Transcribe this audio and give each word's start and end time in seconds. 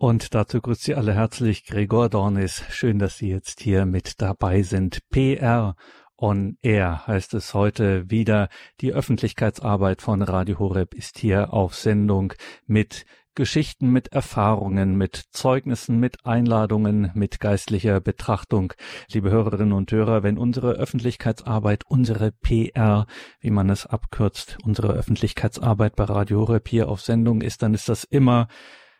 Und 0.00 0.32
dazu 0.32 0.60
grüßt 0.60 0.84
Sie 0.84 0.94
alle 0.94 1.12
herzlich 1.12 1.64
Gregor 1.64 2.08
Dornis. 2.08 2.62
Schön, 2.70 3.00
dass 3.00 3.18
Sie 3.18 3.30
jetzt 3.30 3.58
hier 3.60 3.84
mit 3.84 4.22
dabei 4.22 4.62
sind. 4.62 5.00
PR 5.10 5.74
on 6.16 6.56
Air 6.62 7.04
heißt 7.08 7.34
es 7.34 7.52
heute 7.52 8.08
wieder. 8.08 8.48
Die 8.80 8.92
Öffentlichkeitsarbeit 8.92 10.00
von 10.00 10.22
Radio 10.22 10.60
Horeb 10.60 10.94
ist 10.94 11.18
hier 11.18 11.52
auf 11.52 11.74
Sendung 11.74 12.34
mit 12.64 13.06
Geschichten, 13.34 13.90
mit 13.90 14.12
Erfahrungen, 14.12 14.96
mit 14.96 15.16
Zeugnissen, 15.32 15.98
mit 15.98 16.24
Einladungen, 16.24 17.10
mit 17.14 17.40
geistlicher 17.40 18.00
Betrachtung. 18.00 18.74
Liebe 19.10 19.30
Hörerinnen 19.30 19.72
und 19.72 19.90
Hörer, 19.90 20.22
wenn 20.22 20.38
unsere 20.38 20.74
Öffentlichkeitsarbeit, 20.74 21.82
unsere 21.88 22.30
PR, 22.30 23.06
wie 23.40 23.50
man 23.50 23.68
es 23.68 23.84
abkürzt, 23.84 24.58
unsere 24.62 24.92
Öffentlichkeitsarbeit 24.92 25.96
bei 25.96 26.04
Radio 26.04 26.42
Horeb 26.42 26.68
hier 26.68 26.88
auf 26.88 27.00
Sendung 27.00 27.42
ist, 27.42 27.62
dann 27.62 27.74
ist 27.74 27.88
das 27.88 28.04
immer 28.04 28.46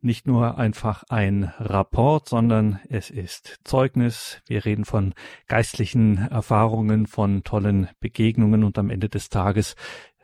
nicht 0.00 0.26
nur 0.26 0.58
einfach 0.58 1.04
ein 1.08 1.52
Rapport, 1.58 2.28
sondern 2.28 2.80
es 2.88 3.10
ist 3.10 3.58
Zeugnis. 3.64 4.40
Wir 4.46 4.64
reden 4.64 4.84
von 4.84 5.14
geistlichen 5.46 6.18
Erfahrungen, 6.18 7.06
von 7.06 7.42
tollen 7.44 7.88
Begegnungen 8.00 8.64
und 8.64 8.78
am 8.78 8.90
Ende 8.90 9.08
des 9.08 9.28
Tages 9.28 9.74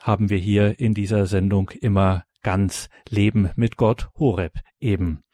haben 0.01 0.31
wir 0.31 0.39
hier 0.39 0.79
in 0.79 0.95
dieser 0.95 1.27
Sendung 1.27 1.71
immer 1.71 2.25
ganz 2.43 2.89
Leben 3.09 3.51
mit 3.57 3.77
Gott 3.77 4.11
Horeb 4.19 4.53
eben. 4.79 5.25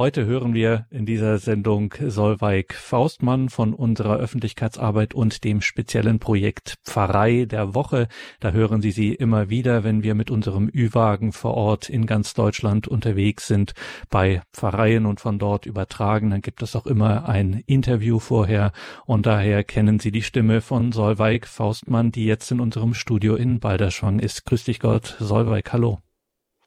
Heute 0.00 0.24
hören 0.24 0.54
wir 0.54 0.86
in 0.88 1.04
dieser 1.04 1.36
Sendung 1.36 1.92
Solveig 2.00 2.72
Faustmann 2.72 3.50
von 3.50 3.74
unserer 3.74 4.16
Öffentlichkeitsarbeit 4.16 5.12
und 5.12 5.44
dem 5.44 5.60
speziellen 5.60 6.18
Projekt 6.18 6.76
Pfarrei 6.86 7.44
der 7.44 7.74
Woche. 7.74 8.08
Da 8.40 8.52
hören 8.52 8.80
Sie 8.80 8.92
sie 8.92 9.12
immer 9.12 9.50
wieder, 9.50 9.84
wenn 9.84 10.02
wir 10.02 10.14
mit 10.14 10.30
unserem 10.30 10.70
Ü-Wagen 10.72 11.32
vor 11.32 11.52
Ort 11.52 11.90
in 11.90 12.06
ganz 12.06 12.32
Deutschland 12.32 12.88
unterwegs 12.88 13.46
sind, 13.46 13.74
bei 14.08 14.40
Pfarreien 14.54 15.04
und 15.04 15.20
von 15.20 15.38
dort 15.38 15.66
übertragen. 15.66 16.30
Dann 16.30 16.40
gibt 16.40 16.62
es 16.62 16.74
auch 16.74 16.86
immer 16.86 17.28
ein 17.28 17.62
Interview 17.66 18.20
vorher 18.20 18.72
und 19.04 19.26
daher 19.26 19.64
kennen 19.64 19.98
Sie 19.98 20.12
die 20.12 20.22
Stimme 20.22 20.62
von 20.62 20.92
Solveig 20.92 21.46
Faustmann, 21.46 22.10
die 22.10 22.24
jetzt 22.24 22.50
in 22.50 22.60
unserem 22.60 22.94
Studio 22.94 23.34
in 23.34 23.60
Balderschwang 23.60 24.18
ist. 24.18 24.46
Grüß 24.46 24.64
dich 24.64 24.80
Gott, 24.80 25.18
Solveig, 25.20 25.70
hallo. 25.74 25.98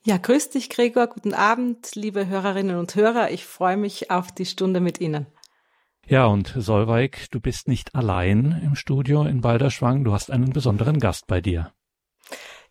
Ja, 0.06 0.18
grüß 0.18 0.50
dich, 0.50 0.70
Gregor. 0.70 1.08
Guten 1.08 1.34
Abend, 1.34 1.96
liebe 1.96 2.28
Hörerinnen 2.28 2.76
und 2.76 2.94
Hörer. 2.94 3.32
Ich 3.32 3.46
freue 3.46 3.78
mich 3.78 4.12
auf 4.12 4.34
die 4.34 4.46
Stunde 4.46 4.82
mit 4.82 5.00
Ihnen. 5.00 5.28
Ja, 6.06 6.26
und 6.26 6.54
Solveig, 6.58 7.28
du 7.32 7.40
bist 7.40 7.70
nicht 7.70 7.96
allein 7.96 8.62
im 8.66 8.76
Studio 8.76 9.24
in 9.24 9.40
Balderschwang. 9.40 10.04
Du 10.04 10.12
hast 10.12 10.30
einen 10.30 10.52
besonderen 10.52 11.00
Gast 11.00 11.28
bei 11.28 11.40
dir. 11.40 11.72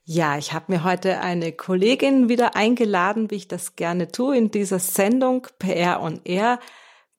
Ja, 0.04 0.36
ich 0.36 0.52
habe 0.52 0.70
mir 0.70 0.84
heute 0.84 1.20
eine 1.20 1.52
Kollegin 1.52 2.28
wieder 2.28 2.54
eingeladen, 2.54 3.30
wie 3.30 3.36
ich 3.36 3.48
das 3.48 3.76
gerne 3.76 4.12
tue 4.12 4.36
in 4.36 4.50
dieser 4.50 4.78
Sendung 4.78 5.46
PR 5.58 6.02
on 6.02 6.20
Air. 6.24 6.58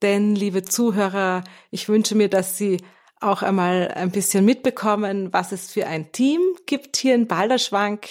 Denn, 0.03 0.35
liebe 0.35 0.61
Zuhörer, 0.61 1.43
ich 1.71 1.89
wünsche 1.89 2.13
mir, 2.13 2.29
dass 2.29 2.55
Sie 2.55 2.83
auch 3.19 3.41
einmal 3.41 3.87
ein 3.95 4.11
bisschen 4.11 4.45
mitbekommen, 4.45 5.33
was 5.33 5.51
es 5.51 5.71
für 5.71 5.87
ein 5.87 6.11
Team 6.11 6.41
gibt 6.67 6.97
hier 6.97 7.15
in 7.15 7.25
Balderschwank 7.25 8.09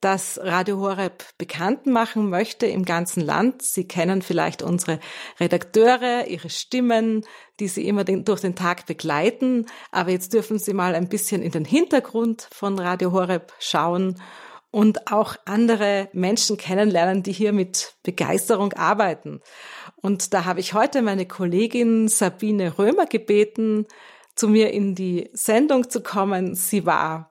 das 0.00 0.38
Radio 0.42 0.78
Horeb 0.78 1.24
bekannt 1.38 1.86
machen 1.86 2.30
möchte 2.30 2.66
im 2.66 2.84
ganzen 2.84 3.20
Land. 3.20 3.62
Sie 3.62 3.88
kennen 3.88 4.22
vielleicht 4.22 4.62
unsere 4.62 5.00
Redakteure, 5.40 6.26
ihre 6.26 6.50
Stimmen, 6.50 7.24
die 7.58 7.68
Sie 7.68 7.86
immer 7.86 8.04
den, 8.04 8.24
durch 8.24 8.40
den 8.40 8.54
Tag 8.54 8.86
begleiten. 8.86 9.66
Aber 9.90 10.10
jetzt 10.10 10.32
dürfen 10.32 10.58
Sie 10.58 10.72
mal 10.72 10.94
ein 10.94 11.08
bisschen 11.08 11.42
in 11.42 11.50
den 11.50 11.64
Hintergrund 11.64 12.48
von 12.52 12.78
Radio 12.78 13.12
Horeb 13.12 13.52
schauen 13.58 14.20
und 14.70 15.10
auch 15.10 15.36
andere 15.46 16.08
Menschen 16.12 16.56
kennenlernen, 16.56 17.22
die 17.22 17.32
hier 17.32 17.52
mit 17.52 17.94
Begeisterung 18.02 18.74
arbeiten. 18.74 19.40
Und 19.96 20.34
da 20.34 20.44
habe 20.44 20.60
ich 20.60 20.74
heute 20.74 21.02
meine 21.02 21.26
Kollegin 21.26 22.08
Sabine 22.08 22.78
Römer 22.78 23.06
gebeten, 23.06 23.86
zu 24.36 24.48
mir 24.48 24.72
in 24.72 24.94
die 24.94 25.30
Sendung 25.32 25.90
zu 25.90 26.02
kommen. 26.02 26.54
Sie 26.54 26.86
war 26.86 27.28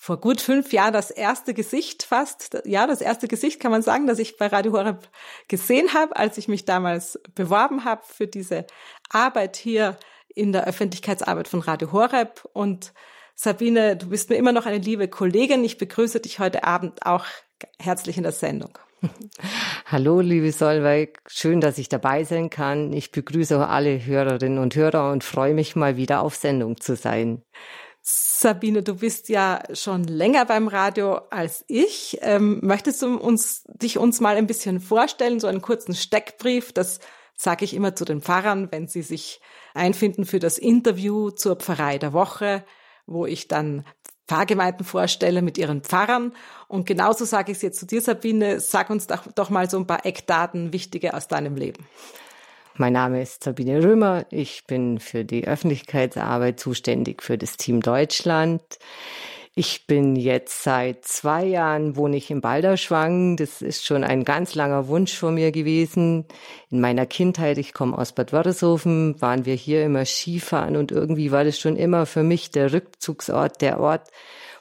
vor 0.00 0.20
gut 0.20 0.40
fünf 0.40 0.72
Jahren 0.72 0.92
das 0.92 1.10
erste 1.10 1.52
Gesicht 1.54 2.04
fast, 2.04 2.62
ja, 2.64 2.86
das 2.86 3.00
erste 3.00 3.26
Gesicht 3.26 3.58
kann 3.58 3.72
man 3.72 3.82
sagen, 3.82 4.06
das 4.06 4.20
ich 4.20 4.36
bei 4.36 4.46
Radio 4.46 4.72
Horeb 4.72 5.08
gesehen 5.48 5.92
habe, 5.92 6.16
als 6.16 6.38
ich 6.38 6.46
mich 6.46 6.64
damals 6.64 7.20
beworben 7.34 7.84
habe 7.84 8.02
für 8.06 8.28
diese 8.28 8.64
Arbeit 9.10 9.56
hier 9.56 9.98
in 10.28 10.52
der 10.52 10.68
Öffentlichkeitsarbeit 10.68 11.48
von 11.48 11.60
Radio 11.60 11.90
Horeb. 11.90 12.48
Und 12.52 12.92
Sabine, 13.34 13.96
du 13.96 14.08
bist 14.08 14.30
mir 14.30 14.36
immer 14.36 14.52
noch 14.52 14.66
eine 14.66 14.78
liebe 14.78 15.08
Kollegin. 15.08 15.64
Ich 15.64 15.78
begrüße 15.78 16.20
dich 16.20 16.38
heute 16.38 16.62
Abend 16.62 17.04
auch 17.04 17.26
herzlich 17.80 18.16
in 18.16 18.22
der 18.22 18.32
Sendung. 18.32 18.78
Hallo, 19.86 20.20
liebe 20.20 20.52
Solveig. 20.52 21.18
Schön, 21.26 21.60
dass 21.60 21.76
ich 21.76 21.88
dabei 21.88 22.22
sein 22.22 22.50
kann. 22.50 22.92
Ich 22.92 23.10
begrüße 23.10 23.58
auch 23.58 23.68
alle 23.68 24.04
Hörerinnen 24.04 24.58
und 24.58 24.76
Hörer 24.76 25.10
und 25.10 25.24
freue 25.24 25.54
mich 25.54 25.74
mal 25.74 25.96
wieder 25.96 26.22
auf 26.22 26.36
Sendung 26.36 26.80
zu 26.80 26.94
sein. 26.94 27.42
Sabine, 28.00 28.82
du 28.82 28.96
bist 28.96 29.28
ja 29.28 29.62
schon 29.72 30.04
länger 30.04 30.44
beim 30.44 30.68
Radio 30.68 31.16
als 31.30 31.64
ich. 31.66 32.18
Ähm, 32.22 32.60
möchtest 32.62 33.02
du 33.02 33.16
uns, 33.16 33.64
dich 33.66 33.98
uns 33.98 34.20
mal 34.20 34.36
ein 34.36 34.46
bisschen 34.46 34.80
vorstellen, 34.80 35.40
so 35.40 35.46
einen 35.46 35.62
kurzen 35.62 35.94
Steckbrief? 35.94 36.72
Das 36.72 37.00
sage 37.36 37.64
ich 37.64 37.74
immer 37.74 37.94
zu 37.94 38.04
den 38.04 38.22
Pfarrern, 38.22 38.68
wenn 38.70 38.88
sie 38.88 39.02
sich 39.02 39.40
einfinden 39.74 40.24
für 40.24 40.38
das 40.38 40.58
Interview 40.58 41.30
zur 41.30 41.56
Pfarrei 41.56 41.98
der 41.98 42.12
Woche, 42.12 42.64
wo 43.06 43.26
ich 43.26 43.48
dann 43.48 43.84
Pfarrgemeinden 44.28 44.84
vorstelle 44.84 45.42
mit 45.42 45.56
ihren 45.58 45.82
Pfarrern. 45.82 46.32
Und 46.68 46.86
genauso 46.86 47.24
sage 47.24 47.52
ich 47.52 47.58
es 47.58 47.62
jetzt 47.62 47.80
zu 47.80 47.86
dir, 47.86 48.02
Sabine. 48.02 48.60
Sag 48.60 48.90
uns 48.90 49.06
doch, 49.06 49.26
doch 49.34 49.50
mal 49.50 49.68
so 49.68 49.78
ein 49.78 49.86
paar 49.86 50.04
Eckdaten, 50.04 50.72
wichtige 50.72 51.14
aus 51.14 51.28
deinem 51.28 51.56
Leben. 51.56 51.86
Mein 52.80 52.92
Name 52.92 53.20
ist 53.20 53.42
Sabine 53.42 53.82
Römer. 53.82 54.24
Ich 54.30 54.64
bin 54.68 55.00
für 55.00 55.24
die 55.24 55.48
Öffentlichkeitsarbeit 55.48 56.60
zuständig 56.60 57.24
für 57.24 57.36
das 57.36 57.56
Team 57.56 57.80
Deutschland. 57.80 58.62
Ich 59.56 59.88
bin 59.88 60.14
jetzt 60.14 60.62
seit 60.62 61.04
zwei 61.04 61.44
Jahren 61.44 61.96
wohne 61.96 62.16
ich 62.16 62.30
in 62.30 62.40
Balderschwang. 62.40 63.36
Das 63.36 63.62
ist 63.62 63.84
schon 63.84 64.04
ein 64.04 64.22
ganz 64.22 64.54
langer 64.54 64.86
Wunsch 64.86 65.16
von 65.16 65.34
mir 65.34 65.50
gewesen. 65.50 66.26
In 66.70 66.80
meiner 66.80 67.04
Kindheit, 67.04 67.58
ich 67.58 67.74
komme 67.74 67.98
aus 67.98 68.12
Bad 68.12 68.32
Wörishofen, 68.32 69.20
waren 69.20 69.44
wir 69.44 69.54
hier 69.54 69.84
immer 69.84 70.04
Skifahren 70.04 70.76
und 70.76 70.92
irgendwie 70.92 71.32
war 71.32 71.42
das 71.42 71.58
schon 71.58 71.74
immer 71.74 72.06
für 72.06 72.22
mich 72.22 72.52
der 72.52 72.72
Rückzugsort, 72.72 73.60
der 73.60 73.80
Ort, 73.80 74.08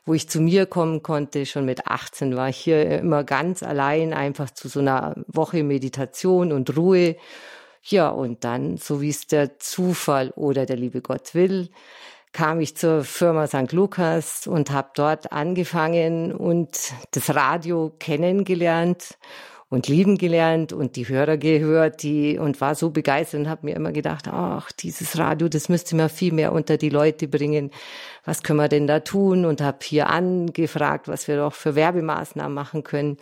wo 0.05 0.15
ich 0.15 0.27
zu 0.27 0.41
mir 0.41 0.65
kommen 0.65 1.03
konnte. 1.03 1.45
Schon 1.45 1.65
mit 1.65 1.85
18 1.85 2.35
war 2.35 2.49
ich 2.49 2.57
hier 2.57 2.99
immer 2.99 3.23
ganz 3.23 3.61
allein, 3.61 4.11
einfach 4.11 4.49
zu 4.49 4.69
so 4.69 4.79
einer 4.79 5.13
Woche 5.27 5.61
Meditation 5.61 6.51
und 6.51 6.75
Ruhe. 6.75 7.15
Ja, 7.83 8.09
und 8.09 8.43
dann, 8.43 8.77
so 8.77 9.01
wie 9.01 9.09
es 9.09 9.27
der 9.27 9.59
Zufall 9.59 10.31
oder 10.35 10.65
der 10.65 10.77
liebe 10.77 11.01
Gott 11.01 11.33
will, 11.33 11.69
kam 12.33 12.59
ich 12.59 12.75
zur 12.75 13.03
Firma 13.03 13.47
St. 13.47 13.71
Lukas 13.71 14.45
und 14.47 14.71
habe 14.71 14.89
dort 14.95 15.31
angefangen 15.31 16.33
und 16.33 16.93
das 17.11 17.33
Radio 17.33 17.91
kennengelernt 17.97 19.17
und 19.69 19.87
lieben 19.87 20.17
gelernt 20.17 20.71
und 20.71 20.95
die 20.95 21.07
Hörer 21.07 21.37
gehört, 21.37 22.03
die 22.03 22.37
und 22.37 22.61
war 22.61 22.75
so 22.75 22.89
begeistert 22.89 23.41
und 23.41 23.49
habe 23.49 23.65
mir 23.65 23.75
immer 23.75 23.91
gedacht, 23.91 24.27
ach, 24.27 24.71
dieses 24.71 25.17
Radio, 25.17 25.49
das 25.49 25.67
müsste 25.67 25.95
man 25.95 26.09
viel 26.09 26.31
mehr 26.31 26.53
unter 26.53 26.77
die 26.77 26.89
Leute 26.89 27.27
bringen. 27.27 27.71
Was 28.23 28.43
können 28.43 28.59
wir 28.59 28.69
denn 28.69 28.87
da 28.87 29.01
tun? 29.01 29.43
Und 29.45 29.59
habe 29.59 29.79
hier 29.81 30.07
angefragt, 30.09 31.07
was 31.07 31.27
wir 31.27 31.37
doch 31.37 31.53
für 31.53 31.75
Werbemaßnahmen 31.75 32.53
machen 32.53 32.83
können. 32.83 33.17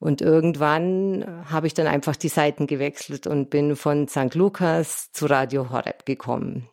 Und 0.00 0.20
irgendwann 0.20 1.44
habe 1.50 1.66
ich 1.66 1.74
dann 1.74 1.86
einfach 1.86 2.14
die 2.14 2.28
Seiten 2.28 2.66
gewechselt 2.66 3.26
und 3.26 3.50
bin 3.50 3.74
von 3.74 4.06
St. 4.06 4.34
Lukas 4.34 5.10
zu 5.12 5.26
Radio 5.26 5.70
Horeb 5.70 6.06
gekommen. 6.06 6.68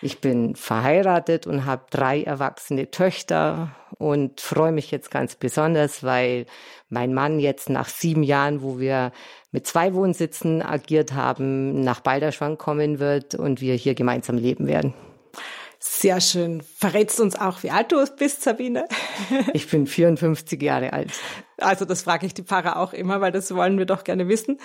Ich 0.00 0.20
bin 0.20 0.54
verheiratet 0.54 1.46
und 1.46 1.66
habe 1.66 1.86
drei 1.90 2.22
erwachsene 2.22 2.90
Töchter 2.90 3.74
und 3.98 4.40
freue 4.40 4.70
mich 4.70 4.92
jetzt 4.92 5.10
ganz 5.10 5.34
besonders, 5.34 6.04
weil 6.04 6.46
mein 6.88 7.14
Mann 7.14 7.40
jetzt 7.40 7.68
nach 7.68 7.88
sieben 7.88 8.22
Jahren, 8.22 8.62
wo 8.62 8.78
wir 8.78 9.10
mit 9.50 9.66
zwei 9.66 9.94
Wohnsitzen 9.94 10.62
agiert 10.62 11.14
haben, 11.14 11.80
nach 11.80 12.00
Balderschwang 12.00 12.58
kommen 12.58 13.00
wird 13.00 13.34
und 13.34 13.60
wir 13.60 13.74
hier 13.74 13.94
gemeinsam 13.94 14.36
leben 14.36 14.68
werden. 14.68 14.94
Sehr 15.80 16.20
schön. 16.20 16.62
Verrätst 16.76 17.20
uns 17.20 17.36
auch, 17.36 17.62
wie 17.62 17.70
alt 17.70 17.92
du 17.92 18.04
bist, 18.16 18.42
Sabine? 18.42 18.86
Ich 19.52 19.70
bin 19.70 19.86
54 19.86 20.60
Jahre 20.60 20.92
alt. 20.92 21.12
Also 21.58 21.84
das 21.84 22.02
frage 22.02 22.26
ich 22.26 22.34
die 22.34 22.42
Pfarrer 22.42 22.78
auch 22.78 22.92
immer, 22.92 23.20
weil 23.20 23.32
das 23.32 23.54
wollen 23.54 23.78
wir 23.78 23.86
doch 23.86 24.04
gerne 24.04 24.28
wissen. 24.28 24.58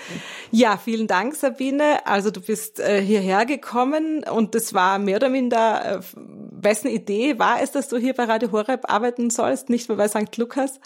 Ja, 0.51 0.77
vielen 0.77 1.07
Dank, 1.07 1.35
Sabine. 1.35 2.05
Also 2.05 2.31
du 2.31 2.41
bist 2.41 2.79
äh, 2.79 3.01
hierher 3.01 3.45
gekommen 3.45 4.23
und 4.23 4.55
das 4.55 4.73
war 4.73 4.99
mehr 4.99 5.17
oder 5.17 5.29
minder, 5.29 5.99
äh, 5.99 6.01
wessen 6.15 6.87
Idee 6.87 7.39
war 7.39 7.61
es, 7.61 7.71
dass 7.71 7.89
du 7.89 7.97
hier 7.97 8.13
bei 8.13 8.25
Radio 8.25 8.51
Horeb 8.51 8.91
arbeiten 8.91 9.29
sollst, 9.29 9.69
nicht 9.69 9.89
mehr 9.89 9.97
bei 9.97 10.07
St. 10.07 10.37
Lukas? 10.37 10.79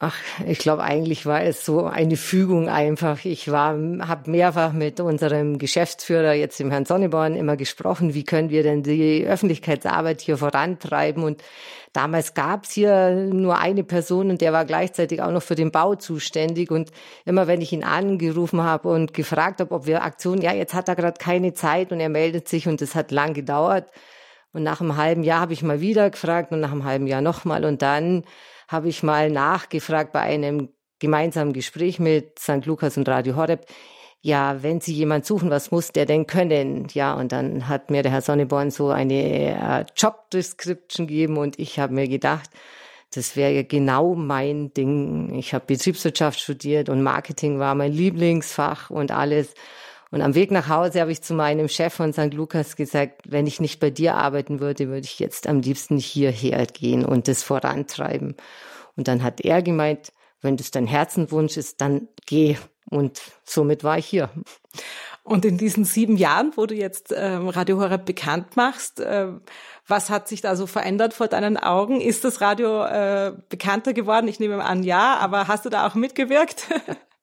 Ach, 0.00 0.16
ich 0.46 0.58
glaube, 0.58 0.82
eigentlich 0.82 1.24
war 1.24 1.42
es 1.42 1.64
so 1.64 1.86
eine 1.86 2.16
Fügung 2.16 2.68
einfach. 2.68 3.24
Ich 3.24 3.50
war, 3.50 3.74
habe 4.06 4.30
mehrfach 4.30 4.72
mit 4.72 4.98
unserem 5.00 5.56
Geschäftsführer, 5.56 6.32
jetzt 6.34 6.58
dem 6.58 6.70
Herrn 6.70 6.84
Sonneborn, 6.84 7.36
immer 7.36 7.56
gesprochen, 7.56 8.12
wie 8.12 8.24
können 8.24 8.50
wir 8.50 8.64
denn 8.64 8.82
die 8.82 9.24
Öffentlichkeitsarbeit 9.24 10.20
hier 10.20 10.36
vorantreiben. 10.36 11.22
Und 11.22 11.42
damals 11.92 12.34
gab 12.34 12.64
es 12.64 12.72
hier 12.72 13.12
nur 13.12 13.58
eine 13.58 13.84
Person 13.84 14.30
und 14.30 14.40
der 14.40 14.52
war 14.52 14.64
gleichzeitig 14.64 15.22
auch 15.22 15.30
noch 15.30 15.42
für 15.44 15.54
den 15.54 15.70
Bau 15.70 15.94
zuständig. 15.94 16.72
Und 16.72 16.90
immer 17.24 17.46
wenn 17.46 17.60
ich 17.60 17.72
ihn 17.72 17.84
angerufen 17.84 18.62
habe 18.62 18.88
und 18.88 19.14
gefragt 19.14 19.60
habe, 19.60 19.72
ob 19.72 19.86
wir 19.86 20.02
Aktionen, 20.02 20.42
ja, 20.42 20.52
jetzt 20.52 20.74
hat 20.74 20.88
er 20.88 20.96
gerade 20.96 21.18
keine 21.18 21.54
Zeit 21.54 21.92
und 21.92 22.00
er 22.00 22.08
meldet 22.10 22.48
sich 22.48 22.66
und 22.66 22.82
es 22.82 22.96
hat 22.96 23.12
lang 23.12 23.32
gedauert. 23.32 23.90
Und 24.52 24.64
nach 24.64 24.80
einem 24.80 24.96
halben 24.96 25.22
Jahr 25.22 25.40
habe 25.40 25.52
ich 25.52 25.62
mal 25.62 25.80
wieder 25.80 26.10
gefragt 26.10 26.52
und 26.52 26.60
nach 26.60 26.72
einem 26.72 26.84
halben 26.84 27.06
Jahr 27.06 27.20
nochmal 27.22 27.64
und 27.64 27.80
dann 27.80 28.24
habe 28.68 28.88
ich 28.88 29.02
mal 29.02 29.30
nachgefragt 29.30 30.12
bei 30.12 30.20
einem 30.20 30.68
gemeinsamen 30.98 31.52
Gespräch 31.52 31.98
mit 31.98 32.38
St. 32.38 32.66
Lukas 32.66 32.96
und 32.96 33.08
Radio 33.08 33.36
Horeb. 33.36 33.66
Ja, 34.20 34.62
wenn 34.62 34.80
Sie 34.80 34.94
jemand 34.94 35.26
suchen, 35.26 35.50
was 35.50 35.70
muss 35.70 35.92
der 35.92 36.06
denn 36.06 36.26
können? 36.26 36.86
Ja, 36.94 37.12
und 37.12 37.30
dann 37.30 37.68
hat 37.68 37.90
mir 37.90 38.02
der 38.02 38.10
Herr 38.10 38.22
Sonneborn 38.22 38.70
so 38.70 38.88
eine 38.88 39.82
äh, 39.82 39.84
Job 39.96 40.30
Description 40.30 41.06
gegeben 41.06 41.36
und 41.36 41.58
ich 41.58 41.78
habe 41.78 41.92
mir 41.92 42.08
gedacht, 42.08 42.48
das 43.14 43.36
wäre 43.36 43.64
genau 43.64 44.14
mein 44.14 44.72
Ding. 44.72 45.34
Ich 45.34 45.52
habe 45.52 45.66
Betriebswirtschaft 45.66 46.40
studiert 46.40 46.88
und 46.88 47.02
Marketing 47.02 47.58
war 47.58 47.74
mein 47.74 47.92
Lieblingsfach 47.92 48.90
und 48.90 49.12
alles. 49.12 49.54
Und 50.14 50.22
am 50.22 50.36
Weg 50.36 50.52
nach 50.52 50.68
Hause 50.68 51.00
habe 51.00 51.10
ich 51.10 51.22
zu 51.22 51.34
meinem 51.34 51.68
Chef 51.68 51.92
von 51.92 52.12
St. 52.12 52.32
Lukas 52.32 52.76
gesagt, 52.76 53.22
wenn 53.26 53.48
ich 53.48 53.58
nicht 53.58 53.80
bei 53.80 53.90
dir 53.90 54.14
arbeiten 54.14 54.60
würde, 54.60 54.86
würde 54.86 55.06
ich 55.06 55.18
jetzt 55.18 55.48
am 55.48 55.58
liebsten 55.58 55.98
hierher 55.98 56.66
gehen 56.66 57.04
und 57.04 57.26
das 57.26 57.42
vorantreiben. 57.42 58.36
Und 58.94 59.08
dann 59.08 59.24
hat 59.24 59.40
er 59.40 59.60
gemeint, 59.60 60.12
wenn 60.40 60.56
das 60.56 60.70
dein 60.70 60.86
Herzenwunsch 60.86 61.56
ist, 61.56 61.80
dann 61.80 62.06
geh. 62.26 62.56
Und 62.88 63.22
somit 63.42 63.82
war 63.82 63.98
ich 63.98 64.06
hier. 64.06 64.30
Und 65.24 65.44
in 65.44 65.58
diesen 65.58 65.84
sieben 65.84 66.16
Jahren, 66.16 66.52
wo 66.54 66.66
du 66.66 66.76
jetzt 66.76 67.12
ähm, 67.16 67.48
Radio 67.48 67.80
Horeb 67.80 68.04
bekannt 68.04 68.54
machst, 68.54 69.00
äh, 69.00 69.32
was 69.88 70.10
hat 70.10 70.28
sich 70.28 70.40
da 70.40 70.54
so 70.54 70.68
verändert 70.68 71.12
vor 71.12 71.26
deinen 71.26 71.56
Augen? 71.56 72.00
Ist 72.00 72.24
das 72.24 72.40
Radio 72.40 72.84
äh, 72.84 73.32
bekannter 73.48 73.92
geworden? 73.92 74.28
Ich 74.28 74.38
nehme 74.38 74.64
an, 74.64 74.84
ja, 74.84 75.16
aber 75.16 75.48
hast 75.48 75.64
du 75.64 75.70
da 75.70 75.88
auch 75.88 75.96
mitgewirkt? 75.96 76.68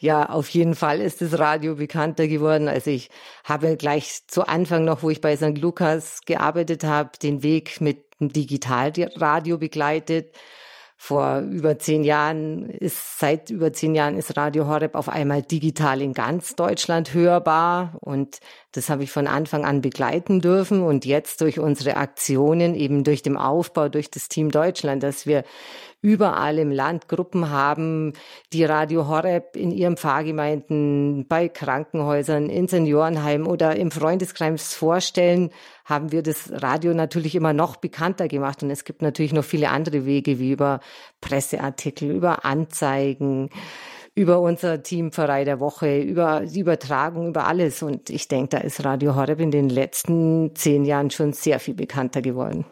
Ja, 0.00 0.28
auf 0.28 0.48
jeden 0.50 0.74
Fall 0.74 1.00
ist 1.00 1.20
das 1.20 1.38
Radio 1.38 1.76
bekannter 1.76 2.28
geworden. 2.28 2.68
Also 2.68 2.90
ich 2.90 3.10
habe 3.44 3.76
gleich 3.76 4.26
zu 4.26 4.46
Anfang 4.46 4.84
noch, 4.84 5.02
wo 5.02 5.10
ich 5.10 5.20
bei 5.20 5.36
St. 5.36 5.58
Lukas 5.58 6.20
gearbeitet 6.26 6.84
habe, 6.84 7.10
den 7.22 7.42
Weg 7.42 7.80
mit 7.80 8.04
dem 8.20 8.32
Digitalradio 8.32 9.58
begleitet. 9.58 10.34
Vor 10.96 11.40
über 11.40 11.78
zehn 11.78 12.02
Jahren 12.02 12.70
ist, 12.70 13.18
seit 13.18 13.50
über 13.50 13.72
zehn 13.72 13.94
Jahren 13.94 14.16
ist 14.16 14.38
Radio 14.38 14.68
Horeb 14.68 14.94
auf 14.94 15.08
einmal 15.08 15.42
digital 15.42 16.00
in 16.00 16.14
ganz 16.14 16.54
Deutschland 16.54 17.12
hörbar. 17.12 17.98
Und 18.00 18.38
das 18.72 18.88
habe 18.88 19.02
ich 19.02 19.10
von 19.10 19.26
Anfang 19.26 19.66
an 19.66 19.82
begleiten 19.82 20.40
dürfen. 20.40 20.82
Und 20.82 21.04
jetzt 21.04 21.42
durch 21.42 21.58
unsere 21.58 21.98
Aktionen, 21.98 22.74
eben 22.74 23.04
durch 23.04 23.22
den 23.22 23.36
Aufbau, 23.36 23.88
durch 23.90 24.10
das 24.10 24.28
Team 24.28 24.50
Deutschland, 24.50 25.02
dass 25.02 25.26
wir 25.26 25.44
überall 26.04 26.58
im 26.58 26.70
Land 26.70 27.08
Gruppen 27.08 27.48
haben, 27.48 28.12
die 28.52 28.62
Radio 28.62 29.08
Horeb 29.08 29.56
in 29.56 29.70
ihren 29.70 29.96
Pfarrgemeinden, 29.96 31.26
bei 31.26 31.48
Krankenhäusern, 31.48 32.50
in 32.50 32.68
Seniorenheimen 32.68 33.46
oder 33.46 33.74
im 33.76 33.90
Freundeskreis 33.90 34.74
vorstellen, 34.74 35.48
haben 35.86 36.12
wir 36.12 36.22
das 36.22 36.52
Radio 36.52 36.92
natürlich 36.92 37.34
immer 37.34 37.54
noch 37.54 37.76
bekannter 37.76 38.28
gemacht. 38.28 38.62
Und 38.62 38.68
es 38.68 38.84
gibt 38.84 39.00
natürlich 39.00 39.32
noch 39.32 39.44
viele 39.44 39.70
andere 39.70 40.04
Wege, 40.04 40.38
wie 40.38 40.52
über 40.52 40.80
Presseartikel, 41.22 42.10
über 42.10 42.44
Anzeigen, 42.44 43.48
über 44.14 44.40
unser 44.40 44.82
Teamverein 44.82 45.46
der 45.46 45.58
Woche, 45.58 46.02
über 46.02 46.42
die 46.44 46.60
Übertragung, 46.60 47.28
über 47.28 47.46
alles. 47.46 47.82
Und 47.82 48.10
ich 48.10 48.28
denke, 48.28 48.50
da 48.50 48.58
ist 48.58 48.84
Radio 48.84 49.16
Horeb 49.16 49.40
in 49.40 49.50
den 49.50 49.70
letzten 49.70 50.54
zehn 50.54 50.84
Jahren 50.84 51.10
schon 51.10 51.32
sehr 51.32 51.58
viel 51.60 51.74
bekannter 51.74 52.20
geworden. 52.20 52.66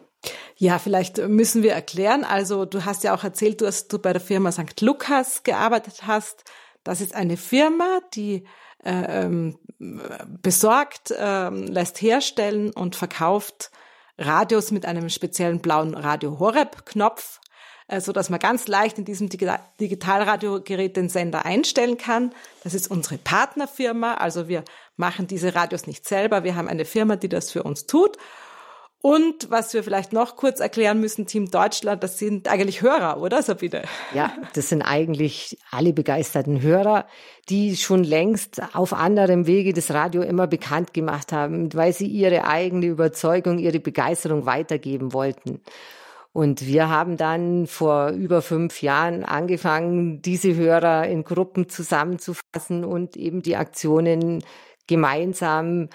Ja, 0.57 0.79
vielleicht 0.79 1.17
müssen 1.17 1.63
wir 1.63 1.73
erklären. 1.73 2.23
Also 2.23 2.65
du 2.65 2.85
hast 2.85 3.03
ja 3.03 3.15
auch 3.15 3.23
erzählt, 3.23 3.61
dass 3.61 3.87
du 3.87 3.99
bei 3.99 4.13
der 4.13 4.21
Firma 4.21 4.51
St. 4.51 4.81
Lukas 4.81 5.43
gearbeitet 5.43 6.05
hast. 6.05 6.43
Das 6.83 7.01
ist 7.01 7.15
eine 7.15 7.37
Firma, 7.37 7.99
die 8.13 8.45
äh, 8.83 9.23
ähm, 9.23 9.57
besorgt, 10.41 11.11
äh, 11.11 11.49
lässt 11.49 12.01
herstellen 12.01 12.71
und 12.71 12.95
verkauft 12.95 13.71
Radios 14.17 14.71
mit 14.71 14.85
einem 14.85 15.09
speziellen 15.09 15.59
blauen 15.59 15.95
Radio 15.95 16.37
Horeb 16.39 16.85
Knopf, 16.85 17.39
äh, 17.87 18.01
so 18.01 18.11
dass 18.11 18.29
man 18.29 18.39
ganz 18.39 18.67
leicht 18.67 18.97
in 18.97 19.05
diesem 19.05 19.29
Digitalradiogerät 19.29 20.97
den 20.97 21.09
Sender 21.09 21.45
einstellen 21.45 21.97
kann. 21.97 22.33
Das 22.63 22.73
ist 22.73 22.91
unsere 22.91 23.17
Partnerfirma. 23.17 24.15
Also 24.15 24.47
wir 24.47 24.63
machen 24.97 25.27
diese 25.27 25.55
Radios 25.55 25.87
nicht 25.87 26.07
selber. 26.07 26.43
Wir 26.43 26.55
haben 26.55 26.67
eine 26.67 26.85
Firma, 26.85 27.15
die 27.15 27.29
das 27.29 27.51
für 27.51 27.63
uns 27.63 27.85
tut. 27.85 28.17
Und 29.05 29.51
was 29.51 29.73
wir 29.73 29.83
vielleicht 29.83 30.13
noch 30.13 30.37
kurz 30.37 30.61
erklären 30.61 31.01
müssen, 31.01 31.25
Team 31.25 31.51
Deutschland, 31.51 32.01
das 32.03 32.17
sind 32.17 32.47
eigentlich 32.47 32.81
Hörer, 32.81 33.19
oder 33.19 33.43
Sabine? 33.43 33.81
Ja, 34.13 34.31
das 34.53 34.69
sind 34.69 34.81
eigentlich 34.81 35.57
alle 35.71 35.91
begeisterten 35.91 36.61
Hörer, 36.61 37.05
die 37.49 37.75
schon 37.75 38.05
längst 38.05 38.61
auf 38.73 38.93
anderem 38.93 39.45
Wege 39.45 39.73
das 39.73 39.91
Radio 39.91 40.21
immer 40.21 40.47
bekannt 40.47 40.93
gemacht 40.93 41.33
haben, 41.33 41.73
weil 41.73 41.91
sie 41.91 42.07
ihre 42.07 42.47
eigene 42.47 42.85
Überzeugung, 42.85 43.59
ihre 43.59 43.81
Begeisterung 43.81 44.45
weitergeben 44.45 45.11
wollten. 45.11 45.59
Und 46.31 46.65
wir 46.65 46.87
haben 46.87 47.17
dann 47.17 47.67
vor 47.67 48.11
über 48.11 48.41
fünf 48.41 48.81
Jahren 48.81 49.25
angefangen, 49.25 50.21
diese 50.21 50.55
Hörer 50.55 51.09
in 51.09 51.25
Gruppen 51.25 51.67
zusammenzufassen 51.67 52.85
und 52.85 53.17
eben 53.17 53.41
die 53.41 53.57
Aktionen 53.57 54.45
gemeinsam 54.87 55.89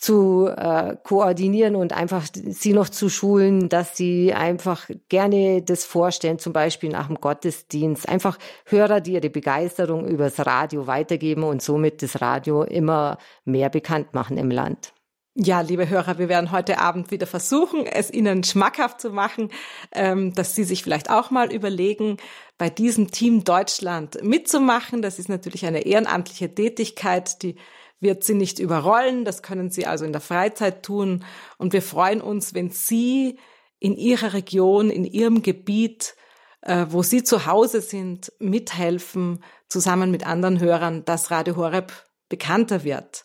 zu 0.00 0.48
äh, 0.48 0.96
koordinieren 1.04 1.76
und 1.76 1.92
einfach 1.92 2.24
sie 2.32 2.72
noch 2.72 2.88
zu 2.88 3.10
schulen, 3.10 3.68
dass 3.68 3.96
sie 3.96 4.32
einfach 4.32 4.88
gerne 5.10 5.60
das 5.62 5.84
vorstellen, 5.84 6.38
zum 6.38 6.54
Beispiel 6.54 6.88
nach 6.88 7.08
dem 7.08 7.16
Gottesdienst. 7.16 8.08
Einfach 8.08 8.38
Hörer, 8.64 9.00
die 9.00 9.12
ihre 9.12 9.28
Begeisterung 9.28 10.08
übers 10.08 10.38
Radio 10.46 10.86
weitergeben 10.86 11.42
und 11.42 11.60
somit 11.60 12.02
das 12.02 12.22
Radio 12.22 12.62
immer 12.62 13.18
mehr 13.44 13.68
bekannt 13.68 14.14
machen 14.14 14.38
im 14.38 14.50
Land. 14.50 14.94
Ja, 15.34 15.60
liebe 15.60 15.88
Hörer, 15.88 16.18
wir 16.18 16.28
werden 16.28 16.50
heute 16.50 16.78
Abend 16.78 17.10
wieder 17.10 17.26
versuchen, 17.26 17.86
es 17.86 18.10
Ihnen 18.10 18.42
schmackhaft 18.42 19.00
zu 19.00 19.10
machen, 19.10 19.50
ähm, 19.92 20.34
dass 20.34 20.54
Sie 20.54 20.64
sich 20.64 20.82
vielleicht 20.82 21.08
auch 21.08 21.30
mal 21.30 21.52
überlegen, 21.52 22.16
bei 22.58 22.68
diesem 22.68 23.10
Team 23.10 23.44
Deutschland 23.44 24.22
mitzumachen. 24.24 25.02
Das 25.02 25.18
ist 25.18 25.28
natürlich 25.28 25.66
eine 25.66 25.86
ehrenamtliche 25.86 26.54
Tätigkeit, 26.54 27.42
die 27.42 27.56
wird 28.00 28.24
sie 28.24 28.34
nicht 28.34 28.58
überrollen. 28.58 29.24
Das 29.24 29.42
können 29.42 29.70
Sie 29.70 29.86
also 29.86 30.04
in 30.04 30.12
der 30.12 30.20
Freizeit 30.20 30.82
tun. 30.82 31.24
Und 31.58 31.72
wir 31.72 31.82
freuen 31.82 32.20
uns, 32.20 32.54
wenn 32.54 32.70
Sie 32.70 33.38
in 33.78 33.96
Ihrer 33.96 34.32
Region, 34.32 34.90
in 34.90 35.04
Ihrem 35.04 35.42
Gebiet, 35.42 36.14
äh, 36.62 36.86
wo 36.88 37.02
Sie 37.02 37.22
zu 37.22 37.46
Hause 37.46 37.80
sind, 37.80 38.32
mithelfen, 38.38 39.44
zusammen 39.68 40.10
mit 40.10 40.26
anderen 40.26 40.60
Hörern, 40.60 41.04
dass 41.04 41.30
Radio 41.30 41.56
Horeb 41.56 41.92
bekannter 42.28 42.84
wird. 42.84 43.24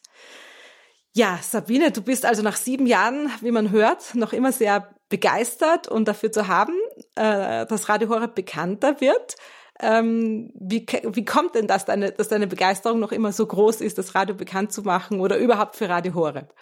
Ja, 1.13 1.39
Sabine, 1.41 1.91
du 1.91 2.01
bist 2.01 2.25
also 2.25 2.41
nach 2.41 2.57
sieben 2.57 2.85
Jahren, 2.87 3.31
wie 3.39 3.51
man 3.51 3.71
hört, 3.71 4.15
noch 4.15 4.33
immer 4.33 4.51
sehr 4.51 4.93
begeistert 5.07 5.87
und 5.87 6.07
dafür 6.07 6.31
zu 6.31 6.47
haben, 6.47 6.73
äh, 7.15 7.65
dass 7.65 7.87
Radio 7.87 8.09
Horeb 8.09 8.35
bekannter 8.35 8.99
wird. 8.99 9.35
Ähm, 9.81 10.51
wie, 10.55 10.85
wie 11.03 11.25
kommt 11.25 11.55
denn 11.55 11.67
das, 11.67 11.85
deine, 11.85 12.11
dass 12.11 12.29
deine 12.29 12.47
Begeisterung 12.47 12.99
noch 12.99 13.11
immer 13.11 13.31
so 13.33 13.45
groß 13.45 13.81
ist, 13.81 13.97
das 13.97 14.15
Radio 14.15 14.35
bekannt 14.35 14.71
zu 14.71 14.83
machen 14.83 15.19
oder 15.19 15.37
überhaupt 15.37 15.75
für 15.75 15.89
Radio 15.89 16.13
Horeb? 16.13 16.53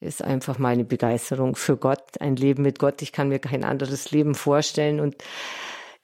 Ist 0.00 0.22
einfach 0.22 0.58
meine 0.58 0.84
Begeisterung 0.84 1.56
für 1.56 1.78
Gott, 1.78 2.20
ein 2.20 2.36
Leben 2.36 2.62
mit 2.62 2.78
Gott. 2.78 3.00
Ich 3.00 3.12
kann 3.12 3.28
mir 3.28 3.38
kein 3.38 3.64
anderes 3.64 4.10
Leben 4.10 4.34
vorstellen 4.34 5.00
und 5.00 5.16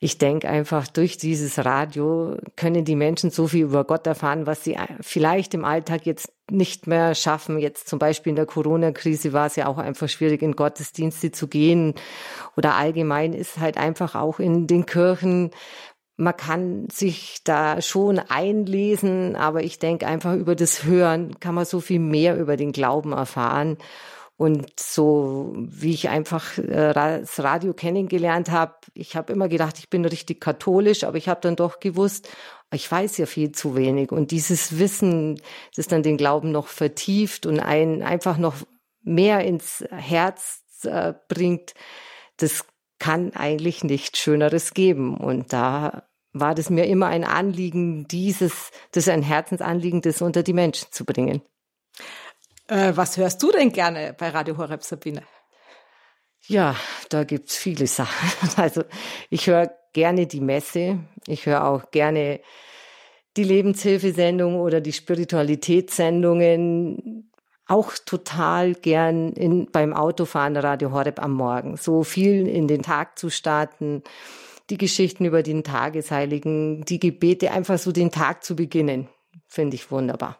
ich 0.05 0.19
denke 0.19 0.49
einfach, 0.49 0.89
durch 0.89 1.17
dieses 1.17 1.65
Radio 1.65 2.37
können 2.57 2.85
die 2.85 2.97
Menschen 2.97 3.31
so 3.31 3.47
viel 3.47 3.63
über 3.67 3.85
Gott 3.85 4.05
erfahren, 4.05 4.49
was 4.49 4.65
sie 4.65 4.77
vielleicht 5.01 5.55
im 5.55 5.65
Alltag 5.65 6.07
jetzt 6.07 6.33
nicht 6.51 6.89
mehr 6.89 7.15
schaffen. 7.15 7.57
Jetzt 7.57 7.89
zum 7.89 8.01
Beispiel 8.01 8.31
in 8.31 8.37
der 8.37 8.47
Corona-Krise 8.47 9.33
war 9.33 9.47
es 9.47 9.55
ja 9.55 9.69
auch 9.69 9.79
einfach 9.79 10.09
schwierig, 10.09 10.43
in 10.43 10.57
Gottesdienste 10.57 11.31
zu 11.31 11.47
gehen. 11.47 11.95
Oder 12.57 12.75
allgemein 12.75 13.33
ist 13.33 13.61
halt 13.61 13.77
einfach 13.77 14.17
auch 14.17 14.41
in 14.41 14.67
den 14.67 14.87
Kirchen 14.87 15.53
man 16.23 16.37
kann 16.37 16.89
sich 16.91 17.41
da 17.45 17.83
schon 17.83 18.19
einlesen, 18.19 19.35
aber 19.35 19.63
ich 19.65 19.79
denke 19.79 20.07
einfach 20.07 20.35
über 20.35 20.55
das 20.55 20.85
Hören 20.85 21.39
kann 21.41 21.55
man 21.55 21.65
so 21.65 21.81
viel 21.81 21.99
mehr 21.99 22.39
über 22.39 22.57
den 22.57 22.73
Glauben 22.73 23.13
erfahren. 23.13 23.77
Und 24.37 24.81
so 24.81 25.53
wie 25.57 25.93
ich 25.93 26.09
einfach 26.09 26.59
äh, 26.59 26.93
das 26.93 27.43
Radio 27.43 27.75
kennengelernt 27.75 28.51
habe, 28.51 28.75
ich 28.95 29.15
habe 29.15 29.33
immer 29.33 29.49
gedacht, 29.49 29.79
ich 29.79 29.91
bin 29.91 30.05
richtig 30.05 30.41
katholisch, 30.41 31.05
aber 31.05 31.17
ich 31.17 31.29
habe 31.29 31.41
dann 31.41 31.55
doch 31.55 31.81
gewusst, 31.81 32.29
ich 32.73 32.91
weiß 32.91 33.19
ja 33.19 33.27
viel 33.27 33.53
zu 33.53 33.77
wenig. 33.77 34.11
Und 34.11 34.31
dieses 34.31 34.79
Wissen, 34.79 35.41
das 35.77 35.87
dann 35.87 36.03
den 36.03 36.17
Glauben 36.17 36.51
noch 36.51 36.69
vertieft 36.69 37.47
und 37.47 37.61
einen 37.61 38.03
einfach 38.03 38.39
noch 38.39 38.55
mehr 39.03 39.45
ins 39.45 39.85
Herz 39.91 40.63
äh, 40.85 41.13
bringt, 41.29 41.75
das 42.39 42.65
kann 42.99 43.33
eigentlich 43.35 43.85
nichts 43.85 44.19
Schöneres 44.19 44.75
geben. 44.75 45.17
Und 45.17 45.53
da 45.53 46.05
war 46.33 46.55
das 46.55 46.71
mir 46.71 46.87
immer 46.87 47.09
ein 47.09 47.25
Anliegen, 47.25 48.09
dieses, 48.09 48.71
das 48.93 49.07
ist 49.07 49.13
ein 49.13 49.23
Herzensanliegen, 49.23 50.01
das 50.01 50.23
unter 50.23 50.43
die 50.43 50.55
Menschen 50.55 50.89
zu 50.91 51.05
bringen. 51.05 51.43
Äh, 52.69 52.93
was 52.95 53.17
hörst 53.17 53.43
du 53.43 53.53
denn 53.53 53.73
gerne 53.73 54.15
bei 54.19 54.31
Radio 54.31 54.57
Horeb, 54.57 54.83
Sabine? 54.83 55.23
Ja, 56.47 56.75
da 57.11 57.25
gibt's 57.25 57.57
viele 57.57 57.87
Sachen. 57.87 58.51
Also 58.57 58.83
ich 59.31 59.47
höre 59.47 59.71
gerne 59.93 60.27
die 60.27 60.41
Messe. 60.41 60.99
Ich 61.27 61.47
höre 61.47 61.67
auch 61.67 61.91
gerne 61.91 62.41
die 63.37 63.45
Lebenshilfesendung 63.45 64.61
oder 64.61 64.81
die 64.81 64.93
Spiritualitätssendungen. 64.93 67.31
Auch 67.67 67.93
total 68.05 68.75
gern 68.75 69.33
in, 69.33 69.71
beim 69.71 69.95
Autofahren 69.95 70.57
Radio 70.57 70.91
Horeb 70.93 71.23
am 71.23 71.33
Morgen. 71.33 71.77
So 71.77 72.03
viel 72.03 72.49
in 72.49 72.67
den 72.69 72.83
Tag 72.83 73.19
zu 73.19 73.31
starten, 73.31 74.03
die 74.73 74.79
Geschichten 74.79 75.27
über 75.27 75.43
den 75.43 75.65
Tagesheiligen, 75.65 76.85
die 76.87 76.99
Gebete, 76.99 77.53
einfach 77.53 77.79
so 77.79 77.93
den 77.93 78.11
Tag 78.11 78.43
zu 78.43 78.57
beginnen, 78.57 79.09
finde 79.47 79.77
ich 79.77 79.91
wunderbar. 79.91 80.39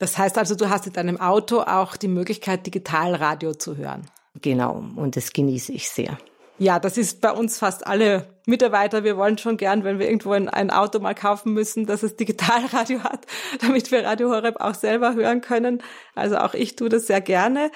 Das 0.00 0.18
heißt 0.18 0.36
also, 0.36 0.56
du 0.56 0.68
hast 0.68 0.88
in 0.88 0.92
deinem 0.92 1.20
Auto 1.20 1.60
auch 1.60 1.96
die 1.96 2.08
Möglichkeit, 2.08 2.66
Digitalradio 2.66 3.54
zu 3.54 3.76
hören. 3.76 4.10
Genau, 4.42 4.84
und 4.96 5.16
das 5.16 5.32
genieße 5.32 5.72
ich 5.72 5.88
sehr. 5.88 6.18
Ja, 6.58 6.80
das 6.80 6.98
ist 6.98 7.20
bei 7.20 7.30
uns 7.30 7.56
fast 7.56 7.86
alle 7.86 8.26
Mitarbeiter. 8.46 9.04
Wir 9.04 9.16
wollen 9.16 9.38
schon 9.38 9.56
gern, 9.56 9.84
wenn 9.84 10.00
wir 10.00 10.06
irgendwo 10.06 10.32
ein, 10.32 10.48
ein, 10.48 10.72
Auto 10.72 10.98
mal 10.98 11.14
kaufen 11.14 11.52
müssen, 11.52 11.86
dass 11.86 12.02
es 12.02 12.16
Digitalradio 12.16 13.04
hat, 13.04 13.26
damit 13.60 13.92
wir 13.92 14.04
Radio 14.04 14.30
Horeb 14.30 14.56
auch 14.60 14.74
selber 14.74 15.14
hören 15.14 15.40
können. 15.40 15.82
Also 16.16 16.36
auch 16.38 16.54
ich 16.54 16.74
tue 16.74 16.88
das 16.88 17.06
sehr 17.06 17.20
gerne. 17.20 17.70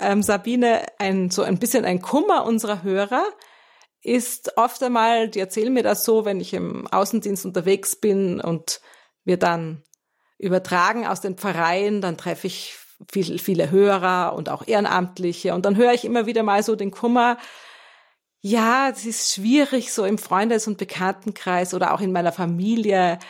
Ähm, 0.00 0.22
Sabine, 0.22 0.86
ein, 0.98 1.30
so 1.30 1.42
ein 1.42 1.58
bisschen 1.58 1.84
ein 1.84 2.00
Kummer 2.00 2.46
unserer 2.46 2.82
Hörer 2.82 3.24
ist 4.02 4.56
oft 4.56 4.82
einmal, 4.82 5.28
die 5.28 5.40
erzählen 5.40 5.72
mir 5.72 5.82
das 5.82 6.04
so, 6.04 6.24
wenn 6.24 6.40
ich 6.40 6.54
im 6.54 6.86
Außendienst 6.88 7.46
unterwegs 7.46 7.96
bin 7.96 8.40
und 8.40 8.80
wir 9.24 9.36
dann 9.36 9.82
übertragen 10.38 11.06
aus 11.06 11.20
den 11.20 11.36
Pfarreien, 11.36 12.00
dann 12.00 12.18
treffe 12.18 12.48
ich 12.48 12.76
viel, 13.10 13.38
viele 13.38 13.70
Hörer 13.70 14.34
und 14.34 14.48
auch 14.48 14.66
Ehrenamtliche. 14.66 15.54
Und 15.54 15.64
dann 15.64 15.76
höre 15.76 15.92
ich 15.92 16.04
immer 16.04 16.26
wieder 16.26 16.42
mal 16.42 16.62
so 16.62 16.74
den 16.74 16.90
Kummer, 16.90 17.38
ja, 18.40 18.88
es 18.88 19.06
ist 19.06 19.32
schwierig, 19.32 19.92
so 19.92 20.04
im 20.04 20.18
Freundes- 20.18 20.66
und 20.66 20.76
Bekanntenkreis 20.78 21.74
oder 21.74 21.94
auch 21.94 22.00
in 22.00 22.10
meiner 22.10 22.32
Familie 22.32 23.20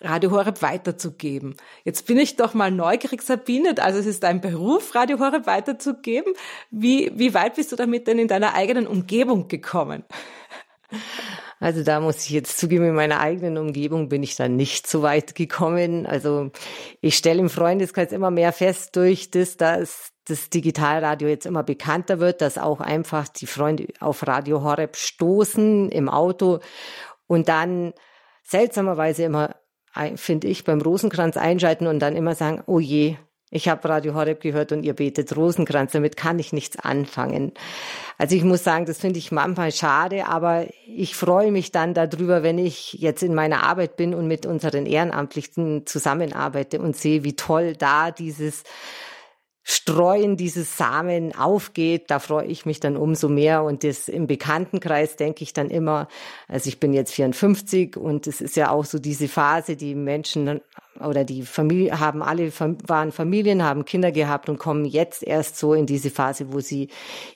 Radio 0.00 0.30
Horeb 0.30 0.62
weiterzugeben. 0.62 1.56
Jetzt 1.84 2.06
bin 2.06 2.18
ich 2.18 2.36
doch 2.36 2.54
mal 2.54 2.70
neugierig, 2.70 3.22
Sabine. 3.22 3.74
Also 3.78 3.98
es 3.98 4.06
ist 4.06 4.22
dein 4.22 4.40
Beruf, 4.40 4.94
Radio 4.94 5.18
Horeb 5.18 5.46
weiterzugeben. 5.46 6.32
Wie, 6.70 7.10
wie 7.14 7.34
weit 7.34 7.56
bist 7.56 7.72
du 7.72 7.76
damit 7.76 8.06
denn 8.06 8.18
in 8.18 8.28
deiner 8.28 8.54
eigenen 8.54 8.86
Umgebung 8.86 9.48
gekommen? 9.48 10.04
Also 11.60 11.82
da 11.82 11.98
muss 11.98 12.24
ich 12.24 12.30
jetzt 12.30 12.56
zugeben, 12.56 12.84
in 12.84 12.94
meiner 12.94 13.18
eigenen 13.18 13.58
Umgebung 13.58 14.08
bin 14.08 14.22
ich 14.22 14.36
da 14.36 14.46
nicht 14.46 14.86
so 14.86 15.02
weit 15.02 15.34
gekommen. 15.34 16.06
Also 16.06 16.52
ich 17.00 17.16
stelle 17.16 17.40
im 17.40 17.50
Freundeskreis 17.50 18.12
immer 18.12 18.30
mehr 18.30 18.52
fest 18.52 18.94
durch 18.94 19.32
das, 19.32 19.56
dass 19.56 20.12
das 20.28 20.50
Digitalradio 20.50 21.28
jetzt 21.28 21.46
immer 21.46 21.64
bekannter 21.64 22.20
wird, 22.20 22.42
dass 22.42 22.58
auch 22.58 22.80
einfach 22.80 23.28
die 23.28 23.46
Freunde 23.46 23.88
auf 23.98 24.26
Radio 24.26 24.62
Horeb 24.62 24.96
stoßen 24.96 25.90
im 25.90 26.08
Auto 26.08 26.60
und 27.26 27.48
dann 27.48 27.92
seltsamerweise 28.44 29.24
immer, 29.24 29.56
finde 30.16 30.48
ich, 30.48 30.64
beim 30.64 30.80
Rosenkranz 30.80 31.36
einschalten 31.36 31.86
und 31.86 31.98
dann 32.00 32.16
immer 32.16 32.34
sagen, 32.34 32.62
oh 32.66 32.80
je, 32.80 33.16
ich 33.50 33.68
habe 33.68 33.88
Radio 33.88 34.14
Horeb 34.14 34.40
gehört 34.40 34.72
und 34.72 34.82
ihr 34.82 34.94
betet 34.94 35.34
Rosenkranz, 35.34 35.92
damit 35.92 36.16
kann 36.16 36.38
ich 36.38 36.52
nichts 36.52 36.78
anfangen. 36.78 37.52
Also 38.18 38.36
ich 38.36 38.44
muss 38.44 38.62
sagen, 38.62 38.84
das 38.84 38.98
finde 38.98 39.18
ich 39.18 39.32
manchmal 39.32 39.72
schade, 39.72 40.26
aber 40.26 40.66
ich 40.86 41.16
freue 41.16 41.50
mich 41.50 41.72
dann 41.72 41.94
darüber, 41.94 42.42
wenn 42.42 42.58
ich 42.58 42.94
jetzt 42.94 43.22
in 43.22 43.34
meiner 43.34 43.62
Arbeit 43.62 43.96
bin 43.96 44.14
und 44.14 44.28
mit 44.28 44.44
unseren 44.44 44.84
Ehrenamtlichen 44.84 45.86
zusammenarbeite 45.86 46.78
und 46.78 46.96
sehe, 46.96 47.24
wie 47.24 47.36
toll 47.36 47.74
da 47.74 48.10
dieses 48.10 48.64
Streuen 49.70 50.38
dieses 50.38 50.78
Samen 50.78 51.34
aufgeht, 51.34 52.10
da 52.10 52.20
freue 52.20 52.46
ich 52.46 52.64
mich 52.64 52.80
dann 52.80 52.96
umso 52.96 53.28
mehr. 53.28 53.64
Und 53.64 53.84
das 53.84 54.08
im 54.08 54.26
Bekanntenkreis 54.26 55.16
denke 55.16 55.42
ich 55.42 55.52
dann 55.52 55.68
immer, 55.68 56.08
also 56.48 56.68
ich 56.68 56.80
bin 56.80 56.94
jetzt 56.94 57.12
54 57.12 57.98
und 57.98 58.26
es 58.26 58.40
ist 58.40 58.56
ja 58.56 58.70
auch 58.70 58.86
so 58.86 58.98
diese 58.98 59.28
Phase, 59.28 59.76
die 59.76 59.94
Menschen 59.94 60.62
oder 60.98 61.22
die 61.22 61.42
Familie 61.42 62.00
haben 62.00 62.22
alle 62.22 62.50
waren 62.86 63.12
Familien, 63.12 63.62
haben 63.62 63.84
Kinder 63.84 64.10
gehabt 64.10 64.48
und 64.48 64.58
kommen 64.58 64.86
jetzt 64.86 65.22
erst 65.22 65.58
so 65.58 65.74
in 65.74 65.84
diese 65.84 66.08
Phase, 66.08 66.50
wo 66.50 66.60
sie 66.60 66.88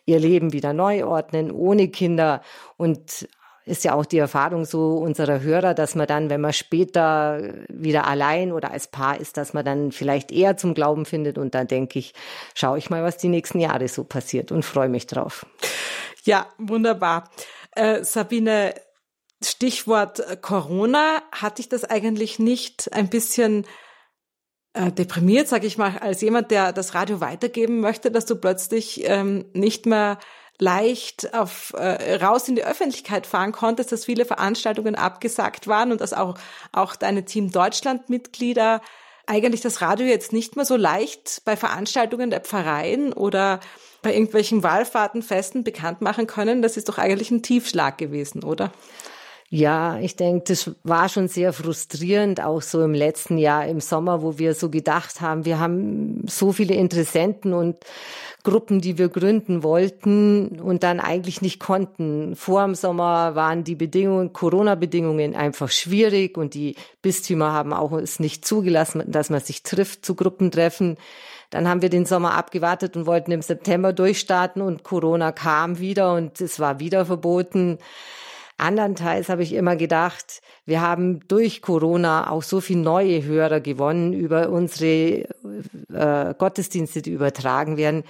ihr 0.06 0.18
Leben 0.18 0.54
wieder 0.54 0.72
neu 0.72 1.04
ordnen, 1.04 1.50
ohne 1.50 1.88
Kinder 1.88 2.40
und 2.78 3.28
ist 3.64 3.84
ja 3.84 3.94
auch 3.94 4.04
die 4.04 4.18
Erfahrung 4.18 4.64
so 4.64 4.96
unserer 4.96 5.40
Hörer, 5.40 5.74
dass 5.74 5.94
man 5.94 6.06
dann, 6.06 6.30
wenn 6.30 6.40
man 6.40 6.52
später 6.52 7.64
wieder 7.68 8.06
allein 8.06 8.52
oder 8.52 8.72
als 8.72 8.88
Paar 8.88 9.20
ist, 9.20 9.36
dass 9.36 9.54
man 9.54 9.64
dann 9.64 9.92
vielleicht 9.92 10.32
eher 10.32 10.56
zum 10.56 10.74
Glauben 10.74 11.04
findet. 11.04 11.38
Und 11.38 11.54
da 11.54 11.64
denke 11.64 11.98
ich, 11.98 12.12
schaue 12.54 12.78
ich 12.78 12.90
mal, 12.90 13.04
was 13.04 13.18
die 13.18 13.28
nächsten 13.28 13.60
Jahre 13.60 13.86
so 13.88 14.04
passiert 14.04 14.50
und 14.50 14.64
freue 14.64 14.88
mich 14.88 15.06
drauf. 15.06 15.46
Ja, 16.24 16.46
wunderbar. 16.58 17.30
Äh, 17.72 18.02
Sabine, 18.04 18.74
Stichwort 19.42 20.42
Corona, 20.42 21.22
hatte 21.32 21.62
ich 21.62 21.68
das 21.68 21.84
eigentlich 21.84 22.38
nicht 22.38 22.92
ein 22.92 23.08
bisschen 23.08 23.66
äh, 24.74 24.90
deprimiert, 24.90 25.48
sage 25.48 25.66
ich 25.66 25.78
mal, 25.78 25.98
als 25.98 26.20
jemand, 26.20 26.50
der 26.50 26.72
das 26.72 26.94
Radio 26.94 27.20
weitergeben 27.20 27.80
möchte, 27.80 28.10
dass 28.10 28.26
du 28.26 28.36
plötzlich 28.36 29.02
ähm, 29.04 29.44
nicht 29.52 29.86
mehr 29.86 30.18
leicht 30.62 31.34
auf, 31.34 31.74
äh, 31.76 32.14
raus 32.24 32.48
in 32.48 32.54
die 32.54 32.64
Öffentlichkeit 32.64 33.26
fahren 33.26 33.50
konntest, 33.50 33.90
dass 33.90 34.04
viele 34.04 34.24
Veranstaltungen 34.24 34.94
abgesagt 34.94 35.66
waren 35.66 35.90
und 35.90 36.00
dass 36.00 36.12
auch, 36.12 36.38
auch 36.70 36.94
deine 36.94 37.24
Team 37.24 37.50
Deutschland-Mitglieder 37.50 38.80
eigentlich 39.26 39.60
das 39.60 39.80
Radio 39.80 40.06
jetzt 40.06 40.32
nicht 40.32 40.54
mehr 40.54 40.64
so 40.64 40.76
leicht 40.76 41.42
bei 41.44 41.56
Veranstaltungen 41.56 42.30
der 42.30 42.40
Pfarreien 42.40 43.12
oder 43.12 43.58
bei 44.02 44.12
irgendwelchen 44.12 44.62
Wallfahrtenfesten 44.62 45.64
bekannt 45.64 46.00
machen 46.00 46.26
können. 46.26 46.62
Das 46.62 46.76
ist 46.76 46.88
doch 46.88 46.98
eigentlich 46.98 47.30
ein 47.30 47.42
Tiefschlag 47.42 47.98
gewesen, 47.98 48.44
oder? 48.44 48.72
Ja, 49.54 49.98
ich 49.98 50.16
denke, 50.16 50.44
das 50.46 50.70
war 50.82 51.10
schon 51.10 51.28
sehr 51.28 51.52
frustrierend, 51.52 52.42
auch 52.42 52.62
so 52.62 52.82
im 52.82 52.94
letzten 52.94 53.36
Jahr 53.36 53.66
im 53.66 53.80
Sommer, 53.80 54.22
wo 54.22 54.38
wir 54.38 54.54
so 54.54 54.70
gedacht 54.70 55.20
haben, 55.20 55.44
wir 55.44 55.60
haben 55.60 56.24
so 56.26 56.52
viele 56.52 56.72
Interessenten 56.74 57.52
und 57.52 57.76
Gruppen, 58.44 58.80
die 58.80 58.96
wir 58.96 59.10
gründen 59.10 59.62
wollten 59.62 60.58
und 60.58 60.82
dann 60.82 61.00
eigentlich 61.00 61.42
nicht 61.42 61.60
konnten. 61.60 62.34
Vor 62.34 62.64
dem 62.64 62.74
Sommer 62.74 63.34
waren 63.34 63.62
die 63.62 63.74
Bedingungen, 63.74 64.32
Corona-Bedingungen 64.32 65.36
einfach 65.36 65.70
schwierig 65.70 66.38
und 66.38 66.54
die 66.54 66.74
Bistümer 67.02 67.52
haben 67.52 67.74
auch 67.74 67.92
es 67.92 68.20
nicht 68.20 68.46
zugelassen, 68.46 69.02
dass 69.06 69.28
man 69.28 69.40
sich 69.40 69.62
trifft 69.62 70.06
zu 70.06 70.14
Gruppentreffen. 70.14 70.96
Dann 71.50 71.68
haben 71.68 71.82
wir 71.82 71.90
den 71.90 72.06
Sommer 72.06 72.38
abgewartet 72.38 72.96
und 72.96 73.04
wollten 73.04 73.32
im 73.32 73.42
September 73.42 73.92
durchstarten 73.92 74.62
und 74.62 74.82
Corona 74.82 75.30
kam 75.30 75.78
wieder 75.78 76.14
und 76.14 76.40
es 76.40 76.58
war 76.58 76.80
wieder 76.80 77.04
verboten. 77.04 77.76
Andernteils 78.62 79.28
habe 79.28 79.42
ich 79.42 79.52
immer 79.54 79.76
gedacht, 79.76 80.40
wir 80.64 80.80
haben 80.80 81.26
durch 81.26 81.62
Corona 81.62 82.30
auch 82.30 82.42
so 82.42 82.60
viel 82.60 82.76
neue 82.76 83.24
Hörer 83.24 83.60
gewonnen 83.60 84.12
über 84.12 84.50
unsere 84.50 85.26
äh, 85.92 86.34
Gottesdienste, 86.38 87.02
die 87.02 87.10
übertragen 87.10 87.76
werden. 87.76 88.04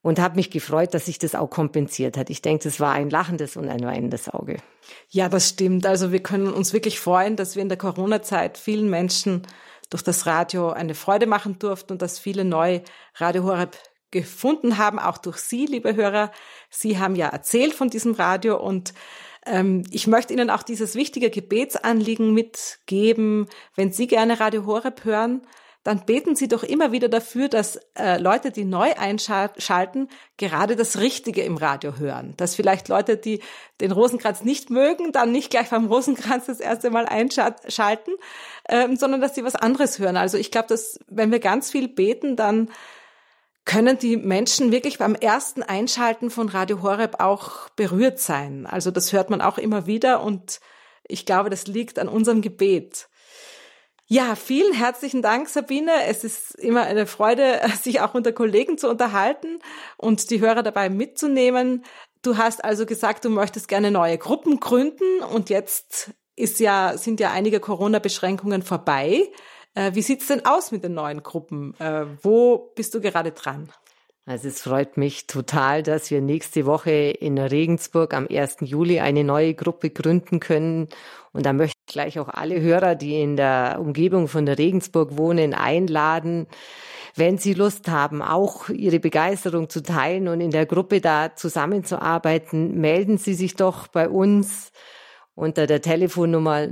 Und 0.00 0.20
habe 0.20 0.36
mich 0.36 0.50
gefreut, 0.50 0.94
dass 0.94 1.06
sich 1.06 1.18
das 1.18 1.34
auch 1.34 1.50
kompensiert 1.50 2.16
hat. 2.16 2.30
Ich 2.30 2.40
denke, 2.40 2.64
das 2.64 2.78
war 2.78 2.92
ein 2.92 3.10
lachendes 3.10 3.56
und 3.56 3.68
ein 3.68 3.84
weinendes 3.84 4.28
Auge. 4.28 4.58
Ja, 5.10 5.28
das 5.28 5.48
stimmt. 5.48 5.86
Also 5.86 6.12
wir 6.12 6.22
können 6.22 6.52
uns 6.52 6.72
wirklich 6.72 7.00
freuen, 7.00 7.34
dass 7.34 7.56
wir 7.56 7.62
in 7.62 7.68
der 7.68 7.78
Corona-Zeit 7.78 8.58
vielen 8.58 8.88
Menschen 8.88 9.42
durch 9.90 10.02
das 10.02 10.24
Radio 10.24 10.70
eine 10.70 10.94
Freude 10.94 11.26
machen 11.26 11.58
durften 11.58 11.94
und 11.94 12.02
dass 12.02 12.18
viele 12.18 12.44
neu 12.44 12.80
Radio 13.16 13.42
Horeb 13.42 13.76
gefunden 14.10 14.78
haben, 14.78 14.98
auch 14.98 15.18
durch 15.18 15.38
Sie, 15.38 15.66
liebe 15.66 15.96
Hörer. 15.96 16.30
Sie 16.70 16.98
haben 16.98 17.16
ja 17.16 17.28
erzählt 17.28 17.74
von 17.74 17.90
diesem 17.90 18.12
Radio 18.14 18.56
und 18.56 18.94
ich 19.90 20.06
möchte 20.06 20.32
Ihnen 20.32 20.50
auch 20.50 20.62
dieses 20.62 20.94
wichtige 20.94 21.30
Gebetsanliegen 21.30 22.32
mitgeben. 22.32 23.46
Wenn 23.74 23.92
Sie 23.92 24.06
gerne 24.06 24.40
Radio 24.40 24.66
Horeb 24.66 25.04
hören, 25.04 25.42
dann 25.84 26.04
beten 26.04 26.36
Sie 26.36 26.48
doch 26.48 26.64
immer 26.64 26.92
wieder 26.92 27.08
dafür, 27.08 27.48
dass 27.48 27.80
äh, 27.98 28.18
Leute, 28.18 28.50
die 28.50 28.64
neu 28.64 28.92
einschalten, 28.94 30.08
gerade 30.36 30.76
das 30.76 30.98
Richtige 30.98 31.42
im 31.42 31.56
Radio 31.56 31.96
hören. 31.96 32.34
Dass 32.36 32.54
vielleicht 32.54 32.88
Leute, 32.88 33.16
die 33.16 33.40
den 33.80 33.92
Rosenkranz 33.92 34.44
nicht 34.44 34.68
mögen, 34.68 35.12
dann 35.12 35.32
nicht 35.32 35.50
gleich 35.50 35.70
beim 35.70 35.86
Rosenkranz 35.86 36.46
das 36.46 36.60
erste 36.60 36.90
Mal 36.90 37.06
einschalten, 37.06 38.12
ähm, 38.68 38.96
sondern 38.96 39.20
dass 39.22 39.34
sie 39.34 39.44
was 39.44 39.54
anderes 39.54 39.98
hören. 39.98 40.18
Also 40.18 40.36
ich 40.36 40.50
glaube, 40.50 40.68
dass 40.68 41.00
wenn 41.06 41.32
wir 41.32 41.40
ganz 41.40 41.70
viel 41.70 41.88
beten, 41.88 42.36
dann 42.36 42.70
können 43.68 43.98
die 43.98 44.16
Menschen 44.16 44.72
wirklich 44.72 44.96
beim 44.96 45.14
ersten 45.14 45.62
Einschalten 45.62 46.30
von 46.30 46.48
Radio 46.48 46.80
Horeb 46.80 47.20
auch 47.20 47.68
berührt 47.76 48.18
sein. 48.18 48.66
Also 48.66 48.90
das 48.90 49.12
hört 49.12 49.28
man 49.28 49.42
auch 49.42 49.58
immer 49.58 49.86
wieder 49.86 50.22
und 50.22 50.60
ich 51.06 51.26
glaube, 51.26 51.50
das 51.50 51.66
liegt 51.66 51.98
an 51.98 52.08
unserem 52.08 52.40
Gebet. 52.40 53.10
Ja, 54.06 54.36
vielen 54.36 54.72
herzlichen 54.72 55.20
Dank, 55.20 55.50
Sabine. 55.50 55.92
Es 56.06 56.24
ist 56.24 56.54
immer 56.54 56.84
eine 56.84 57.06
Freude, 57.06 57.60
sich 57.82 58.00
auch 58.00 58.14
unter 58.14 58.32
Kollegen 58.32 58.78
zu 58.78 58.88
unterhalten 58.88 59.58
und 59.98 60.30
die 60.30 60.40
Hörer 60.40 60.62
dabei 60.62 60.88
mitzunehmen. 60.88 61.84
Du 62.22 62.38
hast 62.38 62.64
also 62.64 62.86
gesagt, 62.86 63.26
du 63.26 63.28
möchtest 63.28 63.68
gerne 63.68 63.90
neue 63.90 64.16
Gruppen 64.16 64.60
gründen 64.60 65.20
und 65.30 65.50
jetzt 65.50 66.12
ist 66.36 66.58
ja, 66.58 66.96
sind 66.96 67.20
ja 67.20 67.32
einige 67.32 67.60
Corona-Beschränkungen 67.60 68.62
vorbei. 68.62 69.28
Äh, 69.78 69.94
wie 69.94 70.02
sieht's 70.02 70.26
denn 70.26 70.44
aus 70.44 70.72
mit 70.72 70.82
den 70.82 70.94
neuen 70.94 71.22
Gruppen? 71.22 71.78
Äh, 71.78 72.06
wo 72.22 72.72
bist 72.74 72.94
du 72.94 73.00
gerade 73.00 73.30
dran? 73.30 73.68
Also 74.26 74.48
es 74.48 74.60
freut 74.60 74.96
mich 74.96 75.28
total, 75.28 75.84
dass 75.84 76.10
wir 76.10 76.20
nächste 76.20 76.66
Woche 76.66 76.90
in 76.90 77.38
Regensburg 77.38 78.12
am 78.12 78.26
1. 78.28 78.56
Juli 78.62 78.98
eine 78.98 79.22
neue 79.22 79.54
Gruppe 79.54 79.90
gründen 79.90 80.40
können. 80.40 80.88
Und 81.32 81.46
da 81.46 81.52
möchte 81.52 81.78
ich 81.86 81.92
gleich 81.92 82.18
auch 82.18 82.28
alle 82.28 82.60
Hörer, 82.60 82.96
die 82.96 83.22
in 83.22 83.36
der 83.36 83.76
Umgebung 83.78 84.26
von 84.26 84.46
der 84.46 84.58
Regensburg 84.58 85.16
wohnen, 85.16 85.54
einladen, 85.54 86.48
wenn 87.14 87.38
Sie 87.38 87.54
Lust 87.54 87.88
haben, 87.88 88.20
auch 88.20 88.68
Ihre 88.70 88.98
Begeisterung 88.98 89.70
zu 89.70 89.82
teilen 89.82 90.26
und 90.26 90.40
in 90.40 90.50
der 90.50 90.66
Gruppe 90.66 91.00
da 91.00 91.36
zusammenzuarbeiten, 91.36 92.80
melden 92.80 93.16
Sie 93.16 93.34
sich 93.34 93.54
doch 93.54 93.86
bei 93.86 94.08
uns 94.08 94.72
unter 95.38 95.68
der 95.68 95.80
Telefonnummer 95.80 96.66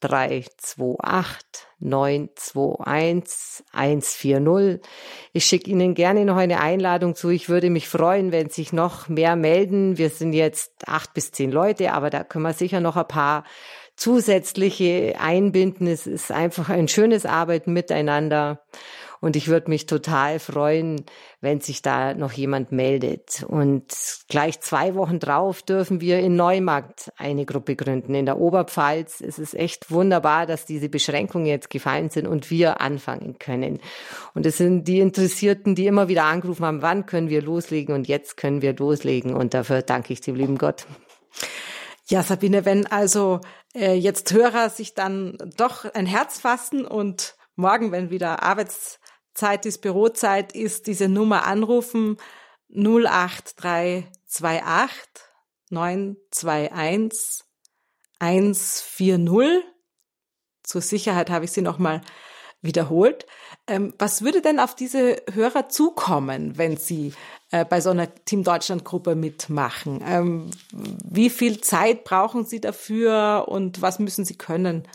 08328 0.00 1.66
921 1.78 3.64
140. 3.72 4.80
Ich 5.32 5.44
schicke 5.44 5.70
Ihnen 5.70 5.94
gerne 5.94 6.24
noch 6.24 6.36
eine 6.36 6.60
Einladung 6.60 7.14
zu. 7.14 7.28
Ich 7.28 7.48
würde 7.48 7.70
mich 7.70 7.88
freuen, 7.88 8.32
wenn 8.32 8.50
sich 8.50 8.72
noch 8.72 9.08
mehr 9.08 9.36
melden. 9.36 9.98
Wir 9.98 10.10
sind 10.10 10.32
jetzt 10.32 10.72
acht 10.86 11.12
bis 11.14 11.32
zehn 11.32 11.52
Leute, 11.52 11.92
aber 11.92 12.10
da 12.10 12.24
können 12.24 12.44
wir 12.44 12.54
sicher 12.54 12.80
noch 12.80 12.96
ein 12.96 13.08
paar 13.08 13.44
zusätzliche 13.96 15.16
einbinden. 15.18 15.86
Es 15.86 16.06
ist 16.06 16.30
einfach 16.30 16.68
ein 16.68 16.88
schönes 16.88 17.26
Arbeiten 17.26 17.72
miteinander. 17.72 18.60
Und 19.26 19.34
ich 19.34 19.48
würde 19.48 19.68
mich 19.68 19.86
total 19.86 20.38
freuen, 20.38 21.04
wenn 21.40 21.60
sich 21.60 21.82
da 21.82 22.14
noch 22.14 22.30
jemand 22.30 22.70
meldet. 22.70 23.42
Und 23.42 23.92
gleich 24.28 24.60
zwei 24.60 24.94
Wochen 24.94 25.18
drauf 25.18 25.62
dürfen 25.62 26.00
wir 26.00 26.20
in 26.20 26.36
Neumarkt 26.36 27.10
eine 27.16 27.44
Gruppe 27.44 27.74
gründen. 27.74 28.14
In 28.14 28.24
der 28.24 28.38
Oberpfalz 28.38 29.20
es 29.20 29.40
ist 29.40 29.54
echt 29.54 29.90
wunderbar, 29.90 30.46
dass 30.46 30.64
diese 30.64 30.88
Beschränkungen 30.88 31.46
jetzt 31.46 31.70
gefallen 31.70 32.08
sind 32.08 32.28
und 32.28 32.52
wir 32.52 32.80
anfangen 32.80 33.36
können. 33.40 33.80
Und 34.34 34.46
es 34.46 34.58
sind 34.58 34.84
die 34.84 35.00
Interessierten, 35.00 35.74
die 35.74 35.88
immer 35.88 36.06
wieder 36.06 36.22
angerufen 36.22 36.64
haben, 36.64 36.82
wann 36.82 37.04
können 37.06 37.28
wir 37.28 37.42
loslegen? 37.42 37.96
Und 37.96 38.06
jetzt 38.06 38.36
können 38.36 38.62
wir 38.62 38.76
loslegen. 38.76 39.34
Und 39.34 39.54
dafür 39.54 39.82
danke 39.82 40.12
ich 40.12 40.20
dem 40.20 40.36
lieben 40.36 40.56
Gott. 40.56 40.86
Ja, 42.06 42.22
Sabine, 42.22 42.64
wenn 42.64 42.86
also 42.86 43.40
äh, 43.74 43.94
jetzt 43.94 44.32
Hörer 44.32 44.70
sich 44.70 44.94
dann 44.94 45.36
doch 45.56 45.84
ein 45.84 46.06
Herz 46.06 46.38
fassen 46.38 46.86
und 46.86 47.34
morgen, 47.56 47.90
wenn 47.90 48.10
wieder 48.10 48.44
Arbeits 48.44 49.00
Zeit 49.36 49.66
ist, 49.66 49.82
Bürozeit 49.82 50.52
ist, 50.52 50.86
diese 50.86 51.08
Nummer 51.08 51.44
anrufen 51.44 52.16
08328 52.74 54.96
921 55.70 57.44
140. 58.18 59.64
Zur 60.62 60.80
Sicherheit 60.80 61.30
habe 61.30 61.44
ich 61.44 61.52
sie 61.52 61.62
nochmal 61.62 62.00
wiederholt. 62.62 63.26
Ähm, 63.66 63.94
was 63.98 64.22
würde 64.22 64.40
denn 64.40 64.58
auf 64.58 64.74
diese 64.74 65.22
Hörer 65.32 65.68
zukommen, 65.68 66.58
wenn 66.58 66.76
sie 66.76 67.12
äh, 67.50 67.64
bei 67.64 67.80
so 67.80 67.90
einer 67.90 68.12
Team 68.24 68.42
Deutschland 68.42 68.84
Gruppe 68.84 69.14
mitmachen? 69.14 70.02
Ähm, 70.04 70.50
wie 70.72 71.30
viel 71.30 71.60
Zeit 71.60 72.04
brauchen 72.04 72.44
sie 72.44 72.60
dafür 72.60 73.44
und 73.48 73.82
was 73.82 73.98
müssen 73.98 74.24
sie 74.24 74.36
können? 74.36 74.88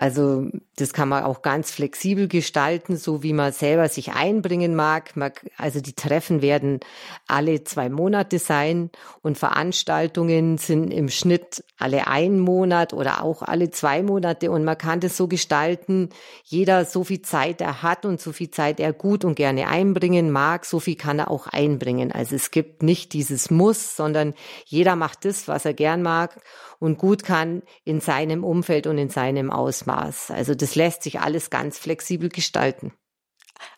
Also 0.00 0.46
das 0.76 0.94
kann 0.94 1.10
man 1.10 1.24
auch 1.24 1.42
ganz 1.42 1.70
flexibel 1.70 2.26
gestalten, 2.26 2.96
so 2.96 3.22
wie 3.22 3.34
man 3.34 3.52
selber 3.52 3.86
sich 3.90 4.12
einbringen 4.12 4.74
mag. 4.74 5.12
Also 5.58 5.82
die 5.82 5.92
Treffen 5.92 6.40
werden 6.40 6.80
alle 7.26 7.64
zwei 7.64 7.90
Monate 7.90 8.38
sein 8.38 8.88
und 9.20 9.36
Veranstaltungen 9.36 10.56
sind 10.56 10.90
im 10.90 11.10
Schnitt 11.10 11.62
alle 11.76 12.06
einen 12.06 12.40
Monat 12.40 12.94
oder 12.94 13.22
auch 13.22 13.42
alle 13.42 13.70
zwei 13.72 14.02
Monate. 14.02 14.50
Und 14.50 14.64
man 14.64 14.78
kann 14.78 15.00
das 15.00 15.18
so 15.18 15.28
gestalten, 15.28 16.08
jeder 16.44 16.86
so 16.86 17.04
viel 17.04 17.20
Zeit 17.20 17.60
er 17.60 17.82
hat 17.82 18.06
und 18.06 18.22
so 18.22 18.32
viel 18.32 18.50
Zeit 18.50 18.80
er 18.80 18.94
gut 18.94 19.22
und 19.26 19.34
gerne 19.34 19.68
einbringen 19.68 20.30
mag, 20.30 20.64
so 20.64 20.80
viel 20.80 20.96
kann 20.96 21.18
er 21.18 21.30
auch 21.30 21.46
einbringen. 21.46 22.10
Also 22.10 22.36
es 22.36 22.50
gibt 22.50 22.82
nicht 22.82 23.12
dieses 23.12 23.50
Muss, 23.50 23.96
sondern 23.96 24.32
jeder 24.64 24.96
macht 24.96 25.26
das, 25.26 25.46
was 25.46 25.66
er 25.66 25.74
gern 25.74 26.00
mag 26.00 26.40
und 26.78 26.96
gut 26.96 27.22
kann 27.22 27.60
in 27.84 28.00
seinem 28.00 28.44
Umfeld 28.44 28.86
und 28.86 28.96
in 28.96 29.10
seinem 29.10 29.50
Ausmaß. 29.50 29.89
Also 29.98 30.54
das 30.54 30.74
lässt 30.74 31.02
sich 31.02 31.20
alles 31.20 31.50
ganz 31.50 31.78
flexibel 31.78 32.28
gestalten. 32.28 32.92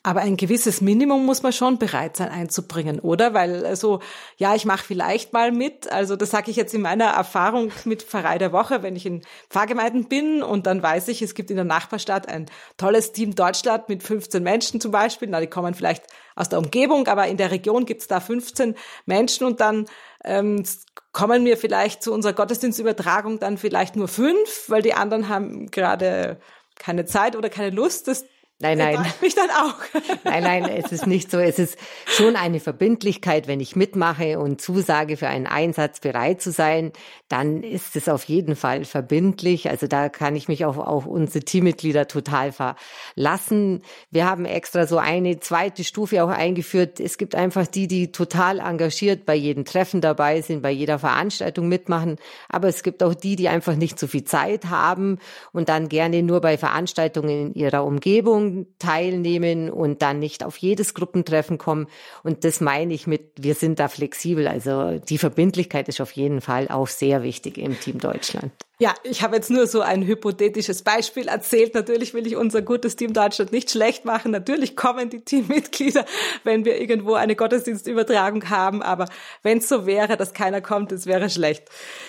Aber 0.02 0.20
ein 0.20 0.36
gewisses 0.36 0.80
Minimum 0.80 1.24
muss 1.24 1.42
man 1.42 1.52
schon 1.52 1.78
bereit 1.78 2.16
sein 2.16 2.28
einzubringen, 2.28 3.00
oder? 3.00 3.34
Weil 3.34 3.64
also 3.64 4.00
ja, 4.36 4.54
ich 4.54 4.64
mache 4.64 4.84
vielleicht 4.84 5.32
mal 5.32 5.52
mit. 5.52 5.90
Also 5.90 6.16
das 6.16 6.30
sage 6.30 6.50
ich 6.50 6.56
jetzt 6.56 6.74
in 6.74 6.82
meiner 6.82 7.06
Erfahrung 7.06 7.70
mit 7.84 8.02
Pfarrei 8.02 8.38
der 8.38 8.52
Woche, 8.52 8.82
wenn 8.82 8.96
ich 8.96 9.06
in 9.06 9.22
Pfarrgemeinden 9.50 10.08
bin 10.08 10.42
und 10.42 10.66
dann 10.66 10.82
weiß 10.82 11.08
ich, 11.08 11.22
es 11.22 11.34
gibt 11.34 11.50
in 11.50 11.56
der 11.56 11.64
Nachbarstadt 11.64 12.28
ein 12.28 12.46
tolles 12.76 13.12
Team 13.12 13.34
Deutschland 13.34 13.88
mit 13.88 14.02
15 14.02 14.42
Menschen 14.42 14.80
zum 14.80 14.92
Beispiel. 14.92 15.28
Na, 15.30 15.40
die 15.40 15.46
kommen 15.46 15.74
vielleicht 15.74 16.04
aus 16.34 16.48
der 16.48 16.58
Umgebung, 16.58 17.06
aber 17.08 17.26
in 17.28 17.36
der 17.36 17.50
Region 17.50 17.84
gibt's 17.84 18.06
da 18.06 18.20
15 18.20 18.74
Menschen 19.06 19.46
und 19.46 19.60
dann 19.60 19.86
ähm, 20.24 20.64
kommen 21.12 21.42
mir 21.42 21.56
vielleicht 21.56 22.02
zu 22.02 22.12
unserer 22.12 22.32
Gottesdienstübertragung 22.32 23.38
dann 23.38 23.58
vielleicht 23.58 23.96
nur 23.96 24.08
fünf, 24.08 24.64
weil 24.68 24.82
die 24.82 24.94
anderen 24.94 25.28
haben 25.28 25.70
gerade 25.70 26.40
keine 26.78 27.04
Zeit 27.04 27.36
oder 27.36 27.50
keine 27.50 27.70
Lust, 27.70 28.08
das 28.08 28.24
Nein, 28.62 28.78
nein. 28.78 29.04
Mich 29.20 29.34
dann 29.34 29.50
auch. 29.50 29.74
Nein, 30.24 30.44
nein, 30.44 30.64
es 30.68 30.92
ist 30.92 31.06
nicht 31.06 31.30
so. 31.30 31.38
Es 31.38 31.58
ist 31.58 31.76
schon 32.06 32.36
eine 32.36 32.60
Verbindlichkeit, 32.60 33.48
wenn 33.48 33.58
ich 33.58 33.74
mitmache 33.74 34.38
und 34.38 34.60
zusage, 34.60 35.16
für 35.16 35.26
einen 35.26 35.46
Einsatz 35.46 35.98
bereit 35.98 36.40
zu 36.40 36.52
sein, 36.52 36.92
dann 37.28 37.64
ist 37.64 37.96
es 37.96 38.08
auf 38.08 38.24
jeden 38.24 38.54
Fall 38.54 38.84
verbindlich. 38.84 39.68
Also 39.68 39.88
da 39.88 40.08
kann 40.08 40.36
ich 40.36 40.46
mich 40.46 40.64
auch 40.64 40.78
auf 40.78 41.06
unsere 41.06 41.44
Teammitglieder 41.44 42.06
total 42.06 42.52
verlassen. 42.52 43.82
Wir 44.10 44.30
haben 44.30 44.44
extra 44.44 44.86
so 44.86 44.98
eine 44.98 45.40
zweite 45.40 45.82
Stufe 45.82 46.22
auch 46.22 46.30
eingeführt. 46.30 47.00
Es 47.00 47.18
gibt 47.18 47.34
einfach 47.34 47.66
die, 47.66 47.88
die 47.88 48.12
total 48.12 48.60
engagiert 48.60 49.26
bei 49.26 49.34
jedem 49.34 49.64
Treffen 49.64 50.00
dabei 50.00 50.40
sind, 50.40 50.62
bei 50.62 50.70
jeder 50.70 51.00
Veranstaltung 51.00 51.68
mitmachen. 51.68 52.16
Aber 52.48 52.68
es 52.68 52.84
gibt 52.84 53.02
auch 53.02 53.14
die, 53.14 53.34
die 53.34 53.48
einfach 53.48 53.74
nicht 53.74 53.98
so 53.98 54.06
viel 54.06 54.24
Zeit 54.24 54.66
haben 54.66 55.18
und 55.52 55.68
dann 55.68 55.88
gerne 55.88 56.22
nur 56.22 56.40
bei 56.40 56.56
Veranstaltungen 56.56 57.48
in 57.48 57.54
ihrer 57.54 57.84
Umgebung 57.84 58.51
teilnehmen 58.78 59.70
und 59.70 60.02
dann 60.02 60.18
nicht 60.18 60.44
auf 60.44 60.56
jedes 60.56 60.94
Gruppentreffen 60.94 61.58
kommen. 61.58 61.86
Und 62.22 62.44
das 62.44 62.60
meine 62.60 62.94
ich 62.94 63.06
mit, 63.06 63.32
wir 63.36 63.54
sind 63.54 63.78
da 63.78 63.88
flexibel. 63.88 64.48
Also 64.48 64.98
die 64.98 65.18
Verbindlichkeit 65.18 65.88
ist 65.88 66.00
auf 66.00 66.12
jeden 66.12 66.40
Fall 66.40 66.68
auch 66.68 66.88
sehr 66.88 67.22
wichtig 67.22 67.58
im 67.58 67.78
Team 67.78 67.98
Deutschland. 67.98 68.52
Ja, 68.78 68.94
ich 69.04 69.22
habe 69.22 69.36
jetzt 69.36 69.50
nur 69.50 69.68
so 69.68 69.80
ein 69.80 70.04
hypothetisches 70.04 70.82
Beispiel 70.82 71.28
erzählt. 71.28 71.74
Natürlich 71.74 72.14
will 72.14 72.26
ich 72.26 72.36
unser 72.36 72.62
gutes 72.62 72.96
Team 72.96 73.12
Deutschland 73.12 73.52
nicht 73.52 73.70
schlecht 73.70 74.04
machen. 74.04 74.32
Natürlich 74.32 74.74
kommen 74.76 75.08
die 75.08 75.20
Teammitglieder, 75.20 76.04
wenn 76.42 76.64
wir 76.64 76.80
irgendwo 76.80 77.14
eine 77.14 77.36
Gottesdienstübertragung 77.36 78.50
haben. 78.50 78.82
Aber 78.82 79.06
wenn 79.42 79.58
es 79.58 79.68
so 79.68 79.86
wäre, 79.86 80.16
dass 80.16 80.32
keiner 80.32 80.60
kommt, 80.60 80.90
das 80.90 81.06
wäre 81.06 81.30
schlecht. 81.30 81.64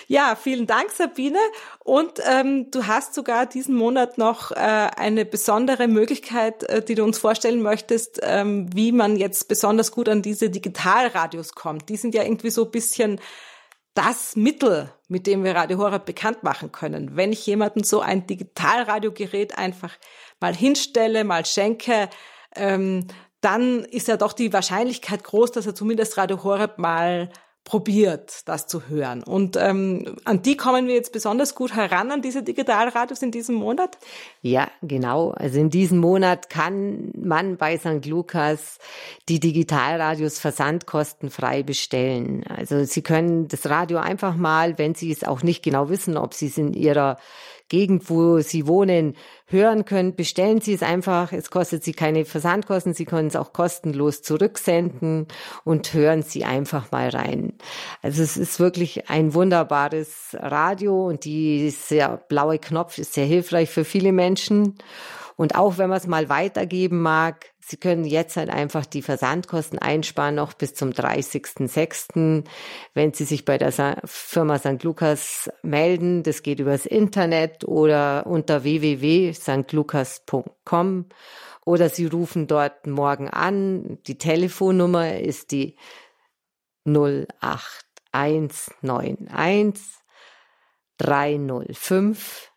Ja, 0.08 0.34
vielen 0.34 0.66
Dank, 0.66 0.90
Sabine. 0.90 1.38
Und 1.84 2.20
ähm, 2.28 2.70
du 2.72 2.86
hast 2.86 3.14
sogar 3.14 3.46
diesen 3.46 3.76
Monat 3.76 4.18
noch 4.18 4.50
äh, 4.50 4.54
eine 4.56 5.24
besondere 5.24 5.86
Möglichkeit, 5.86 6.64
äh, 6.64 6.82
die 6.82 6.96
du 6.96 7.04
uns 7.04 7.18
vorstellen 7.18 7.62
möchtest, 7.62 8.18
ähm, 8.22 8.68
wie 8.74 8.90
man 8.90 9.16
jetzt 9.16 9.48
besonders 9.48 9.92
gut 9.92 10.08
an 10.08 10.22
diese 10.22 10.50
Digitalradios 10.50 11.54
kommt. 11.54 11.88
Die 11.88 11.96
sind 11.96 12.14
ja 12.14 12.24
irgendwie 12.24 12.50
so 12.50 12.64
ein 12.64 12.70
bisschen 12.72 13.20
das 13.94 14.36
Mittel, 14.36 14.92
mit 15.08 15.26
dem 15.26 15.44
wir 15.44 15.54
Radio 15.54 15.78
Horeb 15.78 16.04
bekannt 16.04 16.42
machen 16.42 16.72
können. 16.72 17.16
Wenn 17.16 17.32
ich 17.32 17.46
jemanden 17.46 17.84
so 17.84 18.00
ein 18.00 18.26
Digitalradiogerät 18.26 19.56
einfach 19.56 19.92
mal 20.40 20.54
hinstelle, 20.54 21.24
mal 21.24 21.46
schenke, 21.46 22.10
ähm, 22.56 23.06
dann 23.40 23.84
ist 23.84 24.08
ja 24.08 24.16
doch 24.16 24.32
die 24.32 24.52
Wahrscheinlichkeit 24.52 25.22
groß, 25.22 25.52
dass 25.52 25.66
er 25.66 25.74
zumindest 25.74 26.16
Radio 26.16 26.42
Horeb 26.42 26.78
mal 26.78 27.30
probiert, 27.64 28.42
das 28.44 28.66
zu 28.66 28.88
hören. 28.88 29.22
Und 29.22 29.56
ähm, 29.56 30.16
an 30.24 30.42
die 30.42 30.56
kommen 30.56 30.86
wir 30.86 30.94
jetzt 30.94 31.12
besonders 31.12 31.54
gut 31.54 31.74
heran, 31.74 32.10
an 32.10 32.20
diese 32.20 32.42
Digitalradios 32.42 33.22
in 33.22 33.30
diesem 33.30 33.54
Monat? 33.54 33.96
Ja, 34.42 34.68
genau. 34.82 35.30
Also 35.30 35.58
in 35.58 35.70
diesem 35.70 35.98
Monat 35.98 36.50
kann 36.50 37.10
man 37.16 37.56
bei 37.56 37.78
St. 37.78 38.04
Lukas 38.04 38.78
die 39.30 39.40
Digitalradios 39.40 40.38
versandkostenfrei 40.38 41.62
bestellen. 41.62 42.44
Also 42.46 42.84
Sie 42.84 43.02
können 43.02 43.48
das 43.48 43.68
Radio 43.68 43.98
einfach 43.98 44.36
mal, 44.36 44.78
wenn 44.78 44.94
Sie 44.94 45.10
es 45.10 45.24
auch 45.24 45.42
nicht 45.42 45.62
genau 45.62 45.88
wissen, 45.88 46.18
ob 46.18 46.34
Sie 46.34 46.48
es 46.48 46.58
in 46.58 46.74
Ihrer 46.74 47.16
Gegend, 47.68 48.10
wo 48.10 48.40
Sie 48.40 48.66
wohnen, 48.66 49.16
hören 49.46 49.84
können, 49.84 50.14
bestellen 50.14 50.60
Sie 50.60 50.74
es 50.74 50.82
einfach. 50.82 51.32
Es 51.32 51.50
kostet 51.50 51.82
Sie 51.82 51.92
keine 51.92 52.24
Versandkosten. 52.24 52.92
Sie 52.92 53.06
können 53.06 53.28
es 53.28 53.36
auch 53.36 53.52
kostenlos 53.52 54.22
zurücksenden 54.22 55.28
und 55.64 55.94
hören 55.94 56.22
Sie 56.22 56.44
einfach 56.44 56.92
mal 56.92 57.08
rein. 57.08 57.54
Also 58.02 58.22
es 58.22 58.36
ist 58.36 58.60
wirklich 58.60 59.08
ein 59.08 59.32
wunderbares 59.32 60.36
Radio 60.38 61.06
und 61.06 61.24
dieser 61.24 62.18
blaue 62.28 62.58
Knopf 62.58 62.98
ist 62.98 63.14
sehr 63.14 63.26
hilfreich 63.26 63.70
für 63.70 63.84
viele 63.84 64.12
Menschen. 64.12 64.76
Und 65.36 65.56
auch 65.56 65.78
wenn 65.78 65.88
man 65.88 65.98
es 65.98 66.06
mal 66.06 66.28
weitergeben 66.28 67.00
mag, 67.00 67.53
Sie 67.66 67.78
können 67.78 68.04
jetzt 68.04 68.36
halt 68.36 68.50
einfach 68.50 68.84
die 68.84 69.00
Versandkosten 69.00 69.78
einsparen, 69.78 70.34
noch 70.34 70.52
bis 70.52 70.74
zum 70.74 70.90
30.06., 70.90 72.44
wenn 72.92 73.14
Sie 73.14 73.24
sich 73.24 73.46
bei 73.46 73.56
der 73.56 73.72
Firma 74.04 74.58
St. 74.58 74.82
Lukas 74.82 75.50
melden. 75.62 76.22
Das 76.22 76.42
geht 76.42 76.60
übers 76.60 76.84
Internet 76.84 77.64
oder 77.64 78.26
unter 78.26 78.64
www.stlukas.com 78.64 81.06
oder 81.64 81.88
Sie 81.88 82.04
rufen 82.04 82.46
dort 82.46 82.86
morgen 82.86 83.30
an. 83.30 83.96
Die 84.06 84.18
Telefonnummer 84.18 85.18
ist 85.18 85.50
die 85.50 85.78
08191 86.84 89.82
305 90.98 92.52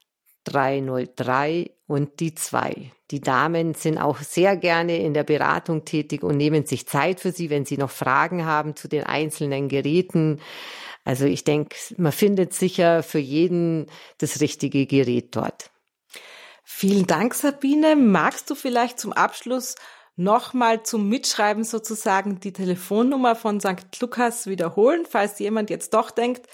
303 0.48 1.72
und 1.88 2.20
die 2.20 2.36
2. 2.36 2.92
Die 3.12 3.22
Damen 3.22 3.74
sind 3.74 3.98
auch 3.98 4.20
sehr 4.20 4.58
gerne 4.58 4.98
in 4.98 5.14
der 5.14 5.24
Beratung 5.24 5.86
tätig 5.86 6.24
und 6.24 6.38
nehmen 6.38 6.66
sich 6.66 6.88
Zeit 6.88 7.20
für 7.20 7.32
Sie, 7.32 7.50
wenn 7.50 7.66
Sie 7.66 7.78
noch 7.78 7.92
Fragen 7.92 8.46
haben 8.46 8.76
zu 8.76 8.88
den 8.88 9.04
einzelnen 9.04 9.70
Geräten. 9.70 10.40
Also 11.06 11.26
ich 11.26 11.44
denke, 11.44 11.76
man 11.98 12.12
findet 12.12 12.54
sicher 12.54 13.04
für 13.04 13.20
jeden 13.20 13.88
das 14.18 14.42
richtige 14.42 14.86
Gerät 14.86 15.36
dort. 15.36 15.72
Vielen 16.64 17.08
Dank, 17.08 17.34
Sabine. 17.34 17.96
Magst 17.96 18.50
du 18.50 18.56
vielleicht 18.56 19.00
zum 19.00 19.14
Abschluss 19.14 19.76
nochmal 20.18 20.84
zum 20.84 21.08
Mitschreiben 21.08 21.64
sozusagen 21.64 22.42
die 22.42 22.52
Telefonnummer 22.52 23.36
von 23.36 23.62
St. 23.62 24.02
Lukas 24.02 24.48
wiederholen, 24.48 25.06
falls 25.10 25.40
jemand 25.40 25.70
jetzt 25.70 25.94
doch 25.94 26.12
denkt, 26.12 26.48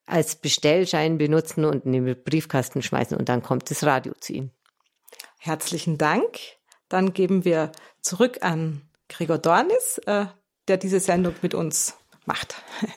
als 0.06 0.36
Bestellschein 0.36 1.18
benutzen 1.18 1.64
und 1.64 1.86
in 1.86 1.94
den 1.94 2.22
Briefkasten 2.22 2.82
schmeißen 2.82 3.16
und 3.16 3.30
dann 3.30 3.42
kommt 3.42 3.72
das 3.72 3.86
Radio 3.86 4.12
zu 4.20 4.34
Ihnen. 4.34 4.52
Herzlichen 5.40 5.98
Dank. 5.98 6.38
Dann 6.90 7.14
geben 7.14 7.46
wir 7.46 7.72
zurück 8.02 8.40
an 8.42 8.82
Gregor 9.08 9.38
Dornis, 9.38 10.02
äh, 10.08 10.26
der 10.68 10.76
diese 10.76 11.00
Sendung 11.00 11.36
mit 11.42 11.54
uns 11.54 11.96
macht. 12.26 12.64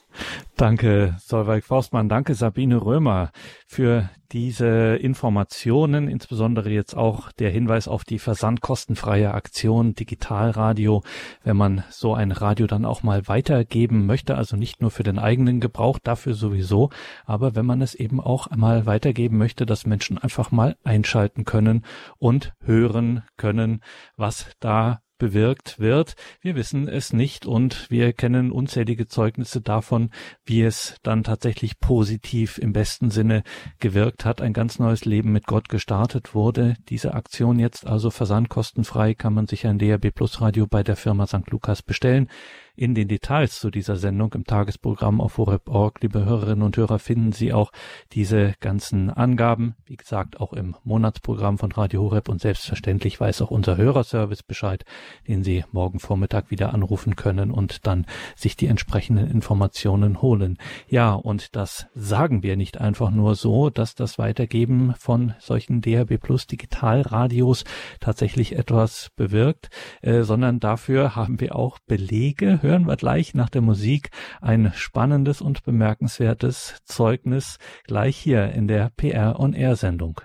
Danke, 0.56 1.16
Solveig 1.18 1.64
Forstmann. 1.64 2.08
Danke, 2.08 2.34
Sabine 2.34 2.76
Römer, 2.76 3.30
für 3.66 4.08
diese 4.30 4.96
Informationen, 4.96 6.08
insbesondere 6.08 6.70
jetzt 6.70 6.96
auch 6.96 7.30
der 7.32 7.50
Hinweis 7.50 7.88
auf 7.88 8.04
die 8.04 8.18
versandkostenfreie 8.18 9.32
Aktion 9.32 9.94
Digitalradio, 9.94 11.02
wenn 11.42 11.56
man 11.56 11.84
so 11.90 12.14
ein 12.14 12.32
Radio 12.32 12.66
dann 12.66 12.84
auch 12.84 13.02
mal 13.02 13.28
weitergeben 13.28 14.06
möchte, 14.06 14.36
also 14.36 14.56
nicht 14.56 14.80
nur 14.80 14.90
für 14.90 15.02
den 15.02 15.18
eigenen 15.18 15.60
Gebrauch, 15.60 15.98
dafür 15.98 16.34
sowieso, 16.34 16.90
aber 17.24 17.54
wenn 17.54 17.66
man 17.66 17.80
es 17.80 17.94
eben 17.94 18.20
auch 18.20 18.46
einmal 18.46 18.86
weitergeben 18.86 19.38
möchte, 19.38 19.66
dass 19.66 19.86
Menschen 19.86 20.18
einfach 20.18 20.50
mal 20.50 20.76
einschalten 20.84 21.44
können 21.44 21.84
und 22.18 22.54
hören 22.60 23.22
können, 23.36 23.82
was 24.16 24.46
da 24.58 25.00
bewirkt 25.24 25.78
wird. 25.78 26.16
Wir 26.42 26.54
wissen 26.54 26.86
es 26.86 27.14
nicht 27.14 27.46
und 27.46 27.90
wir 27.90 28.12
kennen 28.12 28.52
unzählige 28.52 29.08
Zeugnisse 29.08 29.62
davon, 29.62 30.10
wie 30.44 30.60
es 30.60 30.96
dann 31.02 31.24
tatsächlich 31.24 31.80
positiv 31.80 32.58
im 32.58 32.74
besten 32.74 33.10
Sinne 33.10 33.42
gewirkt 33.80 34.26
hat, 34.26 34.42
ein 34.42 34.52
ganz 34.52 34.78
neues 34.78 35.06
Leben 35.06 35.32
mit 35.32 35.46
Gott 35.46 35.70
gestartet 35.70 36.34
wurde. 36.34 36.74
Diese 36.90 37.14
Aktion 37.14 37.58
jetzt 37.58 37.86
also 37.86 38.10
versandkostenfrei 38.10 39.14
kann 39.14 39.32
man 39.32 39.46
sich 39.46 39.66
ein 39.66 39.78
DAB 39.78 40.10
Plus 40.14 40.42
Radio 40.42 40.66
bei 40.66 40.82
der 40.82 40.96
Firma 40.96 41.26
St. 41.26 41.50
Lukas 41.50 41.80
bestellen. 41.80 42.28
In 42.76 42.96
den 42.96 43.06
Details 43.06 43.60
zu 43.60 43.70
dieser 43.70 43.94
Sendung 43.94 44.32
im 44.32 44.46
Tagesprogramm 44.46 45.20
auf 45.20 45.38
horeb.org, 45.38 46.02
liebe 46.02 46.24
Hörerinnen 46.24 46.64
und 46.64 46.76
Hörer, 46.76 46.98
finden 46.98 47.30
Sie 47.30 47.52
auch 47.52 47.70
diese 48.10 48.54
ganzen 48.58 49.10
Angaben. 49.10 49.76
Wie 49.86 49.94
gesagt, 49.94 50.40
auch 50.40 50.52
im 50.52 50.74
Monatsprogramm 50.82 51.56
von 51.56 51.70
Radio 51.70 52.02
Horeb 52.02 52.28
und 52.28 52.40
selbstverständlich 52.40 53.20
weiß 53.20 53.42
auch 53.42 53.52
unser 53.52 53.76
Hörerservice 53.76 54.42
Bescheid, 54.42 54.84
den 55.28 55.44
Sie 55.44 55.64
morgen 55.70 56.00
Vormittag 56.00 56.50
wieder 56.50 56.74
anrufen 56.74 57.14
können 57.14 57.52
und 57.52 57.86
dann 57.86 58.06
sich 58.34 58.56
die 58.56 58.66
entsprechenden 58.66 59.30
Informationen 59.30 60.20
holen. 60.20 60.58
Ja, 60.88 61.12
und 61.12 61.54
das 61.54 61.86
sagen 61.94 62.42
wir 62.42 62.56
nicht 62.56 62.80
einfach 62.80 63.12
nur 63.12 63.36
so, 63.36 63.70
dass 63.70 63.94
das 63.94 64.18
Weitergeben 64.18 64.94
von 64.98 65.34
solchen 65.38 65.80
DHB 65.80 66.20
Plus 66.20 66.48
Digitalradios 66.48 67.62
tatsächlich 68.00 68.56
etwas 68.56 69.12
bewirkt, 69.14 69.68
äh, 70.02 70.22
sondern 70.22 70.58
dafür 70.58 71.14
haben 71.14 71.38
wir 71.38 71.54
auch 71.54 71.78
Belege, 71.86 72.58
hören 72.64 72.88
wir 72.88 72.96
gleich 72.96 73.34
nach 73.34 73.50
der 73.50 73.60
Musik 73.60 74.10
ein 74.40 74.72
spannendes 74.74 75.40
und 75.40 75.62
bemerkenswertes 75.62 76.78
Zeugnis 76.84 77.58
gleich 77.84 78.16
hier 78.16 78.50
in 78.52 78.66
der 78.66 78.90
PR 78.96 79.38
on 79.38 79.52
Air 79.52 79.76
Sendung. 79.76 80.20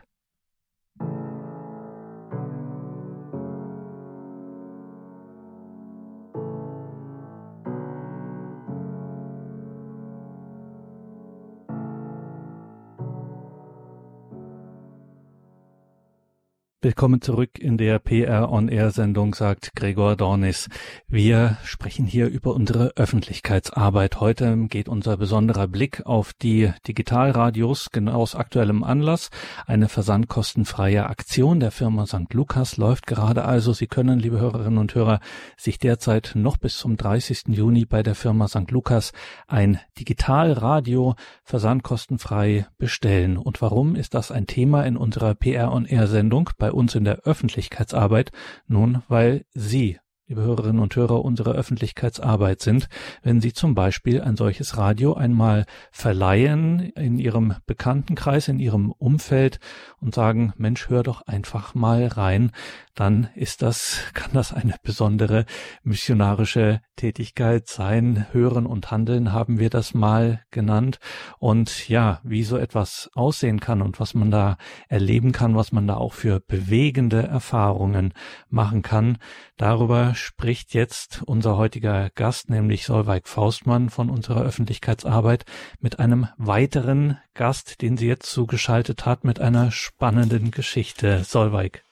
Willkommen 16.81 17.21
zurück 17.21 17.59
in 17.59 17.77
der 17.77 17.99
PR 17.99 18.49
On 18.49 18.69
Air 18.69 18.91
Sendung, 18.91 19.35
sagt 19.35 19.75
Gregor 19.75 20.15
Dornis. 20.15 20.69
Wir 21.09 21.57
sprechen 21.65 22.05
hier 22.05 22.27
über 22.27 22.53
unsere 22.53 22.93
Öffentlichkeitsarbeit. 22.95 24.21
Heute 24.21 24.55
geht 24.67 24.87
unser 24.87 25.17
besonderer 25.17 25.67
Blick 25.67 26.05
auf 26.05 26.31
die 26.31 26.71
Digitalradios 26.87 27.89
genau 27.91 28.21
aus 28.21 28.33
aktuellem 28.33 28.85
Anlass. 28.85 29.29
Eine 29.67 29.89
versandkostenfreie 29.89 31.05
Aktion 31.07 31.59
der 31.59 31.71
Firma 31.71 32.07
St. 32.07 32.33
Lukas 32.33 32.77
läuft 32.77 33.07
gerade 33.07 33.43
also. 33.43 33.73
Sie 33.73 33.87
können, 33.87 34.17
liebe 34.17 34.39
Hörerinnen 34.39 34.77
und 34.77 34.95
Hörer, 34.95 35.19
sich 35.57 35.79
derzeit 35.79 36.31
noch 36.35 36.55
bis 36.55 36.77
zum 36.77 36.95
30. 36.95 37.49
Juni 37.49 37.83
bei 37.83 38.03
der 38.03 38.15
Firma 38.15 38.47
St. 38.47 38.71
Lukas 38.71 39.11
ein 39.47 39.81
Digitalradio 39.99 41.15
versandkostenfrei 41.43 42.67
bestellen. 42.77 43.35
Und 43.35 43.61
warum 43.61 43.97
ist 43.97 44.13
das 44.13 44.31
ein 44.31 44.47
Thema 44.47 44.83
in 44.83 44.95
unserer 44.95 45.35
PR 45.35 45.73
On 45.73 45.83
Air 45.83 46.07
Sendung? 46.07 46.51
Bei 46.57 46.68
bei 46.69 46.73
uns 46.73 46.93
in 46.93 47.03
der 47.03 47.21
Öffentlichkeitsarbeit? 47.21 48.31
Nun, 48.67 49.01
weil 49.07 49.45
Sie 49.53 49.97
liebe 50.29 50.43
Hörerinnen 50.43 50.79
und 50.79 50.95
Hörer, 50.95 51.25
unsere 51.25 51.53
Öffentlichkeitsarbeit 51.53 52.61
sind, 52.61 52.87
wenn 53.23 53.41
Sie 53.41 53.51
zum 53.51 53.73
Beispiel 53.73 54.21
ein 54.21 54.35
solches 54.35 54.77
Radio 54.77 55.15
einmal 55.15 55.65
verleihen 55.91 56.91
in 56.91 57.17
Ihrem 57.17 57.55
Bekanntenkreis, 57.65 58.47
in 58.47 58.59
Ihrem 58.59 58.91
Umfeld 58.91 59.59
und 59.99 60.13
sagen, 60.13 60.53
Mensch, 60.55 60.87
hör 60.87 61.01
doch 61.01 61.23
einfach 61.23 61.73
mal 61.73 62.05
rein, 62.05 62.51
dann 62.93 63.29
ist 63.33 63.63
das, 63.63 64.01
kann 64.13 64.31
das 64.33 64.53
eine 64.53 64.75
besondere 64.83 65.45
missionarische 65.81 66.81
Tätigkeit 66.95 67.67
sein. 67.67 68.27
Hören 68.31 68.65
und 68.65 68.91
Handeln 68.91 69.31
haben 69.31 69.57
wir 69.57 69.69
das 69.69 69.93
mal 69.93 70.41
genannt. 70.51 70.99
Und 71.39 71.87
ja, 71.87 72.19
wie 72.23 72.43
so 72.43 72.57
etwas 72.57 73.09
aussehen 73.15 73.61
kann 73.61 73.81
und 73.81 73.99
was 73.99 74.13
man 74.13 74.29
da 74.29 74.57
erleben 74.89 75.31
kann, 75.31 75.55
was 75.55 75.71
man 75.71 75.87
da 75.87 75.95
auch 75.95 76.13
für 76.13 76.39
bewegende 76.39 77.23
Erfahrungen 77.23 78.13
machen 78.49 78.81
kann, 78.81 79.17
darüber 79.55 80.13
spricht 80.19 80.73
jetzt 80.73 81.23
unser 81.25 81.57
heutiger 81.57 82.09
Gast, 82.15 82.49
nämlich 82.49 82.85
Solveig 82.85 83.27
Faustmann 83.27 83.89
von 83.89 84.09
unserer 84.09 84.43
Öffentlichkeitsarbeit, 84.43 85.45
mit 85.79 85.99
einem 85.99 86.27
weiteren 86.37 87.17
Gast, 87.33 87.81
den 87.81 87.97
sie 87.97 88.07
jetzt 88.07 88.29
zugeschaltet 88.29 89.05
hat, 89.05 89.23
mit 89.23 89.39
einer 89.39 89.71
spannenden 89.71 90.51
Geschichte. 90.51 91.23
Solveig. 91.23 91.83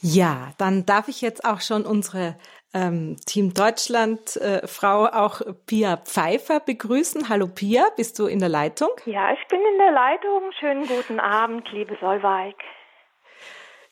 Ja, 0.00 0.52
dann 0.58 0.86
darf 0.86 1.08
ich 1.08 1.20
jetzt 1.20 1.44
auch 1.44 1.60
schon 1.60 1.84
unsere 1.84 2.36
ähm, 2.72 3.16
Team 3.26 3.54
Deutschland 3.54 4.36
äh, 4.36 4.66
Frau 4.66 5.06
auch 5.06 5.40
Pia 5.66 5.96
Pfeiffer 5.96 6.60
begrüßen. 6.60 7.28
Hallo 7.28 7.48
Pia, 7.48 7.86
bist 7.96 8.18
du 8.18 8.26
in 8.26 8.38
der 8.38 8.48
Leitung? 8.48 8.90
Ja, 9.06 9.32
ich 9.32 9.48
bin 9.48 9.60
in 9.60 9.78
der 9.78 9.92
Leitung. 9.92 10.50
Schönen 10.60 10.86
guten 10.86 11.18
Abend, 11.18 11.66
liebe 11.72 11.96
Solveig. 12.00 12.54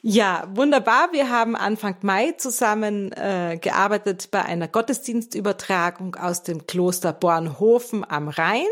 Ja, 0.09 0.47
wunderbar. 0.55 1.09
Wir 1.11 1.31
haben 1.31 1.57
Anfang 1.57 1.97
Mai 2.03 2.31
zusammen 2.38 3.11
äh, 3.11 3.59
gearbeitet 3.61 4.31
bei 4.31 4.45
einer 4.45 4.69
Gottesdienstübertragung 4.69 6.14
aus 6.14 6.45
dem 6.45 6.64
Kloster 6.69 7.12
Bornhofen 7.12 8.09
am 8.09 8.29
Rhein 8.29 8.69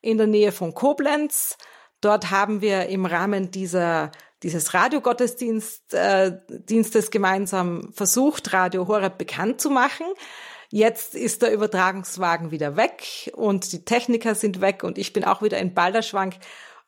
in 0.00 0.16
der 0.16 0.28
Nähe 0.28 0.52
von 0.52 0.72
Koblenz. 0.72 1.58
Dort 2.00 2.30
haben 2.30 2.60
wir 2.60 2.86
im 2.86 3.04
Rahmen 3.04 3.50
dieser 3.50 4.12
dieses 4.44 4.72
Radiogottesdienstes 4.72 5.92
äh, 5.92 6.38
Dienstes 6.48 7.10
gemeinsam 7.10 7.92
versucht, 7.92 8.52
Radio 8.52 8.86
Horeb 8.86 9.18
bekannt 9.18 9.60
zu 9.60 9.70
machen. 9.70 10.06
Jetzt 10.68 11.16
ist 11.16 11.42
der 11.42 11.52
Übertragungswagen 11.52 12.52
wieder 12.52 12.76
weg 12.76 13.32
und 13.34 13.72
die 13.72 13.84
Techniker 13.84 14.36
sind 14.36 14.60
weg 14.60 14.84
und 14.84 14.98
ich 14.98 15.12
bin 15.12 15.24
auch 15.24 15.42
wieder 15.42 15.58
in 15.58 15.74
Balderschwank 15.74 16.36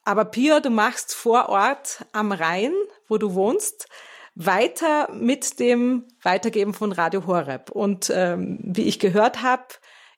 aber 0.05 0.25
Pia, 0.25 0.61
du 0.61 0.71
machst 0.71 1.14
vor 1.14 1.49
Ort 1.49 2.05
am 2.12 2.33
Rhein, 2.33 2.73
wo 3.12 3.18
du 3.18 3.35
wohnst, 3.35 3.88
weiter 4.35 5.12
mit 5.12 5.61
dem 5.61 6.09
Weitergeben 6.22 6.72
von 6.72 6.92
Radio 6.92 7.27
Horeb. 7.27 7.70
Und 7.70 8.11
ähm, 8.14 8.59
wie 8.62 8.88
ich 8.88 8.98
gehört 8.98 9.42
habe, 9.42 9.66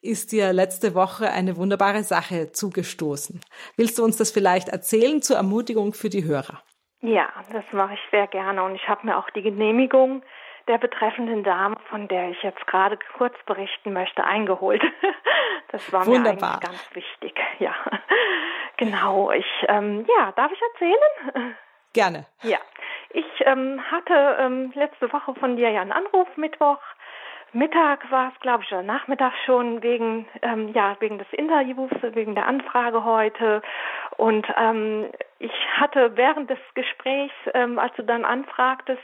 ist 0.01 0.31
dir 0.31 0.53
letzte 0.53 0.95
Woche 0.95 1.31
eine 1.31 1.57
wunderbare 1.57 2.05
Sache 2.05 2.53
zugestoßen. 2.53 3.41
Willst 3.77 3.99
du 3.99 4.05
uns 4.05 4.17
das 4.17 4.31
vielleicht 4.31 4.69
erzählen 4.69 5.23
zur 5.23 5.37
Ermutigung 5.37 5.93
für 5.93 6.09
die 6.09 6.25
Hörer? 6.25 6.63
Ja, 7.01 7.29
das 7.53 7.65
mache 7.73 7.95
ich 7.95 8.01
sehr 8.13 8.29
gerne 8.29 8.63
und 8.63 8.77
ich 8.77 8.89
habe 8.89 9.07
mir 9.07 9.19
auch 9.19 9.29
die 9.31 9.43
Genehmigung 9.43 10.23
der 10.69 10.79
betreffenden 10.79 11.43
Dame, 11.43 11.77
von 11.91 12.09
der 12.09 12.31
ich 12.31 12.43
jetzt 12.43 12.67
gerade 12.67 12.99
kurz 13.19 13.35
berichten 13.47 13.93
möchte, 13.93 14.25
eingeholt. 14.25 14.83
Das 15.69 15.93
war 15.93 16.07
Wunderbar. 16.07 16.35
mir 16.35 16.45
eigentlich 16.45 16.61
ganz 16.61 16.95
wichtig. 16.95 17.35
Ja, 17.59 17.75
genau. 18.77 19.33
Ich, 19.33 19.47
ähm, 19.67 20.07
ja, 20.17 20.31
darf 20.31 20.53
ich 20.53 20.61
erzählen? 20.63 21.57
Gerne. 21.95 22.27
Ja, 22.43 22.59
ich 23.11 23.25
ähm, 23.47 23.81
hatte 23.91 24.37
ähm, 24.41 24.73
letzte 24.75 25.11
Woche 25.13 25.35
von 25.37 25.57
dir 25.57 25.71
ja 25.71 25.81
einen 25.81 25.93
Anruf 25.93 26.29
Mittwoch. 26.37 26.81
Mittag 27.53 28.11
war 28.11 28.33
es, 28.35 28.41
glaube 28.41 28.65
ich, 28.65 28.73
oder 28.73 28.83
Nachmittag 28.83 29.33
schon 29.47 29.81
wegen 29.81 30.27
ähm, 30.43 30.73
ja 30.75 30.97
wegen 30.99 31.19
des 31.19 31.33
Interviews, 31.33 31.93
wegen 32.03 32.35
der 32.35 32.47
Anfrage 32.47 33.05
heute. 33.05 33.63
Und 34.17 34.45
ähm, 34.59 35.07
ich 35.39 35.53
hatte 35.77 36.17
während 36.17 36.51
des 36.51 36.59
Gesprächs, 36.75 37.35
ähm, 37.55 37.79
als 37.79 37.95
du 37.95 38.03
dann 38.03 38.25
anfragtest, 38.25 39.03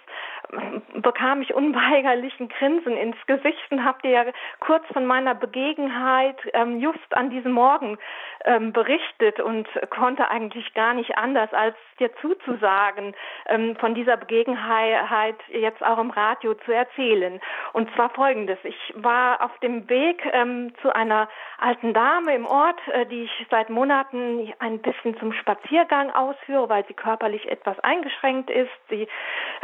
bekam 0.94 1.42
ich 1.42 1.54
unweigerlich 1.54 2.38
ein 2.40 2.48
Grinsen 2.48 2.96
ins 2.96 3.16
Gesicht 3.26 3.70
und 3.70 3.84
habe 3.84 4.02
dir 4.02 4.10
ja 4.10 4.24
kurz 4.60 4.84
von 4.92 5.06
meiner 5.06 5.34
Begegenheit 5.34 6.36
ähm, 6.52 6.80
just 6.80 7.16
an 7.16 7.30
diesem 7.30 7.52
Morgen 7.52 7.98
ähm, 8.44 8.72
berichtet 8.72 9.40
und 9.40 9.68
konnte 9.90 10.30
eigentlich 10.30 10.72
gar 10.74 10.94
nicht 10.94 11.16
anders, 11.16 11.52
als 11.52 11.76
dir 11.98 12.10
zuzusagen, 12.16 13.14
ähm, 13.46 13.76
von 13.76 13.94
dieser 13.94 14.16
Begegenheit 14.16 15.36
jetzt 15.48 15.84
auch 15.84 15.98
im 15.98 16.10
Radio 16.10 16.54
zu 16.54 16.72
erzählen. 16.72 17.40
Und 17.72 17.92
zwar 17.94 18.10
folgendes. 18.10 18.58
Ich 18.64 18.94
war 18.96 19.44
auf 19.44 19.56
dem 19.58 19.88
Weg 19.88 20.22
ähm, 20.32 20.72
zu 20.82 20.94
einer 20.94 21.28
alten 21.58 21.92
Dame 21.92 22.34
im 22.34 22.46
Ort, 22.46 22.80
äh, 22.88 23.06
die 23.06 23.24
ich 23.24 23.46
seit 23.50 23.70
Monaten 23.70 24.52
ein 24.58 24.80
bisschen 24.80 25.18
zum 25.18 25.32
Spaziergang 25.32 26.10
ausführe, 26.10 26.68
weil 26.68 26.84
sie 26.86 26.94
körperlich 26.94 27.50
etwas 27.50 27.78
eingeschränkt 27.80 28.50
ist. 28.50 28.70
Sie 28.88 29.06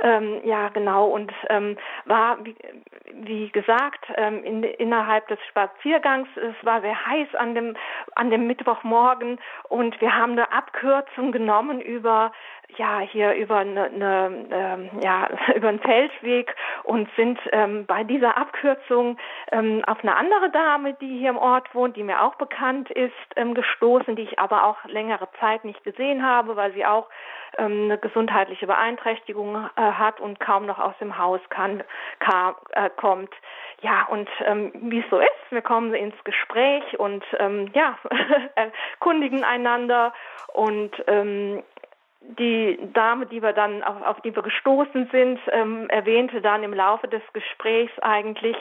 ähm, 0.03 0.41
ja 0.45 0.69
genau 0.77 1.07
und 1.07 1.33
ähm, 1.49 1.79
war 2.05 2.37
wie, 2.45 2.55
wie 3.15 3.49
gesagt 3.49 4.05
ähm, 4.17 4.45
in, 4.45 4.63
innerhalb 4.63 5.27
des 5.29 5.39
Spaziergangs. 5.49 6.29
Es 6.37 6.67
war 6.67 6.83
sehr 6.83 7.07
heiß 7.07 7.35
an 7.37 7.55
dem 7.55 7.77
an 8.15 8.29
dem 8.29 8.47
Mittwochmorgen 8.47 9.41
und 9.71 9.99
wir 10.03 10.15
haben 10.15 10.33
eine 10.33 10.53
Abkürzung 10.53 11.33
genommen 11.33 11.81
über 11.81 12.33
ja 12.77 13.01
hier 13.01 13.33
über 13.33 13.57
eine, 13.57 13.85
eine 13.85 14.47
ähm, 14.51 14.91
ja 15.03 15.31
über 15.57 15.69
einen 15.69 15.81
Feldweg 15.81 16.55
und 16.83 17.09
sind 17.17 17.39
ähm, 17.53 17.87
bei 17.87 18.05
dieser 18.05 18.37
Abkürzung 18.37 19.17
ähm, 19.53 19.83
auf 19.87 20.01
eine 20.03 20.15
andere 20.15 20.51
Dame, 20.51 20.93
die 21.01 21.19
hier 21.19 21.31
im 21.31 21.39
Ort 21.39 21.75
wohnt, 21.75 21.97
die 21.97 22.03
mir 22.03 22.23
auch 22.23 22.35
bekannt 22.35 22.91
ist, 22.91 23.15
ähm, 23.37 23.55
gestoßen, 23.55 24.15
die 24.15 24.25
ich 24.25 24.39
aber 24.39 24.65
auch 24.65 24.85
längere 24.85 25.29
Zeit 25.41 25.65
nicht 25.65 25.83
gesehen 25.85 26.23
habe, 26.23 26.55
weil 26.55 26.75
sie 26.75 26.85
auch 26.85 27.09
eine 27.65 27.99
gesundheitliche 27.99 28.67
Beeinträchtigung 28.67 29.57
äh, 29.57 29.81
hat 29.81 30.21
und 30.21 30.41
kaum 30.41 30.67
noch 30.67 30.79
aus 30.79 30.95
dem 31.01 31.19
Haus 31.19 31.41
kann, 31.49 31.83
kam, 32.19 32.55
äh, 32.73 32.91
kommt. 32.97 33.33
Ja, 33.83 34.07
und 34.07 34.29
ähm, 34.45 34.73
wie 34.75 35.01
es 35.01 35.11
so 35.11 35.19
ist, 35.19 35.51
wir 35.51 35.63
kommen 35.63 35.95
ins 35.95 36.17
Gespräch 36.25 36.99
und 36.99 37.25
ähm, 37.39 37.71
ja, 37.75 37.99
erkundigen 38.55 39.45
einander 39.45 40.13
und 40.55 40.93
ähm, 41.07 41.63
die 42.39 42.79
Dame, 42.93 43.27
die 43.27 43.43
wir 43.43 43.53
dann 43.53 43.83
auf, 43.83 44.03
auf 44.03 44.21
die 44.23 44.35
wir 44.35 44.43
gestoßen 44.43 45.09
sind, 45.13 45.39
ähm, 45.53 45.89
erwähnte 45.91 46.41
dann 46.41 46.63
im 46.63 46.75
Laufe 46.75 47.09
des 47.09 47.23
Gesprächs 47.33 47.93
eigentlich, 48.01 48.57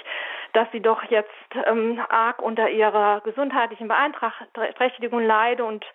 dass 0.53 0.71
sie 0.71 0.81
doch 0.81 1.03
jetzt 1.05 1.29
ähm, 1.65 1.99
arg 2.09 2.41
unter 2.41 2.69
ihrer 2.69 3.21
gesundheitlichen 3.21 3.87
Beeinträchtigung 3.87 5.21
leide 5.21 5.65
und 5.65 5.85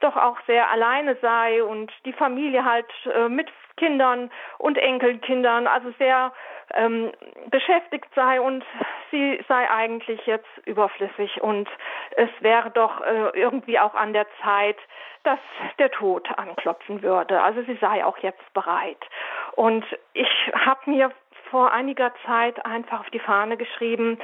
doch 0.00 0.16
auch 0.16 0.38
sehr 0.46 0.70
alleine 0.70 1.16
sei 1.16 1.62
und 1.62 1.92
die 2.04 2.12
Familie 2.12 2.64
halt 2.64 2.86
äh, 3.14 3.28
mit 3.28 3.48
Kindern 3.76 4.30
und 4.58 4.76
Enkelkindern, 4.76 5.66
also 5.66 5.90
sehr 5.98 6.32
ähm, 6.74 7.12
beschäftigt 7.50 8.08
sei 8.14 8.40
und 8.40 8.64
sie 9.10 9.42
sei 9.48 9.70
eigentlich 9.70 10.26
jetzt 10.26 10.48
überflüssig 10.66 11.40
und 11.42 11.68
es 12.16 12.28
wäre 12.40 12.70
doch 12.70 13.00
äh, 13.00 13.30
irgendwie 13.34 13.78
auch 13.78 13.94
an 13.94 14.12
der 14.12 14.26
Zeit, 14.42 14.76
dass 15.22 15.38
der 15.78 15.90
Tod 15.90 16.28
anklopfen 16.38 17.02
würde. 17.02 17.40
Also 17.40 17.62
sie 17.62 17.76
sei 17.80 18.04
auch 18.04 18.18
jetzt 18.18 18.52
bereit. 18.52 18.98
Und 19.52 19.84
ich 20.12 20.28
habe 20.52 20.90
mir 20.90 21.10
vor 21.50 21.72
einiger 21.72 22.12
Zeit 22.26 22.64
einfach 22.66 23.00
auf 23.00 23.10
die 23.10 23.18
Fahne 23.18 23.56
geschrieben, 23.56 24.18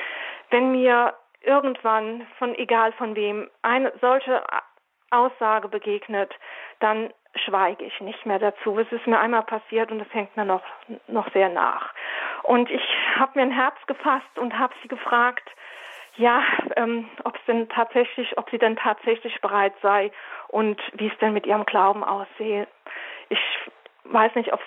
wenn 0.50 0.72
mir 0.72 1.14
irgendwann 1.42 2.26
von 2.38 2.54
egal 2.54 2.92
von 2.92 3.16
wem 3.16 3.50
eine 3.62 3.92
solche 4.00 4.42
Aussage 5.16 5.68
begegnet, 5.68 6.32
dann 6.80 7.12
schweige 7.36 7.84
ich 7.84 8.00
nicht 8.00 8.26
mehr 8.26 8.38
dazu. 8.38 8.78
Es 8.78 8.90
ist 8.92 9.06
mir 9.06 9.18
einmal 9.18 9.42
passiert 9.42 9.90
und 9.90 10.00
es 10.00 10.12
hängt 10.14 10.36
mir 10.36 10.44
noch, 10.44 10.62
noch 11.08 11.30
sehr 11.32 11.48
nach. 11.48 11.92
Und 12.42 12.70
ich 12.70 12.82
habe 13.16 13.32
mir 13.34 13.42
ein 13.42 13.50
Herz 13.50 13.76
gefasst 13.86 14.38
und 14.38 14.58
habe 14.58 14.74
sie 14.82 14.88
gefragt, 14.88 15.50
ja, 16.16 16.42
ähm, 16.76 17.08
ob 17.24 17.44
denn 17.46 17.68
tatsächlich, 17.68 18.38
ob 18.38 18.48
sie 18.50 18.58
denn 18.58 18.76
tatsächlich 18.76 19.40
bereit 19.40 19.74
sei 19.82 20.12
und 20.48 20.80
wie 20.92 21.08
es 21.08 21.18
denn 21.18 21.32
mit 21.32 21.46
ihrem 21.46 21.66
Glauben 21.66 22.04
aussehe. 22.04 22.68
Ich 23.30 23.40
weiß 24.04 24.34
nicht, 24.36 24.52
ob 24.52 24.60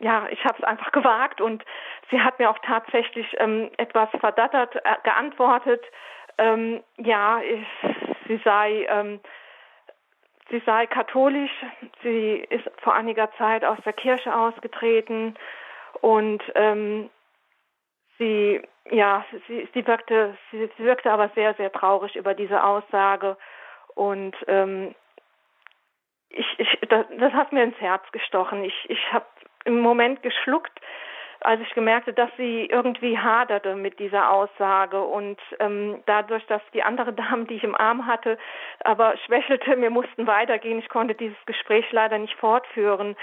ja, 0.00 0.26
ich 0.30 0.42
habe 0.44 0.56
es 0.58 0.64
einfach 0.64 0.92
gewagt 0.92 1.40
und 1.40 1.64
sie 2.10 2.20
hat 2.20 2.38
mir 2.38 2.50
auch 2.50 2.58
tatsächlich 2.60 3.26
ähm, 3.38 3.70
etwas 3.76 4.08
verdattert 4.18 4.74
äh, 4.76 4.96
geantwortet. 5.04 5.84
Ähm, 6.38 6.82
ja, 6.96 7.40
ich, 7.40 7.66
sie 8.26 8.40
sei 8.44 8.86
ähm, 8.88 9.20
Sie 10.50 10.60
sei 10.66 10.86
katholisch, 10.86 11.52
sie 12.02 12.44
ist 12.50 12.68
vor 12.82 12.94
einiger 12.94 13.30
Zeit 13.38 13.64
aus 13.64 13.78
der 13.84 13.92
Kirche 13.92 14.34
ausgetreten. 14.34 15.36
Und 16.00 16.42
ähm, 16.54 17.08
sie, 18.18 18.60
ja, 18.90 19.24
sie, 19.46 19.68
sie 19.72 19.86
wirkte, 19.86 20.36
sie, 20.50 20.68
sie, 20.76 20.84
wirkte 20.84 21.12
aber 21.12 21.28
sehr, 21.30 21.54
sehr 21.54 21.70
traurig 21.70 22.16
über 22.16 22.34
diese 22.34 22.64
Aussage. 22.64 23.36
Und 23.94 24.34
ähm, 24.48 24.94
ich, 26.30 26.46
ich, 26.58 26.78
das, 26.88 27.06
das 27.16 27.32
hat 27.32 27.52
mir 27.52 27.62
ins 27.62 27.80
Herz 27.80 28.02
gestochen. 28.12 28.64
Ich, 28.64 28.90
ich 28.90 29.12
habe 29.12 29.26
im 29.64 29.80
Moment 29.80 30.22
geschluckt, 30.22 30.80
als 31.40 31.60
ich 31.60 31.72
gemerkte, 31.74 32.12
dass 32.12 32.30
sie 32.36 32.66
irgendwie 32.66 33.18
haderte 33.18 33.74
mit 33.74 33.98
dieser 33.98 34.30
Aussage 34.30 35.00
und 35.02 35.38
ähm, 35.58 36.02
dadurch, 36.06 36.44
dass 36.46 36.62
die 36.74 36.82
andere 36.82 37.12
Dame, 37.14 37.44
die 37.44 37.54
ich 37.54 37.64
im 37.64 37.74
Arm 37.74 38.06
hatte, 38.06 38.38
aber 38.84 39.16
schwächelte, 39.26 39.80
wir 39.80 39.90
mussten 39.90 40.26
weitergehen. 40.26 40.78
Ich 40.78 40.88
konnte 40.88 41.14
dieses 41.14 41.38
Gespräch 41.46 41.90
leider 41.92 42.18
nicht 42.18 42.34
fortführen. 42.34 43.16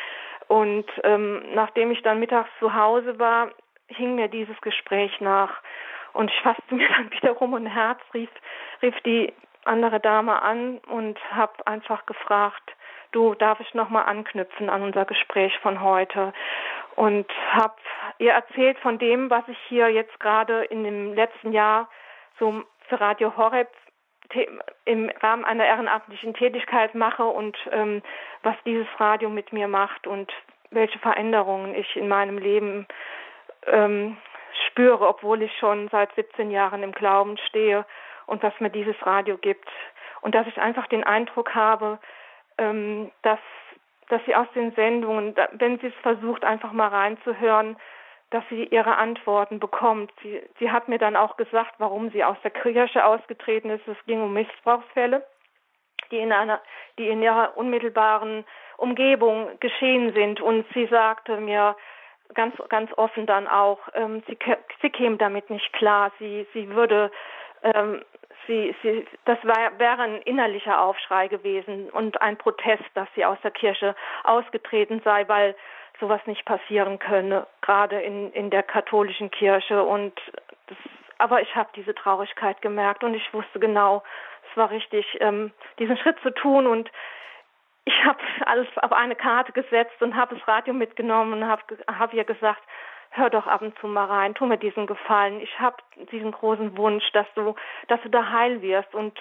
Und 0.47 0.85
ähm, 1.03 1.43
nachdem 1.53 1.91
ich 1.91 2.01
dann 2.03 2.19
mittags 2.19 2.49
zu 2.59 2.73
Hause 2.73 3.19
war, 3.19 3.49
hing 3.87 4.15
mir 4.15 4.27
dieses 4.27 4.59
Gespräch 4.61 5.19
nach. 5.19 5.61
Und 6.13 6.31
ich 6.31 6.41
fasste 6.41 6.73
mir 6.73 6.87
dann 6.97 7.11
wiederum 7.11 7.53
ein 7.53 7.67
Herz, 7.67 7.99
rief, 8.13 8.29
rief 8.81 8.95
die 9.01 9.33
andere 9.65 9.99
Dame 9.99 10.41
an 10.41 10.79
und 10.87 11.19
habe 11.31 11.67
einfach 11.67 12.05
gefragt, 12.05 12.75
du, 13.11 13.35
darf 13.35 13.59
ich 13.59 13.73
nochmal 13.73 14.05
anknüpfen 14.05 14.69
an 14.69 14.81
unser 14.81 15.05
Gespräch 15.05 15.57
von 15.59 15.81
heute? 15.81 16.33
Und 16.97 17.27
habe 17.51 17.75
ihr 18.17 18.33
erzählt 18.33 18.79
von 18.79 18.97
dem, 18.97 19.29
was 19.29 19.47
ich 19.47 19.57
hier 19.69 19.89
jetzt 19.89 20.19
gerade 20.19 20.63
in 20.63 20.83
dem 20.83 21.13
letzten 21.13 21.53
Jahr 21.53 21.87
so 22.39 22.63
für 22.89 22.99
Radio 22.99 23.37
Horeb 23.37 23.69
im 24.85 25.11
Rahmen 25.21 25.45
einer 25.45 25.67
ehrenamtlichen 25.67 26.33
Tätigkeit 26.33 26.95
mache 26.95 27.23
und 27.23 27.55
ähm, 27.71 28.01
was 28.41 28.55
dieses 28.65 28.87
Radio 28.97 29.29
mit 29.29 29.53
mir 29.53 29.67
macht 29.67 30.07
und 30.07 30.33
welche 30.71 30.97
Veränderungen 30.97 31.75
ich 31.75 31.95
in 31.95 32.07
meinem 32.07 32.39
Leben 32.39 32.87
ähm, 33.67 34.17
spüre, 34.65 35.07
obwohl 35.07 35.43
ich 35.43 35.55
schon 35.59 35.89
seit 35.89 36.11
17 36.15 36.49
Jahren 36.49 36.81
im 36.81 36.93
Glauben 36.93 37.37
stehe 37.47 37.85
und 38.25 38.41
was 38.41 38.59
mir 38.59 38.71
dieses 38.71 38.95
Radio 39.05 39.37
gibt. 39.37 39.69
Und 40.21 40.33
dass 40.33 40.47
ich 40.47 40.57
einfach 40.57 40.87
den 40.87 41.03
Eindruck 41.03 41.53
habe, 41.53 41.99
ähm, 42.57 43.11
dass 43.21 43.39
dass 44.09 44.23
sie 44.25 44.35
aus 44.35 44.47
den 44.55 44.71
Sendungen, 44.71 45.35
wenn 45.53 45.79
sie 45.79 45.87
es 45.87 45.95
versucht, 46.01 46.43
einfach 46.43 46.71
mal 46.71 46.87
reinzuhören, 46.87 47.77
dass 48.29 48.43
sie 48.49 48.65
ihre 48.65 48.97
Antworten 48.97 49.59
bekommt. 49.59 50.11
Sie, 50.21 50.41
sie 50.59 50.71
hat 50.71 50.87
mir 50.87 50.97
dann 50.97 51.15
auch 51.15 51.37
gesagt, 51.37 51.75
warum 51.77 52.09
sie 52.11 52.23
aus 52.23 52.37
der 52.43 52.51
Kirche 52.51 53.05
ausgetreten 53.05 53.69
ist. 53.69 53.87
Es 53.87 53.97
ging 54.05 54.21
um 54.21 54.33
Missbrauchsfälle, 54.33 55.25
die 56.11 56.19
in 56.19 56.31
einer, 56.31 56.61
die 56.97 57.07
in 57.07 57.21
ihrer 57.21 57.55
unmittelbaren 57.57 58.45
Umgebung 58.77 59.49
geschehen 59.59 60.13
sind. 60.13 60.41
Und 60.41 60.65
sie 60.73 60.87
sagte 60.87 61.37
mir 61.37 61.75
ganz, 62.33 62.55
ganz 62.69 62.91
offen 62.97 63.25
dann 63.25 63.47
auch, 63.47 63.79
ähm, 63.93 64.23
sie, 64.27 64.37
sie 64.81 64.89
käme 64.89 65.17
damit 65.17 65.49
nicht 65.49 65.71
klar. 65.73 66.11
Sie, 66.19 66.45
sie 66.53 66.69
würde, 66.69 67.11
ähm, 67.63 68.03
sie, 68.47 68.75
sie, 68.81 69.05
das 69.25 69.37
war, 69.43 69.77
wäre 69.77 70.01
ein 70.01 70.21
innerlicher 70.23 70.81
Aufschrei 70.81 71.27
gewesen 71.27 71.89
und 71.89 72.21
ein 72.21 72.37
Protest, 72.37 72.85
dass 72.93 73.07
sie 73.15 73.25
aus 73.25 73.37
der 73.43 73.51
Kirche 73.51 73.95
ausgetreten 74.23 75.01
sei, 75.03 75.27
weil 75.27 75.55
sowas 75.99 76.21
nicht 76.25 76.45
passieren 76.45 76.99
könne, 76.99 77.47
gerade 77.61 77.99
in, 78.01 78.31
in 78.33 78.49
der 78.49 78.63
katholischen 78.63 79.31
Kirche. 79.31 79.83
Und 79.83 80.13
das, 80.67 80.77
aber 81.17 81.41
ich 81.41 81.55
habe 81.55 81.69
diese 81.75 81.95
Traurigkeit 81.95 82.61
gemerkt 82.61 83.03
und 83.03 83.13
ich 83.13 83.33
wusste 83.33 83.59
genau, 83.59 84.03
es 84.49 84.57
war 84.57 84.69
richtig, 84.69 85.05
ähm, 85.19 85.51
diesen 85.79 85.97
Schritt 85.97 86.19
zu 86.21 86.31
tun. 86.31 86.67
Und 86.67 86.91
ich 87.85 88.05
habe 88.05 88.19
alles 88.45 88.67
auf 88.77 88.91
eine 88.91 89.15
Karte 89.15 89.51
gesetzt 89.51 90.01
und 90.01 90.15
habe 90.15 90.35
das 90.35 90.47
Radio 90.47 90.73
mitgenommen 90.73 91.33
und 91.33 91.47
habe 91.47 91.61
hab 91.87 92.13
ihr 92.13 92.25
gesagt, 92.25 92.61
hör 93.11 93.29
doch 93.29 93.47
ab 93.47 93.61
und 93.61 93.77
zu 93.79 93.87
mal 93.87 94.05
rein, 94.05 94.35
tu 94.35 94.45
mir 94.45 94.57
diesen 94.57 94.87
Gefallen. 94.87 95.39
Ich 95.41 95.59
habe 95.59 95.77
diesen 96.11 96.31
großen 96.31 96.77
Wunsch, 96.77 97.09
dass 97.13 97.27
du, 97.35 97.55
dass 97.87 98.01
du 98.01 98.09
da 98.09 98.31
heil 98.31 98.61
wirst 98.61 98.93
und 98.93 99.17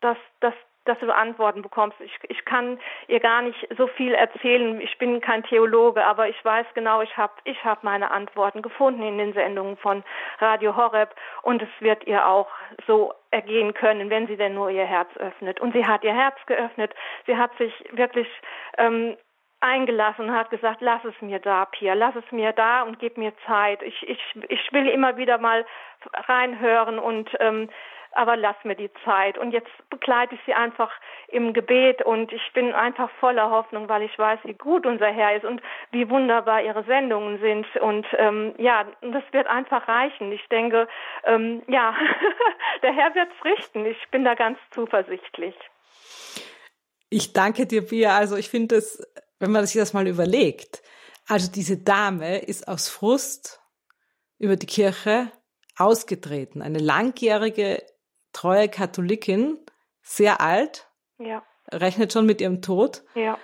dass, 0.00 0.18
dass 0.40 0.54
dass 0.84 0.98
du 0.98 1.14
Antworten 1.14 1.62
bekommst. 1.62 1.96
Ich, 2.00 2.18
ich 2.28 2.44
kann 2.44 2.80
ihr 3.06 3.20
gar 3.20 3.42
nicht 3.42 3.68
so 3.76 3.86
viel 3.86 4.14
erzählen. 4.14 4.80
Ich 4.80 4.98
bin 4.98 5.20
kein 5.20 5.44
Theologe, 5.44 6.04
aber 6.04 6.28
ich 6.28 6.44
weiß 6.44 6.66
genau, 6.74 7.02
ich 7.02 7.16
habe 7.16 7.32
ich 7.44 7.64
hab 7.64 7.84
meine 7.84 8.10
Antworten 8.10 8.62
gefunden 8.62 9.02
in 9.02 9.18
den 9.18 9.32
Sendungen 9.32 9.76
von 9.76 10.02
Radio 10.40 10.76
Horeb 10.76 11.14
und 11.42 11.62
es 11.62 11.68
wird 11.80 12.06
ihr 12.06 12.26
auch 12.26 12.48
so 12.86 13.14
ergehen 13.30 13.74
können, 13.74 14.10
wenn 14.10 14.26
sie 14.26 14.36
denn 14.36 14.54
nur 14.54 14.70
ihr 14.70 14.84
Herz 14.84 15.08
öffnet. 15.16 15.60
Und 15.60 15.72
sie 15.72 15.86
hat 15.86 16.02
ihr 16.04 16.14
Herz 16.14 16.36
geöffnet. 16.46 16.92
Sie 17.26 17.36
hat 17.36 17.56
sich 17.58 17.72
wirklich 17.92 18.28
ähm, 18.78 19.16
eingelassen 19.62 20.28
und 20.28 20.34
hat 20.34 20.50
gesagt, 20.50 20.80
lass 20.80 21.04
es 21.04 21.14
mir 21.20 21.38
da, 21.38 21.64
Pia, 21.66 21.94
lass 21.94 22.14
es 22.16 22.30
mir 22.32 22.52
da 22.52 22.82
und 22.82 22.98
gib 22.98 23.16
mir 23.16 23.32
Zeit. 23.46 23.82
Ich, 23.82 24.08
ich, 24.08 24.20
ich 24.48 24.72
will 24.72 24.88
immer 24.88 25.16
wieder 25.16 25.38
mal 25.38 25.64
reinhören 26.28 26.98
und 26.98 27.30
ähm, 27.40 27.68
aber 28.14 28.36
lass 28.36 28.56
mir 28.64 28.74
die 28.74 28.90
Zeit. 29.04 29.38
Und 29.38 29.52
jetzt 29.52 29.70
begleite 29.90 30.34
ich 30.34 30.40
sie 30.44 30.54
einfach 30.54 30.90
im 31.28 31.52
Gebet 31.52 32.02
und 32.02 32.32
ich 32.32 32.52
bin 32.52 32.72
einfach 32.72 33.10
voller 33.20 33.50
Hoffnung, 33.50 33.88
weil 33.88 34.02
ich 34.02 34.18
weiß, 34.18 34.40
wie 34.44 34.54
gut 34.54 34.86
unser 34.86 35.06
Herr 35.06 35.36
ist 35.36 35.44
und 35.44 35.62
wie 35.90 36.08
wunderbar 36.10 36.62
ihre 36.62 36.84
Sendungen 36.84 37.40
sind. 37.40 37.66
Und 37.80 38.06
ähm, 38.18 38.54
ja, 38.58 38.84
das 39.00 39.22
wird 39.32 39.46
einfach 39.46 39.88
reichen. 39.88 40.30
Ich 40.32 40.46
denke, 40.48 40.88
ähm, 41.24 41.62
ja, 41.68 41.94
der 42.82 42.92
Herr 42.92 43.14
wird 43.14 43.28
es 43.38 43.44
richten. 43.44 43.86
Ich 43.86 44.08
bin 44.10 44.24
da 44.24 44.34
ganz 44.34 44.58
zuversichtlich. 44.72 45.54
Ich 47.08 47.32
danke 47.32 47.66
dir, 47.66 47.86
Pia. 47.86 48.16
Also 48.16 48.36
ich 48.36 48.48
finde 48.48 48.76
es, 48.76 49.02
wenn 49.42 49.50
man 49.50 49.66
sich 49.66 49.74
das 49.74 49.92
mal 49.92 50.06
überlegt, 50.06 50.82
also 51.26 51.50
diese 51.50 51.76
Dame 51.76 52.38
ist 52.38 52.68
aus 52.68 52.88
Frust 52.88 53.60
über 54.38 54.54
die 54.54 54.66
Kirche 54.66 55.32
ausgetreten. 55.76 56.62
Eine 56.62 56.78
langjährige 56.78 57.82
treue 58.32 58.68
Katholikin, 58.68 59.58
sehr 60.00 60.40
alt, 60.40 60.88
ja. 61.18 61.42
rechnet 61.72 62.12
schon 62.12 62.24
mit 62.24 62.40
ihrem 62.40 62.62
Tod. 62.62 63.02
Ja. 63.16 63.36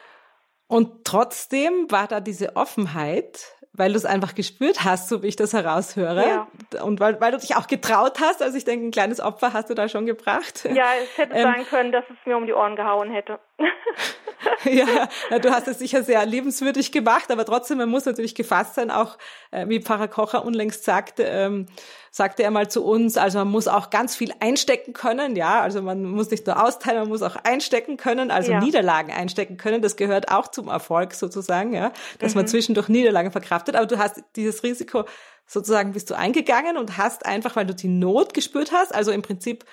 Und 0.69 1.05
trotzdem 1.05 1.91
war 1.91 2.07
da 2.07 2.21
diese 2.21 2.55
Offenheit, 2.55 3.57
weil 3.73 3.91
du 3.91 3.97
es 3.97 4.05
einfach 4.05 4.37
gespürt 4.37 4.85
hast, 4.85 5.09
so 5.09 5.25
wie 5.25 5.27
ich 5.27 5.37
das 5.37 5.53
heraushöre. 5.53 6.29
Ja. 6.29 6.83
Und 6.83 7.01
weil, 7.01 7.21
weil 7.21 7.33
du 7.33 7.39
dich 7.39 7.57
auch 7.57 7.67
getraut 7.67 8.21
hast. 8.21 8.41
Also 8.41 8.57
ich 8.57 8.65
denke, 8.65 8.87
ein 8.87 8.93
kleines 8.93 9.19
Opfer 9.19 9.53
hast 9.53 9.69
du 9.69 9.75
da 9.75 9.89
schon 9.89 10.07
gebracht. 10.07 10.65
Ja, 10.73 10.91
es 11.03 11.19
hätte 11.19 11.35
ähm, 11.35 11.43
sein 11.43 11.67
können, 11.67 11.91
dass 11.91 12.05
es 12.09 12.17
mir 12.25 12.37
um 12.37 12.47
die 12.47 12.53
Ohren 12.53 12.77
gehauen 12.77 13.11
hätte. 13.11 13.41
ja, 14.64 15.09
du 15.38 15.51
hast 15.51 15.68
es 15.68 15.79
sicher 15.79 16.03
sehr 16.03 16.25
liebenswürdig 16.25 16.92
gemacht, 16.92 17.31
aber 17.31 17.44
trotzdem, 17.44 17.79
man 17.79 17.88
muss 17.88 18.05
natürlich 18.05 18.35
gefasst 18.35 18.75
sein, 18.75 18.90
auch 18.90 19.18
äh, 19.51 19.68
wie 19.68 19.81
Pfarrer 19.81 20.09
Kocher 20.09 20.44
unlängst 20.44 20.85
sagte, 20.85 21.25
ähm, 21.25 21.66
sagte 22.11 22.42
er 22.42 22.51
mal 22.51 22.68
zu 22.68 22.85
uns, 22.85 23.16
also 23.16 23.38
man 23.38 23.49
muss 23.49 23.68
auch 23.68 23.90
ganz 23.90 24.16
viel 24.16 24.33
einstecken 24.40 24.92
können, 24.92 25.37
ja, 25.37 25.61
also 25.61 25.83
man 25.83 26.05
muss 26.05 26.31
nicht 26.31 26.47
nur 26.47 26.62
austeilen, 26.62 27.01
man 27.01 27.09
muss 27.09 27.23
auch 27.23 27.37
einstecken 27.37 27.97
können, 27.97 28.31
also 28.31 28.53
ja. 28.53 28.61
Niederlagen 28.61 29.12
einstecken 29.12 29.57
können, 29.57 29.83
das 29.83 29.97
gehört 29.97 30.31
auch 30.31 30.49
zum 30.49 30.68
Erfolg 30.68 31.14
sozusagen, 31.14 31.75
ja, 31.75 31.92
dass 32.18 32.35
mhm. 32.35 32.40
man 32.40 32.49
zwischendurch 32.49 32.88
Niederlagen 32.88 33.33
verkraftet, 33.33 33.77
aber 33.77 33.87
du 33.87 33.99
hast 33.99 34.23
dieses 34.37 34.62
Risiko 34.62 35.05
sozusagen 35.47 35.92
bist 35.92 36.11
du 36.11 36.16
eingegangen 36.16 36.77
und 36.77 36.99
hast 36.99 37.25
einfach, 37.27 37.57
weil 37.57 37.66
du 37.66 37.75
die 37.75 37.88
Not 37.88 38.35
gespürt 38.35 38.71
hast, 38.73 38.94
also 38.94 39.11
im 39.11 39.23
Prinzip 39.23 39.64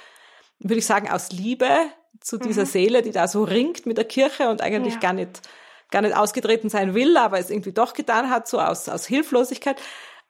würde 0.60 0.80
ich 0.80 0.86
sagen 0.86 1.10
aus 1.10 1.32
Liebe 1.32 1.68
zu 2.20 2.38
dieser 2.38 2.64
mhm. 2.64 2.68
Seele, 2.68 3.02
die 3.02 3.12
da 3.12 3.28
so 3.28 3.44
ringt 3.44 3.86
mit 3.86 3.98
der 3.98 4.06
Kirche 4.06 4.50
und 4.50 4.62
eigentlich 4.62 4.96
ja. 4.96 5.00
gar 5.00 5.14
nicht 5.14 5.42
gar 5.92 6.02
nicht 6.02 6.18
ausgetreten 6.18 6.70
sein 6.70 6.94
will, 6.94 7.16
aber 7.18 7.38
es 7.38 7.50
irgendwie 7.50 7.72
doch 7.72 7.94
getan 7.94 8.30
hat, 8.30 8.48
so 8.48 8.60
aus, 8.60 8.90
aus 8.90 9.06
Hilflosigkeit, 9.06 9.82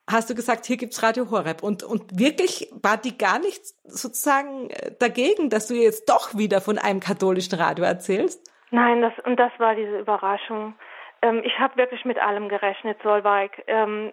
hast 0.09 0.29
du 0.29 0.35
gesagt, 0.35 0.65
hier 0.65 0.77
gibt's 0.77 1.01
Radio 1.01 1.31
Horeb. 1.31 1.63
Und, 1.63 1.83
und 1.83 2.19
wirklich 2.19 2.69
war 2.81 2.97
die 2.97 3.17
gar 3.17 3.39
nicht 3.39 3.63
sozusagen 3.83 4.69
äh, 4.69 4.91
dagegen, 4.99 5.49
dass 5.49 5.67
du 5.67 5.73
jetzt 5.73 6.09
doch 6.09 6.37
wieder 6.37 6.61
von 6.61 6.77
einem 6.77 6.99
katholischen 6.99 7.57
Radio 7.57 7.85
erzählst? 7.85 8.51
Nein, 8.71 9.01
das, 9.01 9.13
und 9.25 9.37
das 9.37 9.51
war 9.57 9.75
diese 9.75 9.99
Überraschung. 9.99 10.75
Ähm, 11.21 11.41
ich 11.43 11.57
habe 11.59 11.77
wirklich 11.77 12.05
mit 12.05 12.19
allem 12.19 12.49
gerechnet, 12.49 12.99
Solveig. 13.01 13.63
Ähm, 13.67 14.11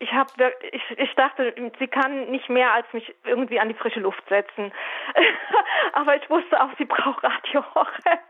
ich 0.00 0.12
habe 0.12 0.30
ich, 0.72 0.82
ich 0.98 1.14
dachte, 1.14 1.54
sie 1.78 1.86
kann 1.86 2.30
nicht 2.30 2.48
mehr 2.48 2.72
als 2.72 2.90
mich 2.92 3.14
irgendwie 3.24 3.60
an 3.60 3.68
die 3.68 3.74
frische 3.74 4.00
Luft 4.00 4.26
setzen. 4.28 4.72
Aber 5.92 6.16
ich 6.16 6.28
wusste 6.30 6.60
auch, 6.60 6.70
sie 6.78 6.86
braucht 6.86 7.22
Radio 7.22 7.62
Horeb. 7.74 8.20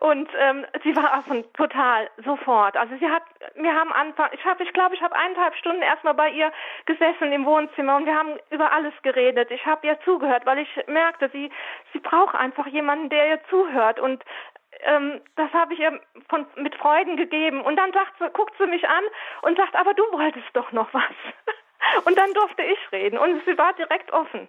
Und 0.00 0.28
ähm, 0.38 0.66
sie 0.84 0.94
war 0.94 1.22
von 1.22 1.44
total 1.54 2.08
sofort. 2.24 2.76
Also 2.76 2.96
sie 2.96 3.08
hat, 3.08 3.22
wir 3.54 3.74
haben 3.74 3.92
Anfang, 3.92 4.28
ich 4.32 4.44
habe, 4.44 4.62
ich 4.62 4.72
glaube, 4.74 4.94
ich 4.94 5.02
habe 5.02 5.16
eineinhalb 5.16 5.54
Stunden 5.56 5.82
erstmal 5.82 6.14
bei 6.14 6.30
ihr 6.30 6.52
gesessen 6.84 7.32
im 7.32 7.46
Wohnzimmer 7.46 7.96
und 7.96 8.06
wir 8.06 8.14
haben 8.14 8.38
über 8.50 8.70
alles 8.70 8.94
geredet. 9.02 9.50
Ich 9.50 9.64
habe 9.64 9.86
ihr 9.86 9.98
zugehört, 10.00 10.44
weil 10.44 10.58
ich 10.58 10.68
merkte, 10.86 11.30
sie, 11.30 11.50
sie 11.92 11.98
braucht 11.98 12.34
einfach 12.34 12.66
jemanden, 12.66 13.08
der 13.08 13.28
ihr 13.28 13.40
zuhört. 13.48 14.00
Und 14.00 14.22
ähm, 14.84 15.20
das 15.36 15.52
habe 15.52 15.74
ich 15.74 15.80
ihr 15.80 16.00
von, 16.28 16.46
mit 16.56 16.74
Freuden 16.76 17.16
gegeben. 17.16 17.62
Und 17.62 17.76
dann 17.76 17.92
sagt 17.92 18.14
sie, 18.18 18.28
guckt 18.30 18.54
sie 18.58 18.66
mich 18.66 18.88
an 18.88 19.04
und 19.42 19.56
sagt, 19.56 19.74
aber 19.76 19.94
du 19.94 20.02
wolltest 20.12 20.46
doch 20.54 20.72
noch 20.72 20.92
was. 20.92 21.02
und 22.04 22.16
dann 22.16 22.32
durfte 22.34 22.62
ich 22.62 22.78
reden 22.92 23.18
und 23.18 23.42
sie 23.44 23.56
war 23.58 23.72
direkt 23.74 24.12
offen. 24.12 24.48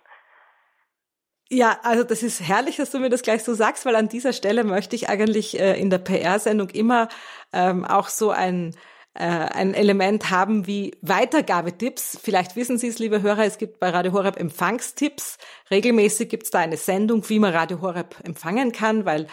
Ja, 1.49 1.77
also 1.83 2.03
das 2.03 2.23
ist 2.23 2.39
herrlich, 2.39 2.77
dass 2.77 2.91
du 2.91 2.99
mir 2.99 3.09
das 3.09 3.23
gleich 3.23 3.43
so 3.43 3.53
sagst, 3.53 3.85
weil 3.85 3.97
an 3.97 4.07
dieser 4.07 4.31
Stelle 4.31 4.63
möchte 4.63 4.95
ich 4.95 5.09
eigentlich 5.09 5.59
äh, 5.59 5.77
in 5.77 5.89
der 5.89 5.97
PR-Sendung 5.97 6.69
immer 6.69 7.09
ähm, 7.51 7.83
auch 7.83 8.07
so 8.07 8.31
ein 8.31 8.73
äh, 9.13 9.23
ein 9.23 9.73
Element 9.73 10.31
haben 10.31 10.67
wie 10.67 10.97
Weitergabetipps. 11.01 12.17
Vielleicht 12.23 12.55
wissen 12.55 12.77
Sie 12.77 12.87
es, 12.87 12.99
liebe 12.99 13.21
Hörer, 13.21 13.43
es 13.43 13.57
gibt 13.57 13.79
bei 13.81 13.89
Radio 13.89 14.13
Horeb 14.13 14.39
Empfangstipps. 14.39 15.37
Regelmäßig 15.69 16.29
gibt 16.29 16.43
es 16.43 16.51
da 16.51 16.59
eine 16.59 16.77
Sendung, 16.77 17.27
wie 17.27 17.39
man 17.39 17.53
Radio 17.53 17.81
Horeb 17.81 18.15
empfangen 18.23 18.71
kann, 18.71 19.03
weil 19.03 19.27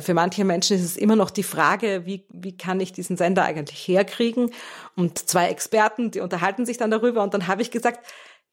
für 0.00 0.14
manche 0.14 0.44
Menschen 0.44 0.76
ist 0.76 0.84
es 0.84 0.96
immer 0.96 1.16
noch 1.16 1.30
die 1.30 1.42
Frage, 1.42 2.06
wie, 2.06 2.26
wie 2.30 2.56
kann 2.56 2.80
ich 2.80 2.92
diesen 2.92 3.16
Sender 3.16 3.44
eigentlich 3.44 3.86
herkriegen? 3.86 4.50
Und 4.96 5.18
zwei 5.18 5.48
Experten, 5.48 6.10
die 6.10 6.20
unterhalten 6.20 6.64
sich 6.64 6.78
dann 6.78 6.90
darüber. 6.90 7.22
Und 7.22 7.34
dann 7.34 7.46
habe 7.46 7.62
ich 7.62 7.70
gesagt, 7.70 8.06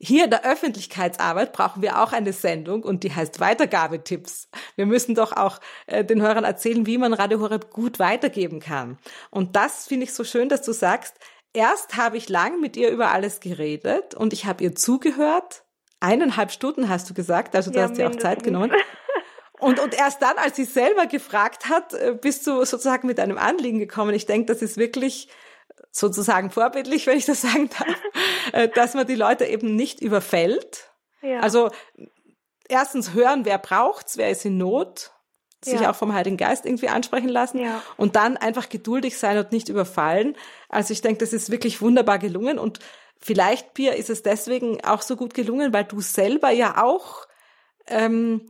hier 0.04 0.24
in 0.24 0.32
der 0.32 0.44
Öffentlichkeitsarbeit 0.46 1.54
brauchen 1.54 1.84
wir 1.84 2.02
auch 2.02 2.12
eine 2.12 2.34
Sendung 2.34 2.84
und 2.84 3.04
die 3.04 3.14
heißt 3.14 3.40
Weitergabetipps. 3.40 4.50
Wir 4.76 4.88
müssen 4.88 5.14
doch 5.14 5.32
auch 5.32 5.60
äh, 5.86 6.04
den 6.04 6.24
Hörern 6.24 6.44
erzählen, 6.44 6.88
wie 6.88 6.98
man 6.98 7.14
Radio 7.14 7.40
Horeb 7.40 7.70
gut 7.70 8.00
weitergeben 8.00 8.60
kann. 8.60 8.98
Und 9.30 9.56
das 9.56 9.88
finde 9.88 10.06
ich 10.06 10.14
so 10.14 10.24
schön, 10.24 10.50
dass 10.50 10.64
du 10.64 10.74
sagst, 10.74 11.18
erst 11.54 11.98
habe 11.98 12.18
ich 12.18 12.30
lang 12.30 12.60
mit 12.60 12.78
ihr 12.78 12.90
über 12.90 13.12
alles 13.12 13.40
geredet 13.42 14.16
und 14.16 14.34
ich 14.34 14.46
habe 14.46 14.64
ihr 14.64 14.74
zugehört. 14.74 15.64
Eineinhalb 16.00 16.52
Stunden 16.52 16.90
hast 16.90 17.08
du 17.08 17.14
gesagt, 17.14 17.56
also 17.56 17.70
du 17.70 17.78
ja, 17.78 17.84
hast 17.84 17.96
dir 17.96 18.10
auch 18.10 18.16
Zeit 18.16 18.44
genommen. 18.44 18.72
Und, 19.62 19.80
und 19.80 19.94
erst 19.94 20.22
dann, 20.24 20.38
als 20.38 20.56
sie 20.56 20.66
selber 20.66 21.06
gefragt 21.06 21.70
hat, 21.70 21.94
äh, 21.94 22.18
bist 22.20 22.48
du 22.48 22.66
sozusagen 22.66 23.08
mit 23.08 23.20
einem 23.20 23.38
Anliegen 23.38 23.78
gekommen. 23.78 24.16
Ich 24.16 24.26
denke, 24.26 24.48
das 24.48 24.62
ist 24.62 24.78
wirklich 24.78 25.30
sozusagen 25.92 26.50
vorbildlich, 26.50 27.06
wenn 27.06 27.18
ich 27.18 27.26
das 27.26 27.42
sagen 27.42 27.70
darf, 27.70 27.96
äh, 28.54 28.68
dass 28.70 28.96
man 28.96 29.06
die 29.06 29.16
Leute 29.16 29.46
eben 29.46 29.76
nicht 29.76 30.02
überfällt. 30.02 30.92
Ja. 31.22 31.42
Also 31.42 31.70
erstens 32.68 33.14
hören, 33.14 33.46
wer 33.46 33.60
braucht's, 33.60 34.18
wer 34.18 34.32
ist 34.32 34.46
in 34.46 34.58
Not, 34.58 35.12
sich 35.64 35.82
ja. 35.82 35.92
auch 35.92 35.96
vom 35.96 36.14
Heiligen 36.14 36.38
Geist 36.38 36.66
irgendwie 36.66 36.90
ansprechen 36.90 37.30
lassen 37.30 37.60
ja. 37.60 37.84
und 37.98 38.16
dann 38.16 38.38
einfach 38.38 38.68
geduldig 38.68 39.20
sein 39.20 39.38
und 39.38 39.52
nicht 39.52 39.70
überfallen. 39.70 40.36
Also 40.70 40.92
ich 40.92 41.02
denke, 41.02 41.20
das 41.20 41.34
ist 41.34 41.52
wirklich 41.52 41.84
wunderbar 41.84 42.18
gelungen 42.18 42.58
und 42.58 42.80
vielleicht, 43.20 43.76
Pia, 43.76 43.94
ist 43.94 44.10
es 44.10 44.24
deswegen 44.24 44.84
auch 44.84 45.04
so 45.04 45.16
gut 45.16 45.36
gelungen, 45.36 45.72
weil 45.72 45.84
du 45.84 46.02
selber 46.02 46.50
ja 46.50 46.84
auch 46.84 47.28
ähm, 47.86 48.50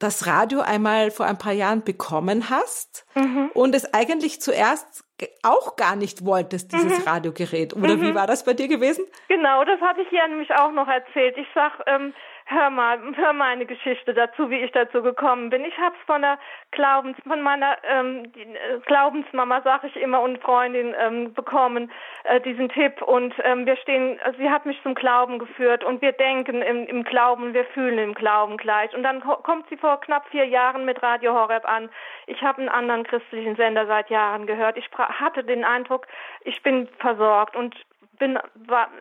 das 0.00 0.26
Radio 0.26 0.60
einmal 0.60 1.10
vor 1.10 1.26
ein 1.26 1.38
paar 1.38 1.52
Jahren 1.52 1.84
bekommen 1.84 2.50
hast 2.50 3.06
mhm. 3.14 3.50
und 3.54 3.74
es 3.74 3.94
eigentlich 3.94 4.40
zuerst 4.40 5.04
auch 5.42 5.76
gar 5.76 5.94
nicht 5.94 6.24
wolltest, 6.24 6.72
dieses 6.72 7.00
mhm. 7.00 7.08
Radiogerät. 7.08 7.76
Oder 7.76 7.96
mhm. 7.96 8.02
wie 8.02 8.14
war 8.14 8.26
das 8.26 8.44
bei 8.44 8.54
dir 8.54 8.66
gewesen? 8.66 9.04
Genau, 9.28 9.64
das 9.64 9.80
hatte 9.80 10.00
ich 10.00 10.10
ja 10.10 10.26
nämlich 10.26 10.50
auch 10.54 10.72
noch 10.72 10.88
erzählt. 10.88 11.36
Ich 11.36 11.46
sag, 11.54 11.80
ähm, 11.86 12.14
hör 12.50 12.70
mal, 12.70 12.98
hör 13.14 13.32
mal 13.32 13.48
eine 13.48 13.66
Geschichte 13.66 14.12
dazu, 14.12 14.50
wie 14.50 14.60
ich 14.60 14.72
dazu 14.72 15.02
gekommen 15.02 15.50
bin. 15.50 15.64
Ich 15.64 15.78
habe 15.78 15.94
es 15.94 16.06
von 16.06 16.20
der 16.22 16.38
Glaubens, 16.72 17.16
von 17.26 17.40
meiner 17.42 17.76
ähm, 17.84 18.24
äh, 18.34 18.78
Glaubensmama, 18.86 19.60
sag 19.62 19.84
ich 19.84 19.96
immer, 19.96 20.20
und 20.20 20.38
Freundin 20.40 20.94
ähm, 20.98 21.32
bekommen, 21.32 21.90
äh, 22.24 22.40
diesen 22.40 22.68
Tipp. 22.68 23.00
Und 23.02 23.34
ähm, 23.44 23.66
wir 23.66 23.76
stehen, 23.76 24.18
also 24.24 24.38
sie 24.38 24.50
hat 24.50 24.66
mich 24.66 24.82
zum 24.82 24.94
Glauben 24.94 25.38
geführt 25.38 25.84
und 25.84 26.02
wir 26.02 26.12
denken 26.12 26.62
im, 26.62 26.86
im 26.86 27.04
Glauben, 27.04 27.54
wir 27.54 27.64
fühlen 27.66 27.98
im 27.98 28.14
Glauben 28.14 28.56
gleich. 28.56 28.94
Und 28.94 29.04
dann 29.04 29.20
kommt 29.20 29.68
sie 29.68 29.76
vor 29.76 30.00
knapp 30.00 30.28
vier 30.28 30.46
Jahren 30.46 30.84
mit 30.84 31.02
Radio 31.02 31.32
Horeb 31.32 31.64
an. 31.66 31.88
Ich 32.26 32.42
habe 32.42 32.58
einen 32.58 32.68
anderen 32.68 33.04
christlichen 33.04 33.56
Sender 33.56 33.86
seit 33.86 34.10
Jahren 34.10 34.46
gehört. 34.46 34.76
Ich 34.76 34.88
hatte 34.96 35.44
den 35.44 35.64
Eindruck, 35.64 36.06
ich 36.42 36.62
bin 36.62 36.88
versorgt 36.98 37.54
und 37.54 37.74
bin 38.20 38.38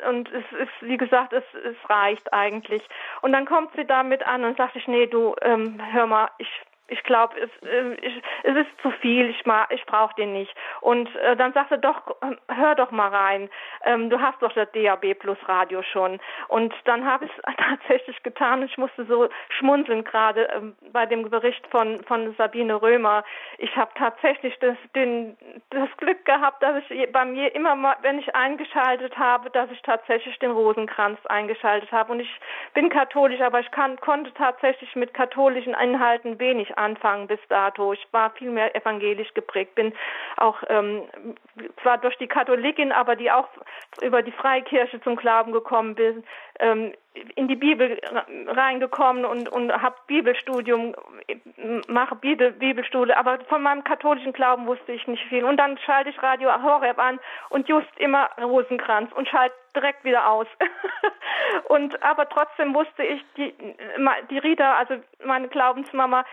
und 0.09 0.29
es 0.31 0.45
ist 0.59 0.71
wie 0.81 0.97
gesagt 0.97 1.33
es 1.33 1.43
es 1.63 1.89
reicht 1.89 2.33
eigentlich 2.33 2.81
und 3.21 3.31
dann 3.33 3.45
kommt 3.45 3.75
sie 3.75 3.85
damit 3.85 4.25
an 4.25 4.43
und 4.43 4.57
sagt 4.57 4.75
ich 4.75 4.87
nee 4.87 5.05
du 5.05 5.35
ähm, 5.43 5.79
hör 5.91 6.07
mal 6.07 6.29
ich 6.39 6.49
ich 6.89 7.03
glaube, 7.03 7.35
es, 7.39 7.49
äh, 7.67 7.95
es 8.43 8.55
ist 8.55 8.81
zu 8.81 8.91
viel, 9.01 9.29
ich, 9.29 9.43
ich 9.69 9.85
brauche 9.85 10.15
den 10.15 10.33
nicht. 10.33 10.53
Und 10.81 11.13
äh, 11.15 11.35
dann 11.35 11.53
sagte 11.53 11.77
doch, 11.77 12.15
ähm, 12.21 12.37
hör 12.47 12.75
doch 12.75 12.91
mal 12.91 13.09
rein, 13.09 13.49
ähm, 13.85 14.09
du 14.09 14.19
hast 14.19 14.41
doch 14.41 14.51
das 14.53 14.71
DAB 14.71 15.13
Plus 15.15 15.37
Radio 15.47 15.81
schon. 15.83 16.19
Und 16.47 16.73
dann 16.85 17.05
habe 17.05 17.25
ich 17.25 17.31
es 17.31 17.55
tatsächlich 17.57 18.21
getan. 18.23 18.63
Ich 18.63 18.77
musste 18.77 19.05
so 19.05 19.29
schmunzeln 19.49 20.03
gerade 20.03 20.49
ähm, 20.55 20.75
bei 20.91 21.05
dem 21.05 21.29
Bericht 21.29 21.65
von, 21.67 22.03
von 22.03 22.33
Sabine 22.35 22.81
Römer. 22.81 23.23
Ich 23.57 23.75
habe 23.75 23.91
tatsächlich 23.95 24.57
das, 24.59 24.77
den, 24.95 25.37
das 25.69 25.89
Glück 25.97 26.25
gehabt, 26.25 26.61
dass 26.63 26.83
ich 26.89 27.11
bei 27.11 27.25
mir 27.25 27.53
immer 27.55 27.75
mal, 27.75 27.95
wenn 28.01 28.19
ich 28.19 28.35
eingeschaltet 28.35 29.17
habe, 29.17 29.49
dass 29.49 29.69
ich 29.71 29.81
tatsächlich 29.81 30.37
den 30.39 30.51
Rosenkranz 30.51 31.19
eingeschaltet 31.25 31.91
habe. 31.91 32.11
Und 32.11 32.19
ich 32.19 32.39
bin 32.73 32.89
katholisch, 32.89 33.41
aber 33.41 33.59
ich 33.59 33.71
kann, 33.71 33.97
konnte 33.97 34.33
tatsächlich 34.33 34.95
mit 34.95 35.13
katholischen 35.13 35.73
Inhalten 35.73 36.39
wenig 36.39 36.77
anfangen 36.77 37.27
bis 37.27 37.39
dato. 37.49 37.93
Ich 37.93 38.07
war 38.11 38.31
viel 38.31 38.49
mehr 38.49 38.75
evangelisch 38.75 39.33
geprägt, 39.33 39.75
bin 39.75 39.93
auch 40.37 40.57
ähm, 40.67 41.03
zwar 41.81 41.97
durch 41.97 42.17
die 42.17 42.27
Katholikin, 42.27 42.91
aber 42.91 43.15
die 43.15 43.31
auch 43.31 43.47
über 44.01 44.21
die 44.21 44.31
Freikirche 44.31 45.01
zum 45.01 45.15
Glauben 45.15 45.51
gekommen 45.51 45.95
bin, 45.95 46.23
ähm, 46.59 46.93
in 47.35 47.47
die 47.47 47.55
Bibel 47.55 47.99
reingekommen 48.47 49.25
und 49.25 49.49
und 49.49 49.71
habe 49.73 49.95
Bibelstudium 50.07 50.95
mache 51.87 52.15
Bibel 52.15 52.51
Bibelstudie, 52.51 53.13
aber 53.13 53.39
von 53.45 53.61
meinem 53.61 53.83
katholischen 53.83 54.33
Glauben 54.33 54.67
wusste 54.67 54.91
ich 54.91 55.07
nicht 55.07 55.23
viel 55.27 55.43
und 55.43 55.57
dann 55.57 55.77
schalte 55.79 56.09
ich 56.09 56.21
Radio 56.21 56.49
Horeb 56.63 56.99
an 56.99 57.19
und 57.49 57.67
just 57.67 57.89
immer 57.97 58.29
Rosenkranz 58.39 59.11
und 59.13 59.27
schalte 59.27 59.55
direkt 59.75 60.03
wieder 60.03 60.29
aus. 60.29 60.47
und 61.69 62.01
aber 62.03 62.29
trotzdem 62.29 62.73
wusste 62.73 63.03
ich 63.03 63.23
die 63.35 63.53
die 64.29 64.37
Rita, 64.37 64.75
also 64.75 64.95
meine 65.25 65.47
Glaubensmama, 65.47 66.23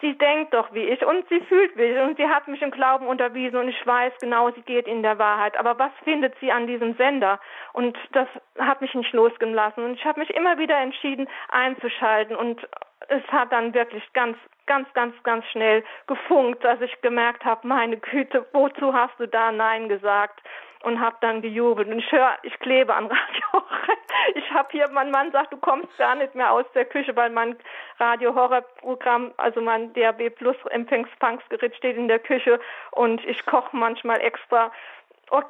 sie 0.00 0.16
denkt 0.18 0.54
doch 0.54 0.72
wie 0.72 0.84
ich 0.84 1.04
und 1.04 1.28
sie 1.28 1.40
fühlt 1.40 1.76
wie 1.76 1.82
ich 1.82 1.98
und 2.00 2.16
sie 2.16 2.28
hat 2.28 2.48
mich 2.48 2.62
im 2.62 2.70
Glauben 2.70 3.06
unterwiesen 3.06 3.58
und 3.58 3.68
ich 3.68 3.86
weiß 3.86 4.12
genau, 4.20 4.50
sie 4.50 4.62
geht 4.62 4.86
in 4.86 5.02
der 5.02 5.18
Wahrheit. 5.18 5.56
Aber 5.58 5.78
was 5.78 5.92
findet 6.04 6.34
sie 6.40 6.50
an 6.52 6.66
diesem 6.66 6.94
Sender? 6.94 7.40
Und 7.72 7.96
das 8.12 8.28
hat 8.58 8.80
mich 8.80 8.94
nicht 8.94 9.12
losgelassen 9.12 9.84
und 9.84 9.94
ich 9.94 10.04
habe 10.04 10.20
mich 10.20 10.30
immer 10.30 10.58
wieder 10.58 10.78
entschieden 10.78 11.28
einzuschalten 11.48 12.36
und 12.36 12.66
es 13.08 13.22
hat 13.28 13.52
dann 13.52 13.74
wirklich 13.74 14.02
ganz, 14.12 14.36
ganz, 14.66 14.92
ganz, 14.94 15.14
ganz 15.22 15.44
schnell 15.46 15.84
gefunkt, 16.06 16.64
dass 16.64 16.80
ich 16.80 17.00
gemerkt 17.02 17.44
habe, 17.44 17.66
meine 17.66 17.98
Güte, 17.98 18.46
wozu 18.52 18.92
hast 18.92 19.18
du 19.18 19.26
da 19.26 19.52
Nein 19.52 19.88
gesagt? 19.88 20.40
Und 20.86 21.00
habe 21.00 21.16
dann 21.20 21.42
gejubelt. 21.42 21.88
Und 21.88 21.98
ich 21.98 22.12
höre, 22.12 22.36
ich 22.44 22.56
klebe 22.60 22.94
an 22.94 23.06
Radio 23.06 23.66
Ich 24.36 24.50
habe 24.52 24.68
hier, 24.70 24.88
mein 24.92 25.10
Mann 25.10 25.32
sagt, 25.32 25.52
du 25.52 25.56
kommst 25.56 25.96
gar 25.98 26.14
nicht 26.14 26.36
mehr 26.36 26.52
aus 26.52 26.64
der 26.74 26.84
Küche, 26.84 27.14
weil 27.16 27.30
mein 27.30 27.56
Radio 27.98 28.32
Horror 28.32 28.62
Programm, 28.80 29.32
also 29.36 29.60
mein 29.60 29.92
DAB 29.94 30.30
Plus 30.30 30.56
Empfangsgerät 30.70 31.74
steht 31.74 31.96
in 31.96 32.06
der 32.06 32.20
Küche 32.20 32.60
und 32.92 33.24
ich 33.24 33.44
koche 33.46 33.76
manchmal 33.76 34.20
extra 34.20 34.70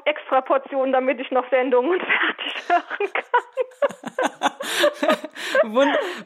extra 0.05 0.41
Portionen, 0.41 0.93
damit 0.93 1.21
ich 1.21 1.31
noch 1.31 1.49
Sendungen 1.51 2.01
fertig 2.01 2.69
hören 2.69 3.13
kann. 3.13 3.33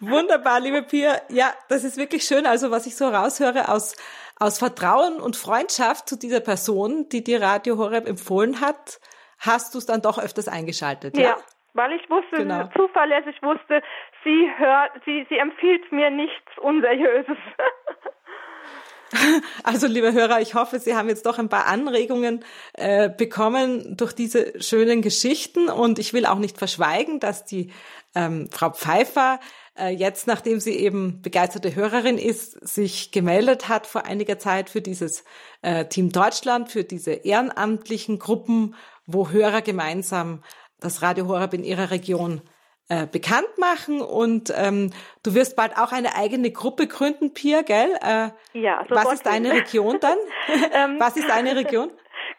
Wunderbar, 0.01 0.61
liebe 0.61 0.83
Pia. 0.83 1.21
Ja, 1.29 1.53
das 1.69 1.85
ist 1.85 1.97
wirklich 1.97 2.25
schön. 2.25 2.47
Also 2.47 2.71
was 2.71 2.87
ich 2.87 2.97
so 2.97 3.09
raushöre 3.09 3.69
aus, 3.69 3.97
aus 4.39 4.59
Vertrauen 4.59 5.21
und 5.21 5.37
Freundschaft 5.37 6.09
zu 6.09 6.17
dieser 6.17 6.41
Person, 6.41 7.09
die 7.09 7.25
dir 7.25 7.43
Radio 7.43 7.77
Horeb 7.79 8.07
empfohlen 8.07 8.61
hat, 8.61 9.01
hast 9.39 9.75
du 9.75 9.79
es 9.79 9.87
dann 9.87 10.03
doch 10.03 10.19
öfters 10.19 10.49
eingeschaltet. 10.49 11.17
Ja. 11.17 11.23
ja? 11.23 11.37
Weil 11.73 11.93
ich 11.93 12.11
wusste, 12.11 12.37
genau. 12.37 12.69
zuverlässig 12.77 13.41
wusste, 13.43 13.83
sie 14.25 14.51
hört, 14.57 14.93
sie, 15.05 15.25
sie 15.29 15.39
empfiehlt 15.39 15.93
mir 15.93 16.11
nichts 16.11 16.59
Unseriöses. 16.59 17.39
Also, 19.65 19.87
liebe 19.87 20.13
Hörer, 20.13 20.41
ich 20.41 20.55
hoffe, 20.55 20.79
Sie 20.79 20.95
haben 20.95 21.09
jetzt 21.09 21.27
doch 21.27 21.39
ein 21.39 21.49
paar 21.49 21.67
Anregungen 21.67 22.45
äh, 22.75 23.09
bekommen 23.09 23.97
durch 23.97 24.13
diese 24.13 24.53
schönen 24.63 25.03
Geschichten. 25.03 25.69
Und 25.69 25.99
ich 25.99 26.13
will 26.13 26.27
auch 26.27 26.39
nicht 26.39 26.59
verschweigen, 26.59 27.21
dass 27.21 27.45
die 27.45 27.73
ähm, 28.15 28.49
Frau 28.51 28.71
Pfeiffer 28.71 29.41
äh, 29.79 29.89
jetzt, 29.89 30.27
nachdem 30.27 30.61
sie 30.61 30.75
eben 30.75 31.23
begeisterte 31.23 31.75
Hörerin 31.75 32.19
ist, 32.19 32.53
sich 32.67 33.13
gemeldet 33.13 33.69
hat 33.69 33.87
vor 33.87 34.05
einiger 34.05 34.39
Zeit 34.39 34.71
für 34.71 34.81
dieses 34.81 35.25
äh, 35.63 35.87
Team 35.87 36.11
Deutschland, 36.11 36.71
für 36.71 36.85
diese 36.85 37.13
ehrenamtlichen 37.13 38.19
Gruppen, 38.19 38.75
wo 39.07 39.31
Hörer 39.31 39.63
gemeinsam 39.63 40.43
das 40.81 41.03
Radio 41.03 41.29
Horeb 41.29 41.55
in 41.55 41.65
ihrer 41.65 41.91
Region 41.91 42.43
äh, 42.91 43.07
bekannt 43.07 43.57
machen 43.57 44.03
und 44.03 44.53
ähm, 44.57 44.91
du 45.23 45.35
wirst 45.35 45.55
bald 45.55 45.79
auch 45.79 45.93
eine 45.93 46.17
eigene 46.17 46.51
Gruppe 46.51 46.89
gründen, 46.89 47.33
Pia, 47.33 47.63
gell? 47.63 47.93
Äh, 48.03 48.31
ja. 48.59 48.85
So 48.89 48.97
was 48.97 49.13
ist 49.13 49.27
deine 49.27 49.53
Region 49.53 49.99
dann? 50.01 50.19
Ähm, 50.73 50.97
was 50.99 51.17
ist 51.17 51.29
deine 51.29 51.55
Region? 51.55 51.91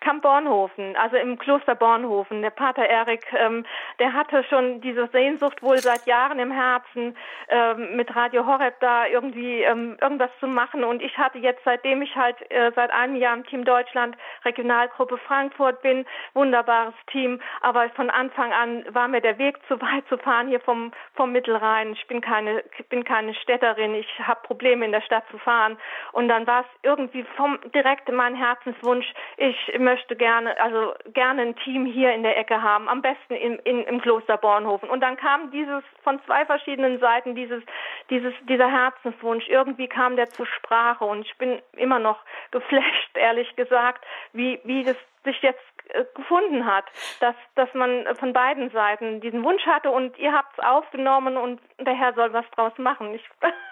Kamp 0.02 0.24
Bornhofen, 0.24 0.96
also 0.96 1.16
im 1.16 1.38
Kloster 1.38 1.76
Bornhofen. 1.76 2.42
Der 2.42 2.50
Pater 2.50 2.84
Erik, 2.84 3.26
ähm, 3.34 3.66
der 4.00 4.14
hatte 4.14 4.44
schon 4.44 4.82
diese 4.82 5.08
Sehnsucht 5.08 5.62
wohl 5.62 5.78
seit 5.78 6.06
Jahren 6.06 6.40
im 6.40 6.52
Herzen, 6.52 7.16
ähm, 7.50 7.96
mit 7.96 8.16
Radio 8.16 8.46
Horeb 8.46 8.80
da 8.80 9.06
irgendwie 9.06 9.62
ähm, 9.62 9.98
irgendwas 10.02 10.32
zu 10.40 10.48
machen. 10.48 10.84
Und 10.84 11.02
ich 11.02 11.18
hatte 11.18 11.38
jetzt, 11.38 11.62
seitdem 11.64 12.02
ich 12.02 12.16
halt 12.16 12.36
äh, 12.52 12.72
seit 12.76 12.92
einem 12.92 13.16
Jahr 13.16 13.36
im 13.36 13.46
Team 13.46 13.64
Deutschland 13.64 14.18
Regionalgruppe 14.44 15.18
Frankfurt 15.20 15.82
bin, 15.82 16.06
wunderbares 16.34 16.96
Team. 17.12 17.40
Aber 17.62 17.90
von 17.92 18.10
Anfang 18.10 18.52
an 18.52 18.84
war 18.90 19.08
mir 19.08 19.22
der 19.22 19.38
Weg 19.38 19.58
zu 19.68 19.80
weit 19.82 20.08
zu 20.10 20.18
fahren 20.18 20.48
hier 20.48 20.60
vom 20.60 20.92
vom 21.14 21.32
Mittelrhein. 21.32 21.94
Ich 21.94 22.08
bin 22.08 22.22
keine 22.22 22.64
bin 22.90 23.04
keine 23.04 23.36
Städterin. 23.36 23.94
Ich 23.96 24.08
habe 24.20 24.42
Probleme 24.42 24.84
in 24.86 24.92
der 24.92 25.02
Stadt 25.02 25.24
zu 25.30 25.38
fahren. 25.38 25.78
Und 26.12 26.28
dann 26.28 26.48
war 26.48 26.62
es 26.62 26.68
irgendwie 26.84 27.24
vom 27.36 27.60
direkt 27.74 28.12
mein 28.12 28.36
Herzenswunsch. 28.36 29.14
Ich 29.38 29.72
möchte 29.92 30.16
gerne, 30.16 30.58
also 30.62 30.94
gerne 31.14 31.42
ein 31.42 31.56
Team 31.58 31.86
hier 31.86 32.14
in 32.14 32.24
der 32.24 32.38
Ecke 32.38 32.62
haben, 32.62 32.88
am 32.88 33.02
besten 33.02 33.34
in, 33.34 33.60
in, 33.60 33.84
im 33.84 34.00
Kloster 34.00 34.38
Bornhofen. 34.38 34.90
Und 34.90 35.02
dann 35.02 35.18
kam 35.18 35.52
dieses 35.52 35.84
von 36.02 36.22
zwei 36.26 36.46
verschiedenen 36.46 37.00
Seiten 37.00 37.36
dieses, 37.36 37.62
dieses, 38.10 38.34
dieser 38.48 38.72
Herzenswunsch. 38.72 39.50
Irgendwie 39.50 39.90
kam 39.90 40.16
der 40.16 40.30
zur 40.30 40.46
Sprache 40.46 41.04
und 41.04 41.26
ich 41.26 41.38
bin 41.38 41.62
immer 41.76 42.00
noch 42.00 42.20
geflasht, 42.52 43.12
ehrlich 43.16 43.54
gesagt, 43.58 44.06
wie, 44.32 44.62
wie 44.64 44.84
das 44.84 44.96
sich 45.26 45.42
jetzt 45.42 45.60
äh, 45.90 46.06
gefunden 46.16 46.66
hat, 46.66 46.86
dass, 47.20 47.36
dass 47.56 47.74
man 47.74 48.06
von 48.16 48.32
beiden 48.32 48.70
Seiten 48.72 49.20
diesen 49.20 49.44
Wunsch 49.44 49.66
hatte 49.66 49.92
und 49.92 50.18
ihr 50.18 50.32
habt 50.32 50.58
es 50.58 50.64
aufgenommen 50.64 51.36
und 51.36 51.60
der 51.80 51.96
Herr 51.96 52.14
soll 52.14 52.32
was 52.32 52.50
draus 52.52 52.78
machen. 52.78 53.14
Ich 53.14 53.30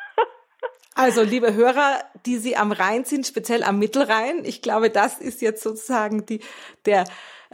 Also, 1.01 1.23
liebe 1.23 1.53
Hörer, 1.53 2.03
die 2.25 2.39
Sie 2.39 2.57
am 2.57 2.73
Rhein 2.73 3.05
sind, 3.05 3.25
speziell 3.25 3.63
am 3.63 3.79
Mittelrhein, 3.79 4.43
ich 4.43 4.61
glaube, 4.61 4.89
das 4.89 5.17
ist 5.17 5.41
jetzt 5.41 5.63
sozusagen 5.63 6.25
die, 6.25 6.41
der, 6.83 7.05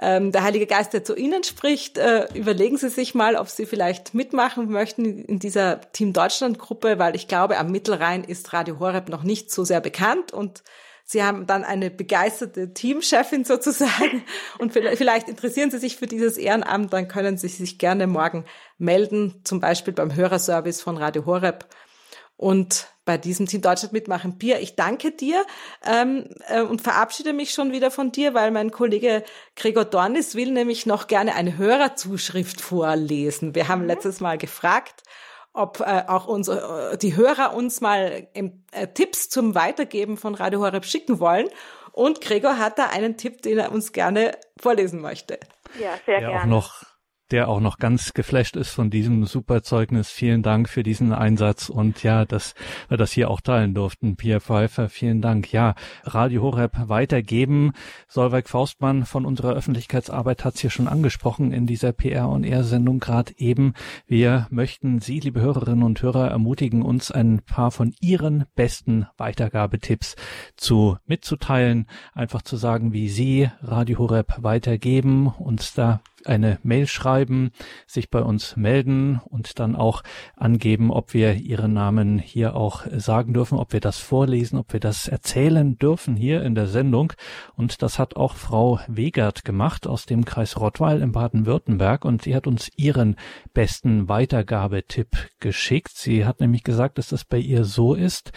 ähm, 0.01 0.31
der 0.31 0.41
Heilige 0.41 0.65
Geist, 0.65 0.93
der 0.93 1.03
zu 1.03 1.15
Ihnen 1.15 1.43
spricht. 1.43 1.99
Äh, 1.99 2.27
überlegen 2.33 2.77
Sie 2.77 2.89
sich 2.89 3.13
mal, 3.13 3.35
ob 3.35 3.47
Sie 3.49 3.67
vielleicht 3.67 4.15
mitmachen 4.15 4.71
möchten 4.71 5.23
in 5.25 5.37
dieser 5.37 5.79
Team 5.91 6.11
Deutschland 6.11 6.57
Gruppe, 6.57 6.97
weil 6.97 7.15
ich 7.15 7.27
glaube, 7.27 7.59
am 7.59 7.69
Mittelrhein 7.69 8.23
ist 8.23 8.51
Radio 8.51 8.79
Horeb 8.79 9.09
noch 9.09 9.21
nicht 9.21 9.51
so 9.51 9.63
sehr 9.63 9.79
bekannt 9.79 10.33
und 10.33 10.63
Sie 11.03 11.21
haben 11.21 11.45
dann 11.45 11.63
eine 11.63 11.91
begeisterte 11.91 12.73
Teamchefin 12.73 13.45
sozusagen 13.45 14.23
und 14.57 14.73
vielleicht 14.73 15.29
interessieren 15.29 15.69
Sie 15.69 15.77
sich 15.77 15.97
für 15.97 16.07
dieses 16.07 16.39
Ehrenamt, 16.39 16.93
dann 16.93 17.07
können 17.07 17.37
Sie 17.37 17.49
sich 17.49 17.77
gerne 17.77 18.07
morgen 18.07 18.43
melden, 18.79 19.39
zum 19.43 19.59
Beispiel 19.59 19.93
beim 19.93 20.15
Hörerservice 20.15 20.81
von 20.81 20.97
Radio 20.97 21.27
Horeb 21.27 21.67
und 22.37 22.87
bei 23.05 23.17
diesem 23.17 23.45
Team 23.45 23.61
Deutschland 23.61 23.93
mitmachen. 23.93 24.37
Pia, 24.37 24.57
ich 24.57 24.75
danke 24.75 25.11
dir 25.11 25.45
ähm, 25.85 26.25
äh, 26.47 26.61
und 26.61 26.81
verabschiede 26.81 27.33
mich 27.33 27.51
schon 27.51 27.71
wieder 27.71 27.91
von 27.91 28.11
dir, 28.11 28.33
weil 28.33 28.51
mein 28.51 28.71
Kollege 28.71 29.23
Gregor 29.55 29.85
Dornis 29.85 30.35
will 30.35 30.51
nämlich 30.51 30.85
noch 30.85 31.07
gerne 31.07 31.35
eine 31.35 31.57
Hörerzuschrift 31.57 32.61
vorlesen. 32.61 33.55
Wir 33.55 33.67
haben 33.67 33.83
mhm. 33.83 33.87
letztes 33.87 34.19
Mal 34.19 34.37
gefragt, 34.37 35.03
ob 35.53 35.79
äh, 35.79 36.03
auch 36.07 36.27
unsere, 36.27 36.93
äh, 36.93 36.97
die 36.97 37.15
Hörer 37.15 37.53
uns 37.53 37.79
mal 37.79 38.27
äh, 38.33 38.87
Tipps 38.87 39.29
zum 39.29 39.55
Weitergeben 39.55 40.17
von 40.17 40.35
Radio 40.35 40.59
Horeb 40.59 40.85
schicken 40.85 41.19
wollen. 41.19 41.47
Und 41.91 42.19
Gregor 42.19 42.57
hat 42.57 42.77
da 42.77 42.87
einen 42.87 43.15
Tipp, 43.15 43.41
den 43.43 43.57
er 43.57 43.71
uns 43.71 43.93
gerne 43.93 44.37
vorlesen 44.59 44.99
möchte. 44.99 45.39
Ja, 45.79 45.97
sehr 46.05 46.21
ja, 46.21 46.29
gerne. 46.29 46.41
Auch 46.41 46.45
noch 46.45 46.94
der 47.31 47.47
auch 47.47 47.59
noch 47.59 47.77
ganz 47.77 48.13
geflasht 48.13 48.55
ist 48.55 48.69
von 48.69 48.89
diesem 48.89 49.25
Superzeugnis. 49.25 50.09
Vielen 50.09 50.43
Dank 50.43 50.69
für 50.69 50.83
diesen 50.83 51.13
Einsatz 51.13 51.69
und 51.69 52.03
ja, 52.03 52.25
dass 52.25 52.53
wir 52.87 52.97
das 52.97 53.11
hier 53.11 53.29
auch 53.29 53.41
teilen 53.41 53.73
durften. 53.73 54.15
Pierre 54.15 54.41
Pfeiffer, 54.41 54.89
vielen 54.89 55.21
Dank. 55.21 55.51
Ja, 55.51 55.75
Radio 56.03 56.43
Horeb 56.43 56.73
weitergeben. 56.87 57.71
Solveig 58.07 58.47
Faustmann 58.47 59.05
von 59.05 59.25
unserer 59.25 59.53
Öffentlichkeitsarbeit 59.53 60.45
hat 60.45 60.55
es 60.55 60.61
hier 60.61 60.69
schon 60.69 60.87
angesprochen 60.87 61.51
in 61.51 61.65
dieser 61.65 61.89
PR- 61.89 62.29
und 62.29 62.43
R-Sendung 62.43 62.99
gerade 62.99 63.33
eben. 63.37 63.73
Wir 64.05 64.47
möchten 64.51 64.99
Sie, 64.99 65.19
liebe 65.19 65.41
Hörerinnen 65.41 65.83
und 65.83 66.01
Hörer, 66.01 66.29
ermutigen, 66.29 66.83
uns 66.83 67.11
ein 67.11 67.41
paar 67.41 67.71
von 67.71 67.93
Ihren 67.99 68.45
besten 68.55 69.07
Weitergabetipps 69.17 70.15
zu 70.55 70.97
mitzuteilen. 71.05 71.87
Einfach 72.13 72.43
zu 72.43 72.57
sagen, 72.57 72.93
wie 72.93 73.09
Sie 73.09 73.49
Radio 73.61 73.99
Horeb 73.99 74.35
weitergeben, 74.37 75.27
uns 75.27 75.73
da 75.73 76.01
eine 76.27 76.59
Mail 76.63 76.87
schreiben, 76.87 77.51
sich 77.87 78.09
bei 78.09 78.21
uns 78.21 78.55
melden 78.55 79.21
und 79.25 79.59
dann 79.59 79.75
auch 79.75 80.03
angeben, 80.35 80.91
ob 80.91 81.13
wir 81.13 81.35
Ihren 81.35 81.73
Namen 81.73 82.19
hier 82.19 82.55
auch 82.55 82.85
sagen 82.95 83.33
dürfen, 83.33 83.57
ob 83.57 83.73
wir 83.73 83.79
das 83.79 83.97
vorlesen, 83.97 84.57
ob 84.57 84.73
wir 84.73 84.79
das 84.79 85.07
erzählen 85.07 85.77
dürfen 85.77 86.15
hier 86.15 86.43
in 86.43 86.55
der 86.55 86.67
Sendung. 86.67 87.13
Und 87.55 87.81
das 87.81 87.99
hat 87.99 88.15
auch 88.15 88.35
Frau 88.35 88.79
Wegert 88.87 89.45
gemacht 89.45 89.87
aus 89.87 90.05
dem 90.05 90.25
Kreis 90.25 90.59
Rottweil 90.59 91.01
in 91.01 91.11
Baden-Württemberg 91.11 92.05
und 92.05 92.23
sie 92.23 92.35
hat 92.35 92.47
uns 92.47 92.69
ihren 92.75 93.15
besten 93.53 94.09
Weitergabetipp 94.09 95.29
geschickt. 95.39 95.91
Sie 95.95 96.25
hat 96.25 96.39
nämlich 96.39 96.63
gesagt, 96.63 96.97
dass 96.97 97.09
das 97.09 97.25
bei 97.25 97.37
ihr 97.37 97.65
so 97.65 97.93
ist. 97.93 98.31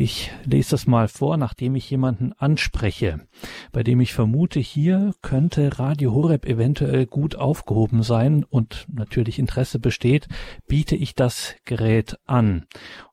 Ich 0.00 0.30
lese 0.44 0.70
das 0.70 0.86
mal 0.86 1.08
vor, 1.08 1.36
nachdem 1.38 1.74
ich 1.74 1.90
jemanden 1.90 2.32
anspreche, 2.34 3.26
bei 3.72 3.82
dem 3.82 4.00
ich 4.00 4.14
vermute, 4.14 4.60
hier 4.60 5.12
könnte 5.22 5.80
Radio 5.80 6.14
Horeb 6.14 6.46
eventuell 6.46 7.04
gut 7.04 7.34
aufgehoben 7.34 8.04
sein 8.04 8.44
und 8.44 8.86
natürlich 8.92 9.40
Interesse 9.40 9.80
besteht, 9.80 10.28
biete 10.68 10.94
ich 10.94 11.16
das 11.16 11.56
Gerät 11.64 12.16
an. 12.26 12.66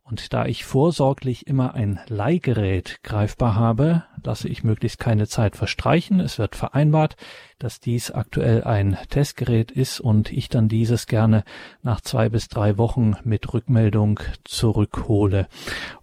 Und 0.08 0.34
da 0.34 0.46
ich 0.46 0.66
vorsorglich 0.66 1.48
immer 1.48 1.74
ein 1.74 2.00
Leihgerät 2.08 3.00
greifbar 3.02 3.56
habe, 3.56 4.04
lasse 4.24 4.48
ich 4.48 4.64
möglichst 4.64 5.00
keine 5.00 5.28
Zeit 5.28 5.56
verstreichen. 5.56 6.20
Es 6.20 6.38
wird 6.38 6.56
vereinbart, 6.56 7.16
dass 7.58 7.80
dies 7.80 8.12
aktuell 8.12 8.64
ein 8.66 8.98
Testgerät 9.10 9.72
ist 9.72 10.00
und 10.00 10.32
ich 10.32 10.50
dann 10.50 10.68
dieses 10.68 11.08
gerne 11.08 11.44
nach 11.82 12.02
zwei 12.02 12.30
bis 12.30 12.50
drei 12.50 12.78
Wochen 12.78 13.16
mit 13.24 13.54
Rückmeldung 13.54 14.20
zurückhole. 14.44 15.48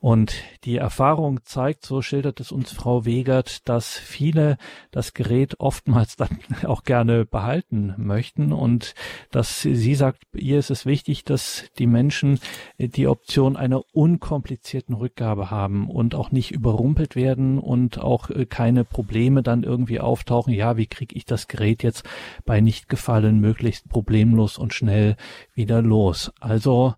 Und 0.00 0.34
die 0.64 0.76
Erfahrung 0.76 1.44
zeigt, 1.44 1.84
so 1.84 2.00
schildert 2.00 2.40
es 2.40 2.52
uns 2.52 2.72
Frau 2.72 3.04
Wegert, 3.04 3.68
dass 3.68 3.98
viele 3.98 4.56
das 4.90 5.12
Gerät 5.12 5.60
oftmals 5.60 6.16
dann 6.16 6.38
auch 6.64 6.84
gerne 6.84 7.26
behalten 7.26 7.94
möchten 7.98 8.52
und 8.52 8.94
dass 9.30 9.62
sie 9.62 9.94
sagt, 9.94 10.24
ihr 10.32 10.58
ist 10.58 10.70
es 10.70 10.86
wichtig, 10.86 11.24
dass 11.24 11.64
die 11.78 11.86
Menschen 11.86 12.40
die 12.78 13.06
Option 13.06 13.56
einer 13.56 13.82
unkomplizierten 13.92 14.94
Rückgabe 14.94 15.50
haben 15.50 15.88
und 15.88 16.14
auch 16.14 16.30
nicht 16.30 16.50
überrumpelt 16.50 17.14
werden 17.14 17.58
und 17.58 18.00
auch 18.00 18.30
keine 18.48 18.84
Probleme 18.84 19.42
dann 19.42 19.62
irgendwie 19.62 20.00
auftauchen. 20.00 20.54
Ja, 20.54 20.76
wie 20.76 20.86
kriege 20.86 21.14
ich 21.14 21.26
das 21.26 21.46
Gerät 21.46 21.82
jetzt 21.82 22.08
bei 22.44 22.60
Nichtgefallen 22.60 23.38
möglichst 23.38 23.88
problemlos 23.88 24.58
und 24.58 24.72
schnell 24.72 25.16
wieder 25.54 25.82
los? 25.82 26.32
Also 26.40 26.94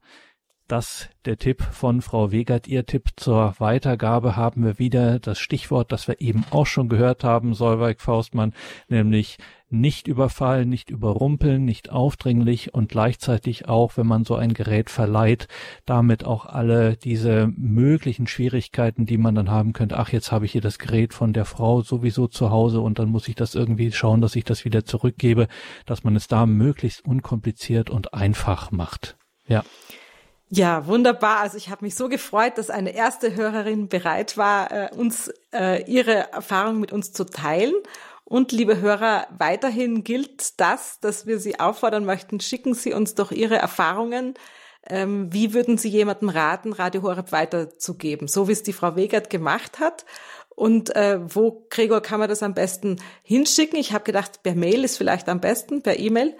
das 0.68 1.10
der 1.24 1.36
Tipp 1.36 1.62
von 1.62 2.00
Frau 2.00 2.32
Wegert. 2.32 2.68
Ihr 2.68 2.86
Tipp 2.86 3.10
zur 3.16 3.54
Weitergabe 3.58 4.36
haben 4.36 4.64
wir 4.64 4.78
wieder 4.78 5.18
das 5.18 5.38
Stichwort, 5.38 5.92
das 5.92 6.08
wir 6.08 6.20
eben 6.20 6.44
auch 6.50 6.66
schon 6.66 6.88
gehört 6.88 7.24
haben, 7.24 7.54
Solveig 7.54 8.00
Faustmann, 8.00 8.54
nämlich 8.88 9.38
nicht 9.80 10.08
überfallen, 10.08 10.68
nicht 10.68 10.90
überrumpeln, 10.90 11.64
nicht 11.64 11.90
aufdringlich 11.90 12.74
und 12.74 12.88
gleichzeitig 12.88 13.68
auch, 13.68 13.96
wenn 13.96 14.06
man 14.06 14.24
so 14.24 14.36
ein 14.36 14.54
Gerät 14.54 14.90
verleiht, 14.90 15.48
damit 15.84 16.24
auch 16.24 16.46
alle 16.46 16.96
diese 16.96 17.50
möglichen 17.56 18.26
Schwierigkeiten, 18.26 19.06
die 19.06 19.18
man 19.18 19.34
dann 19.34 19.50
haben 19.50 19.72
könnte, 19.72 19.98
ach, 19.98 20.10
jetzt 20.10 20.32
habe 20.32 20.44
ich 20.44 20.52
hier 20.52 20.60
das 20.60 20.78
Gerät 20.78 21.12
von 21.14 21.32
der 21.32 21.44
Frau 21.44 21.82
sowieso 21.82 22.26
zu 22.26 22.50
Hause 22.50 22.80
und 22.80 22.98
dann 22.98 23.08
muss 23.08 23.28
ich 23.28 23.34
das 23.34 23.54
irgendwie 23.54 23.92
schauen, 23.92 24.20
dass 24.20 24.36
ich 24.36 24.44
das 24.44 24.64
wieder 24.64 24.84
zurückgebe, 24.84 25.48
dass 25.86 26.04
man 26.04 26.16
es 26.16 26.28
da 26.28 26.46
möglichst 26.46 27.04
unkompliziert 27.04 27.90
und 27.90 28.14
einfach 28.14 28.70
macht. 28.70 29.16
Ja. 29.46 29.64
Ja, 30.50 30.86
wunderbar. 30.86 31.40
Also 31.40 31.56
ich 31.56 31.70
habe 31.70 31.84
mich 31.84 31.96
so 31.96 32.08
gefreut, 32.08 32.58
dass 32.58 32.70
eine 32.70 32.94
erste 32.94 33.34
Hörerin 33.34 33.88
bereit 33.88 34.36
war, 34.36 34.70
äh, 34.70 34.88
uns 34.94 35.32
äh, 35.52 35.82
ihre 35.90 36.32
Erfahrung 36.32 36.78
mit 36.78 36.92
uns 36.92 37.12
zu 37.12 37.24
teilen. 37.24 37.74
Und 38.24 38.52
liebe 38.52 38.80
Hörer, 38.80 39.26
weiterhin 39.36 40.02
gilt 40.02 40.58
das, 40.58 40.98
dass 41.00 41.26
wir 41.26 41.38
Sie 41.38 41.60
auffordern 41.60 42.04
möchten, 42.04 42.40
schicken 42.40 42.74
Sie 42.74 42.92
uns 42.94 43.14
doch 43.14 43.32
Ihre 43.32 43.56
Erfahrungen. 43.56 44.34
Ähm, 44.86 45.32
wie 45.32 45.52
würden 45.54 45.78
Sie 45.78 45.88
jemandem 45.88 46.30
raten, 46.30 46.72
Radio 46.72 47.02
Horeb 47.02 47.32
weiterzugeben? 47.32 48.28
So 48.28 48.48
wie 48.48 48.52
es 48.52 48.62
die 48.62 48.72
Frau 48.72 48.96
Wegert 48.96 49.30
gemacht 49.30 49.78
hat. 49.78 50.04
Und 50.48 50.94
äh, 50.94 51.18
wo, 51.22 51.66
Gregor, 51.68 52.00
kann 52.00 52.20
man 52.20 52.28
das 52.28 52.42
am 52.42 52.54
besten 52.54 53.00
hinschicken? 53.22 53.78
Ich 53.78 53.92
habe 53.92 54.04
gedacht, 54.04 54.42
per 54.42 54.54
Mail 54.54 54.84
ist 54.84 54.96
vielleicht 54.96 55.28
am 55.28 55.40
besten, 55.40 55.82
per 55.82 55.98
E-Mail. 55.98 56.36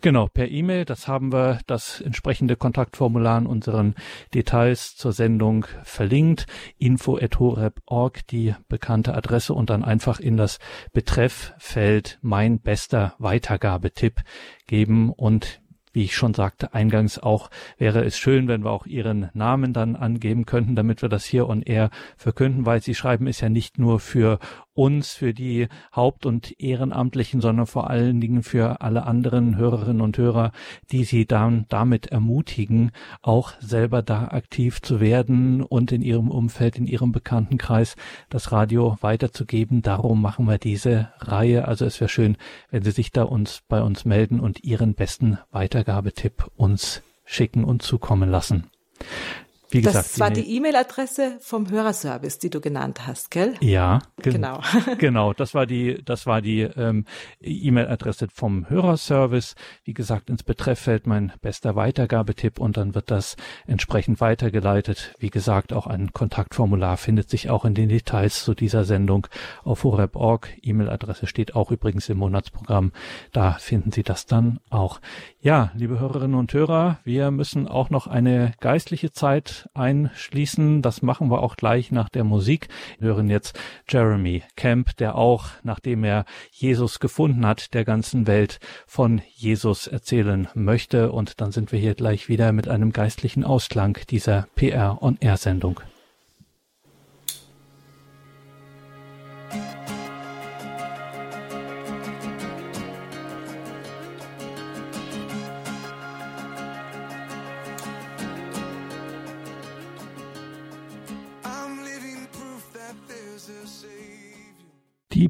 Genau, 0.00 0.26
per 0.26 0.50
E-Mail, 0.50 0.84
das 0.84 1.08
haben 1.08 1.32
wir 1.32 1.60
das 1.66 2.00
entsprechende 2.00 2.56
Kontaktformular 2.56 3.38
in 3.38 3.46
unseren 3.46 3.94
Details 4.34 4.96
zur 4.96 5.12
Sendung 5.12 5.66
verlinkt. 5.84 6.46
info.horeb.org, 6.78 8.26
die 8.28 8.54
bekannte 8.68 9.14
Adresse 9.14 9.54
und 9.54 9.70
dann 9.70 9.84
einfach 9.84 10.20
in 10.20 10.36
das 10.36 10.58
Betrefffeld 10.92 12.18
mein 12.22 12.60
bester 12.60 13.14
Weitergabetipp 13.18 14.20
geben 14.66 15.10
und 15.10 15.62
wie 15.92 16.04
ich 16.04 16.16
schon 16.16 16.34
sagte 16.34 16.72
eingangs 16.74 17.18
auch, 17.18 17.50
wäre 17.76 18.04
es 18.04 18.18
schön, 18.18 18.48
wenn 18.48 18.64
wir 18.64 18.70
auch 18.70 18.86
Ihren 18.86 19.28
Namen 19.34 19.72
dann 19.72 19.94
angeben 19.94 20.46
könnten, 20.46 20.74
damit 20.74 21.02
wir 21.02 21.08
das 21.08 21.24
hier 21.24 21.48
on 21.48 21.62
air 21.62 21.90
verkünden, 22.16 22.64
weil 22.64 22.82
Sie 22.82 22.94
schreiben 22.94 23.26
es 23.26 23.40
ja 23.40 23.48
nicht 23.48 23.78
nur 23.78 24.00
für 24.00 24.38
uns, 24.74 25.12
für 25.12 25.34
die 25.34 25.68
Haupt- 25.94 26.26
und 26.26 26.60
Ehrenamtlichen, 26.60 27.40
sondern 27.40 27.66
vor 27.66 27.90
allen 27.90 28.20
Dingen 28.20 28.42
für 28.42 28.80
alle 28.80 29.04
anderen 29.04 29.56
Hörerinnen 29.56 30.00
und 30.00 30.18
Hörer, 30.18 30.52
die 30.90 31.04
Sie 31.04 31.26
dann 31.26 31.66
damit 31.68 32.06
ermutigen, 32.06 32.92
auch 33.20 33.52
selber 33.60 34.02
da 34.02 34.28
aktiv 34.28 34.80
zu 34.80 35.00
werden 35.00 35.62
und 35.62 35.92
in 35.92 36.02
Ihrem 36.02 36.30
Umfeld, 36.30 36.76
in 36.76 36.86
Ihrem 36.86 37.12
Bekanntenkreis 37.12 37.96
das 38.30 38.52
Radio 38.52 38.96
weiterzugeben. 39.00 39.82
Darum 39.82 40.22
machen 40.22 40.46
wir 40.46 40.58
diese 40.58 41.10
Reihe. 41.18 41.68
Also 41.68 41.84
es 41.84 42.00
wäre 42.00 42.08
schön, 42.08 42.36
wenn 42.70 42.82
Sie 42.82 42.90
sich 42.90 43.10
da 43.10 43.24
uns 43.24 43.62
bei 43.68 43.82
uns 43.82 44.04
melden 44.04 44.40
und 44.40 44.64
Ihren 44.64 44.94
besten 44.94 45.38
Weitergabetipp 45.50 46.50
uns 46.56 47.02
schicken 47.24 47.64
und 47.64 47.82
zukommen 47.82 48.30
lassen. 48.30 48.70
Wie 49.72 49.80
gesagt, 49.80 50.06
das 50.06 50.20
war 50.20 50.30
die 50.30 50.56
E-Mail-Adresse 50.56 51.38
vom 51.40 51.70
Hörerservice, 51.70 52.38
die 52.38 52.50
du 52.50 52.60
genannt 52.60 53.06
hast, 53.06 53.30
gell? 53.30 53.54
Ja, 53.60 54.00
genau. 54.18 54.60
genau, 54.98 55.32
das 55.32 55.54
war 55.54 55.66
die, 55.66 56.02
das 56.04 56.26
war 56.26 56.42
die 56.42 56.60
ähm, 56.60 57.06
E-Mail-Adresse 57.40 58.28
vom 58.32 58.68
Hörerservice. 58.68 59.54
Wie 59.84 59.94
gesagt, 59.94 60.30
ins 60.30 60.42
Betrefffeld 60.42 61.06
mein 61.06 61.32
bester 61.40 61.74
Weitergabetipp 61.74 62.58
und 62.60 62.76
dann 62.76 62.94
wird 62.94 63.10
das 63.10 63.36
entsprechend 63.66 64.20
weitergeleitet. 64.20 65.14
Wie 65.18 65.30
gesagt, 65.30 65.72
auch 65.72 65.86
ein 65.86 66.12
Kontaktformular 66.12 66.96
findet 66.96 67.30
sich 67.30 67.48
auch 67.48 67.64
in 67.64 67.74
den 67.74 67.88
Details 67.88 68.44
zu 68.44 68.54
dieser 68.54 68.84
Sendung 68.84 69.26
auf 69.64 69.84
horeb.org. 69.84 70.48
E-Mail-Adresse 70.62 71.26
steht 71.26 71.54
auch 71.54 71.70
übrigens 71.70 72.08
im 72.08 72.18
Monatsprogramm. 72.18 72.92
Da 73.32 73.52
finden 73.52 73.90
Sie 73.92 74.02
das 74.02 74.26
dann 74.26 74.60
auch. 74.70 75.00
Ja, 75.44 75.72
liebe 75.74 75.98
Hörerinnen 75.98 76.38
und 76.38 76.54
Hörer, 76.54 77.00
wir 77.02 77.32
müssen 77.32 77.66
auch 77.66 77.90
noch 77.90 78.06
eine 78.06 78.52
geistliche 78.60 79.10
Zeit 79.10 79.68
einschließen. 79.74 80.82
Das 80.82 81.02
machen 81.02 81.32
wir 81.32 81.42
auch 81.42 81.56
gleich 81.56 81.90
nach 81.90 82.08
der 82.08 82.22
Musik. 82.22 82.68
Wir 83.00 83.08
hören 83.08 83.28
jetzt 83.28 83.58
Jeremy 83.88 84.44
Camp, 84.54 84.96
der 84.98 85.16
auch, 85.16 85.46
nachdem 85.64 86.04
er 86.04 86.26
Jesus 86.52 87.00
gefunden 87.00 87.44
hat, 87.44 87.74
der 87.74 87.84
ganzen 87.84 88.28
Welt 88.28 88.60
von 88.86 89.20
Jesus 89.34 89.88
erzählen 89.88 90.46
möchte. 90.54 91.10
Und 91.10 91.40
dann 91.40 91.50
sind 91.50 91.72
wir 91.72 91.80
hier 91.80 91.96
gleich 91.96 92.28
wieder 92.28 92.52
mit 92.52 92.68
einem 92.68 92.92
geistlichen 92.92 93.42
Ausklang 93.42 93.98
dieser 94.10 94.46
PR 94.54 95.02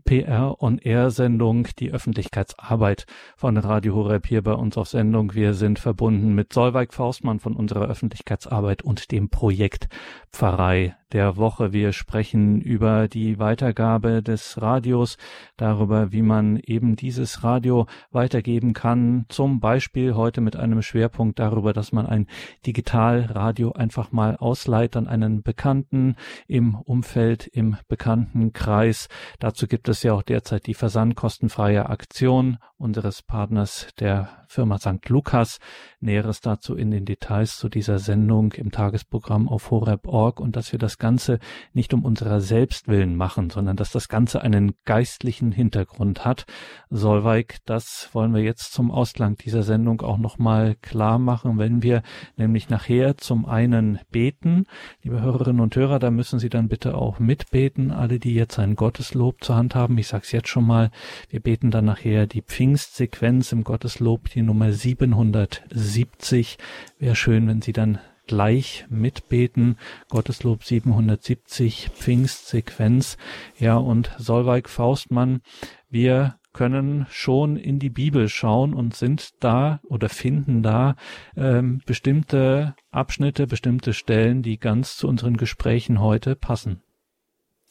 PR 0.04 0.56
on 0.58 0.78
Air 0.78 1.10
Sendung, 1.10 1.68
die 1.78 1.92
Öffentlichkeitsarbeit 1.92 3.06
von 3.36 3.56
Radio 3.56 3.94
Horeb 3.94 4.26
hier 4.26 4.42
bei 4.42 4.52
uns 4.52 4.76
auf 4.76 4.88
Sendung. 4.88 5.34
Wir 5.34 5.54
sind 5.54 5.78
verbunden 5.78 6.34
mit 6.34 6.52
Solveig 6.52 6.92
Faustmann 6.92 7.40
von 7.40 7.54
unserer 7.54 7.88
Öffentlichkeitsarbeit 7.88 8.82
und 8.82 9.10
dem 9.12 9.28
Projekt 9.28 9.88
Pfarrei 10.30 10.96
der 11.12 11.36
Woche. 11.36 11.72
Wir 11.72 11.92
sprechen 11.92 12.60
über 12.60 13.08
die 13.08 13.38
Weitergabe 13.38 14.22
des 14.22 14.60
Radios, 14.60 15.16
darüber, 15.56 16.12
wie 16.12 16.22
man 16.22 16.56
eben 16.56 16.96
dieses 16.96 17.44
Radio 17.44 17.86
weitergeben 18.10 18.72
kann. 18.72 19.26
Zum 19.28 19.60
Beispiel 19.60 20.14
heute 20.14 20.40
mit 20.40 20.56
einem 20.56 20.82
Schwerpunkt 20.82 21.38
darüber, 21.38 21.72
dass 21.72 21.92
man 21.92 22.06
ein 22.06 22.26
Digitalradio 22.66 23.72
einfach 23.72 24.12
mal 24.12 24.36
ausleiht 24.36 24.96
an 24.96 25.06
einen 25.06 25.42
Bekannten 25.42 26.16
im 26.46 26.74
Umfeld, 26.74 27.46
im 27.46 27.76
Bekanntenkreis. 27.88 29.08
Dazu 29.38 29.66
gibt 29.66 29.88
es 29.88 30.02
ja 30.02 30.14
auch 30.14 30.22
derzeit 30.22 30.66
die 30.66 30.74
versandkostenfreie 30.74 31.88
Aktion 31.88 32.58
unseres 32.76 33.22
Partners 33.22 33.88
der 34.00 34.28
Firma 34.48 34.78
St. 34.78 35.08
Lukas. 35.08 35.58
Näheres 36.00 36.40
dazu 36.40 36.74
in 36.74 36.90
den 36.90 37.04
Details 37.04 37.56
zu 37.56 37.68
dieser 37.68 37.98
Sendung 37.98 38.52
im 38.52 38.70
Tagesprogramm 38.70 39.48
auf 39.48 39.70
horeb.org 39.70 40.40
und 40.40 40.56
dass 40.56 40.72
wir 40.72 40.78
das 40.78 40.98
Ganze 41.02 41.40
nicht 41.74 41.92
um 41.92 42.04
unserer 42.04 42.40
selbst 42.40 42.86
willen 42.86 43.16
machen, 43.16 43.50
sondern 43.50 43.76
dass 43.76 43.90
das 43.90 44.08
Ganze 44.08 44.40
einen 44.40 44.72
geistlichen 44.84 45.50
Hintergrund 45.50 46.24
hat. 46.24 46.46
Solveig, 46.90 47.58
das 47.66 48.08
wollen 48.12 48.32
wir 48.32 48.42
jetzt 48.42 48.72
zum 48.72 48.92
Ausklang 48.92 49.36
dieser 49.36 49.64
Sendung 49.64 50.00
auch 50.00 50.16
nochmal 50.16 50.76
klar 50.76 51.18
machen, 51.18 51.58
wenn 51.58 51.82
wir 51.82 52.02
nämlich 52.36 52.70
nachher 52.70 53.16
zum 53.16 53.46
einen 53.46 53.98
beten. 54.12 54.66
Liebe 55.02 55.20
Hörerinnen 55.20 55.60
und 55.60 55.74
Hörer, 55.74 55.98
da 55.98 56.12
müssen 56.12 56.38
Sie 56.38 56.48
dann 56.48 56.68
bitte 56.68 56.94
auch 56.94 57.18
mitbeten, 57.18 57.90
alle, 57.90 58.20
die 58.20 58.34
jetzt 58.34 58.60
ein 58.60 58.76
Gotteslob 58.76 59.42
zur 59.42 59.56
Hand 59.56 59.74
haben. 59.74 59.98
Ich 59.98 60.06
sage 60.06 60.22
es 60.24 60.30
jetzt 60.30 60.48
schon 60.48 60.66
mal, 60.66 60.92
wir 61.30 61.40
beten 61.40 61.72
dann 61.72 61.86
nachher 61.86 62.28
die 62.28 62.42
Pfingstsequenz 62.42 63.50
im 63.50 63.64
Gotteslob, 63.64 64.30
die 64.30 64.42
Nummer 64.42 64.70
770. 64.70 66.58
Wäre 67.00 67.16
schön, 67.16 67.48
wenn 67.48 67.60
Sie 67.60 67.72
dann 67.72 67.98
gleich 68.26 68.86
mitbeten. 68.88 69.78
Gotteslob 70.08 70.64
770, 70.64 71.90
Pfingstsequenz. 71.94 73.16
Ja, 73.58 73.76
und 73.76 74.10
Solveig 74.18 74.68
Faustmann, 74.68 75.40
wir 75.88 76.36
können 76.52 77.06
schon 77.10 77.56
in 77.56 77.78
die 77.78 77.90
Bibel 77.90 78.28
schauen 78.28 78.74
und 78.74 78.94
sind 78.94 79.30
da 79.40 79.80
oder 79.84 80.08
finden 80.08 80.62
da 80.62 80.96
ähm, 81.36 81.80
bestimmte 81.86 82.74
Abschnitte, 82.90 83.46
bestimmte 83.46 83.94
Stellen, 83.94 84.42
die 84.42 84.58
ganz 84.58 84.96
zu 84.96 85.08
unseren 85.08 85.36
Gesprächen 85.36 86.00
heute 86.00 86.36
passen. 86.36 86.82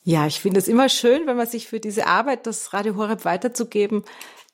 Ja, 0.04 0.26
ich 0.26 0.40
finde 0.40 0.60
es 0.60 0.68
immer 0.68 0.90
schön, 0.90 1.28
wenn 1.28 1.38
man 1.38 1.46
sich 1.46 1.68
für 1.68 1.80
diese 1.80 2.08
Arbeit, 2.08 2.48
das 2.48 2.74
Radio 2.74 2.96
Horeb 2.96 3.24
weiterzugeben, 3.24 4.04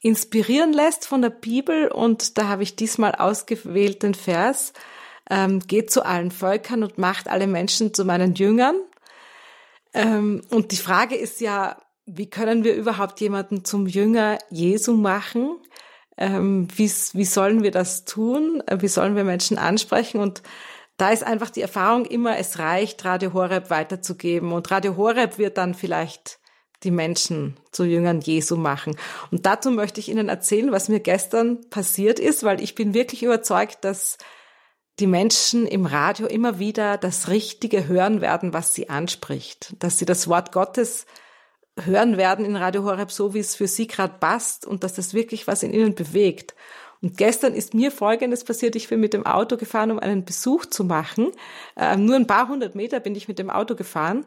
inspirieren 0.01 0.73
lässt 0.73 1.07
von 1.07 1.21
der 1.21 1.29
Bibel. 1.29 1.87
Und 1.87 2.37
da 2.37 2.49
habe 2.49 2.63
ich 2.63 2.75
diesmal 2.75 3.15
ausgewählt 3.15 4.03
den 4.03 4.13
Vers, 4.13 4.73
ähm, 5.29 5.59
geht 5.59 5.91
zu 5.91 6.05
allen 6.05 6.31
Völkern 6.31 6.83
und 6.83 6.97
macht 6.97 7.27
alle 7.27 7.47
Menschen 7.47 7.93
zu 7.93 8.05
meinen 8.05 8.35
Jüngern. 8.35 8.75
Ähm, 9.93 10.41
und 10.49 10.71
die 10.71 10.77
Frage 10.77 11.15
ist 11.15 11.41
ja, 11.41 11.77
wie 12.05 12.29
können 12.29 12.63
wir 12.63 12.75
überhaupt 12.75 13.19
jemanden 13.19 13.65
zum 13.65 13.87
Jünger 13.87 14.37
Jesu 14.49 14.93
machen? 14.93 15.57
Ähm, 16.17 16.67
wie, 16.75 16.89
wie 17.13 17.25
sollen 17.25 17.63
wir 17.63 17.71
das 17.71 18.05
tun? 18.05 18.63
Äh, 18.65 18.77
wie 18.81 18.87
sollen 18.87 19.15
wir 19.15 19.23
Menschen 19.23 19.57
ansprechen? 19.57 20.19
Und 20.19 20.41
da 20.97 21.11
ist 21.11 21.23
einfach 21.23 21.49
die 21.49 21.61
Erfahrung 21.61 22.05
immer, 22.05 22.37
es 22.37 22.57
reicht, 22.57 23.05
Radio 23.05 23.33
Horeb 23.33 23.69
weiterzugeben. 23.69 24.51
Und 24.51 24.71
Radio 24.71 24.97
Horeb 24.97 25.37
wird 25.37 25.57
dann 25.57 25.75
vielleicht 25.75 26.39
die 26.83 26.91
Menschen 26.91 27.57
zu 27.71 27.83
Jüngern 27.83 28.21
Jesu 28.21 28.55
machen. 28.55 28.95
Und 29.31 29.45
dazu 29.45 29.71
möchte 29.71 29.99
ich 29.99 30.09
Ihnen 30.09 30.29
erzählen, 30.29 30.71
was 30.71 30.89
mir 30.89 30.99
gestern 30.99 31.69
passiert 31.69 32.19
ist, 32.19 32.43
weil 32.43 32.61
ich 32.61 32.75
bin 32.75 32.93
wirklich 32.93 33.23
überzeugt, 33.23 33.79
dass 33.81 34.17
die 34.99 35.07
Menschen 35.07 35.67
im 35.67 35.85
Radio 35.85 36.27
immer 36.27 36.59
wieder 36.59 36.97
das 36.97 37.27
Richtige 37.27 37.87
hören 37.87 38.21
werden, 38.21 38.53
was 38.53 38.73
sie 38.73 38.89
anspricht, 38.89 39.75
dass 39.79 39.99
sie 39.99 40.05
das 40.05 40.27
Wort 40.27 40.51
Gottes 40.51 41.05
hören 41.79 42.17
werden 42.17 42.45
in 42.45 42.55
Radio 42.55 42.83
Horeb 42.83 43.11
so, 43.11 43.33
wie 43.33 43.39
es 43.39 43.55
für 43.55 43.67
sie 43.67 43.87
gerade 43.87 44.15
passt 44.19 44.65
und 44.65 44.83
dass 44.83 44.93
das 44.93 45.13
wirklich 45.13 45.45
was 45.45 45.61
in 45.61 45.73
ihnen 45.73 45.93
bewegt. 45.93 46.55
Und 47.01 47.17
gestern 47.17 47.53
ist 47.53 47.75
mir 47.75 47.91
Folgendes 47.91 48.43
passiert. 48.43 48.75
Ich 48.75 48.87
bin 48.87 48.99
mit 48.99 49.13
dem 49.13 49.25
Auto 49.25 49.57
gefahren, 49.57 49.91
um 49.91 49.99
einen 49.99 50.25
Besuch 50.25 50.65
zu 50.65 50.83
machen. 50.83 51.31
Ähm, 51.75 52.05
nur 52.05 52.15
ein 52.15 52.25
paar 52.25 52.47
hundert 52.47 52.73
Meter 52.73 52.99
bin 52.99 53.13
ich 53.13 53.27
mit 53.27 53.37
dem 53.37 53.51
Auto 53.51 53.75
gefahren. 53.75 54.25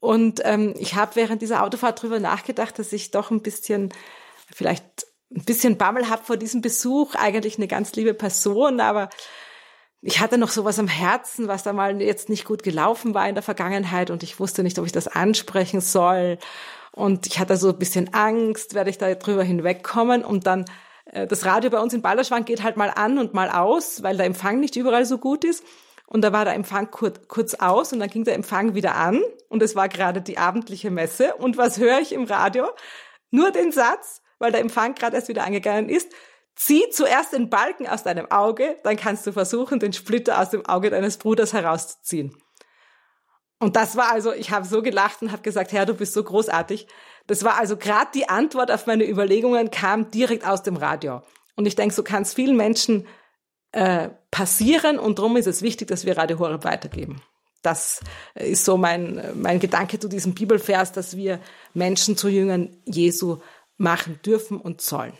Und 0.00 0.40
ähm, 0.44 0.74
ich 0.76 0.96
habe 0.96 1.14
während 1.14 1.40
dieser 1.40 1.62
Autofahrt 1.62 2.02
drüber 2.02 2.18
nachgedacht, 2.18 2.78
dass 2.80 2.92
ich 2.92 3.12
doch 3.12 3.30
ein 3.30 3.42
bisschen, 3.42 3.92
vielleicht 4.52 4.84
ein 5.34 5.44
bisschen 5.44 5.78
Bammel 5.78 6.10
habe 6.10 6.24
vor 6.24 6.36
diesem 6.36 6.62
Besuch. 6.62 7.14
Eigentlich 7.14 7.58
eine 7.58 7.68
ganz 7.68 7.94
liebe 7.94 8.12
Person, 8.12 8.80
aber 8.80 9.08
ich 10.06 10.20
hatte 10.20 10.36
noch 10.36 10.50
sowas 10.50 10.78
am 10.78 10.86
Herzen, 10.86 11.48
was 11.48 11.62
da 11.62 11.72
mal 11.72 12.00
jetzt 12.02 12.28
nicht 12.28 12.44
gut 12.44 12.62
gelaufen 12.62 13.14
war 13.14 13.26
in 13.26 13.34
der 13.34 13.42
Vergangenheit 13.42 14.10
und 14.10 14.22
ich 14.22 14.38
wusste 14.38 14.62
nicht, 14.62 14.78
ob 14.78 14.84
ich 14.84 14.92
das 14.92 15.08
ansprechen 15.08 15.80
soll. 15.80 16.38
Und 16.92 17.26
ich 17.26 17.38
hatte 17.38 17.56
so 17.56 17.70
ein 17.70 17.78
bisschen 17.78 18.12
Angst, 18.12 18.74
werde 18.74 18.90
ich 18.90 18.98
da 18.98 19.14
drüber 19.14 19.42
hinwegkommen 19.42 20.22
und 20.22 20.46
dann 20.46 20.66
äh, 21.06 21.26
das 21.26 21.46
Radio 21.46 21.70
bei 21.70 21.80
uns 21.80 21.94
in 21.94 22.02
Balderschwang 22.02 22.44
geht 22.44 22.62
halt 22.62 22.76
mal 22.76 22.90
an 22.90 23.18
und 23.18 23.32
mal 23.32 23.48
aus, 23.48 24.02
weil 24.02 24.16
der 24.16 24.26
Empfang 24.26 24.60
nicht 24.60 24.76
überall 24.76 25.06
so 25.06 25.16
gut 25.16 25.42
ist. 25.42 25.64
Und 26.06 26.20
da 26.20 26.32
war 26.32 26.44
der 26.44 26.54
Empfang 26.54 26.90
kurz, 26.90 27.26
kurz 27.26 27.54
aus 27.54 27.94
und 27.94 27.98
dann 27.98 28.10
ging 28.10 28.24
der 28.24 28.34
Empfang 28.34 28.74
wieder 28.74 28.94
an 28.96 29.22
und 29.48 29.62
es 29.62 29.74
war 29.74 29.88
gerade 29.88 30.20
die 30.20 30.36
abendliche 30.36 30.90
Messe. 30.90 31.34
Und 31.36 31.56
was 31.56 31.78
höre 31.78 31.98
ich 32.00 32.12
im 32.12 32.24
Radio? 32.24 32.66
Nur 33.30 33.52
den 33.52 33.72
Satz, 33.72 34.20
weil 34.38 34.52
der 34.52 34.60
Empfang 34.60 34.94
gerade 34.94 35.16
erst 35.16 35.28
wieder 35.28 35.44
angegangen 35.44 35.88
ist. 35.88 36.12
Zieh 36.56 36.84
zuerst 36.90 37.32
den 37.32 37.50
Balken 37.50 37.86
aus 37.86 38.04
deinem 38.04 38.30
Auge, 38.30 38.76
dann 38.84 38.96
kannst 38.96 39.26
du 39.26 39.32
versuchen, 39.32 39.80
den 39.80 39.92
Splitter 39.92 40.40
aus 40.40 40.50
dem 40.50 40.64
Auge 40.66 40.90
deines 40.90 41.18
Bruders 41.18 41.52
herauszuziehen. 41.52 42.36
Und 43.58 43.76
das 43.76 43.96
war 43.96 44.12
also, 44.12 44.32
ich 44.32 44.50
habe 44.50 44.66
so 44.66 44.82
gelacht 44.82 45.22
und 45.22 45.32
habe 45.32 45.42
gesagt, 45.42 45.72
Herr, 45.72 45.86
du 45.86 45.94
bist 45.94 46.12
so 46.12 46.22
großartig. 46.22 46.86
Das 47.26 47.44
war 47.44 47.58
also 47.58 47.76
gerade 47.76 48.10
die 48.14 48.28
Antwort 48.28 48.70
auf 48.70 48.86
meine 48.86 49.08
Überlegungen, 49.08 49.70
kam 49.70 50.10
direkt 50.10 50.46
aus 50.46 50.62
dem 50.62 50.76
Radio. 50.76 51.22
Und 51.56 51.66
ich 51.66 51.76
denke, 51.76 51.94
so 51.94 52.02
kann 52.02 52.22
es 52.22 52.34
vielen 52.34 52.56
Menschen 52.56 53.06
äh, 53.72 54.10
passieren 54.30 54.98
und 54.98 55.18
darum 55.18 55.36
ist 55.36 55.46
es 55.46 55.62
wichtig, 55.62 55.88
dass 55.88 56.04
wir 56.04 56.16
Radio 56.16 56.38
Horeb 56.38 56.64
weitergeben. 56.64 57.22
Das 57.62 58.00
ist 58.34 58.64
so 58.64 58.76
mein, 58.76 59.32
mein 59.34 59.58
Gedanke 59.58 59.98
zu 59.98 60.08
diesem 60.08 60.34
Bibelvers, 60.34 60.92
dass 60.92 61.16
wir 61.16 61.40
Menschen 61.72 62.16
zu 62.16 62.28
Jüngern 62.28 62.76
Jesu 62.84 63.38
machen 63.78 64.20
dürfen 64.24 64.60
und 64.60 64.82
sollen. 64.82 65.14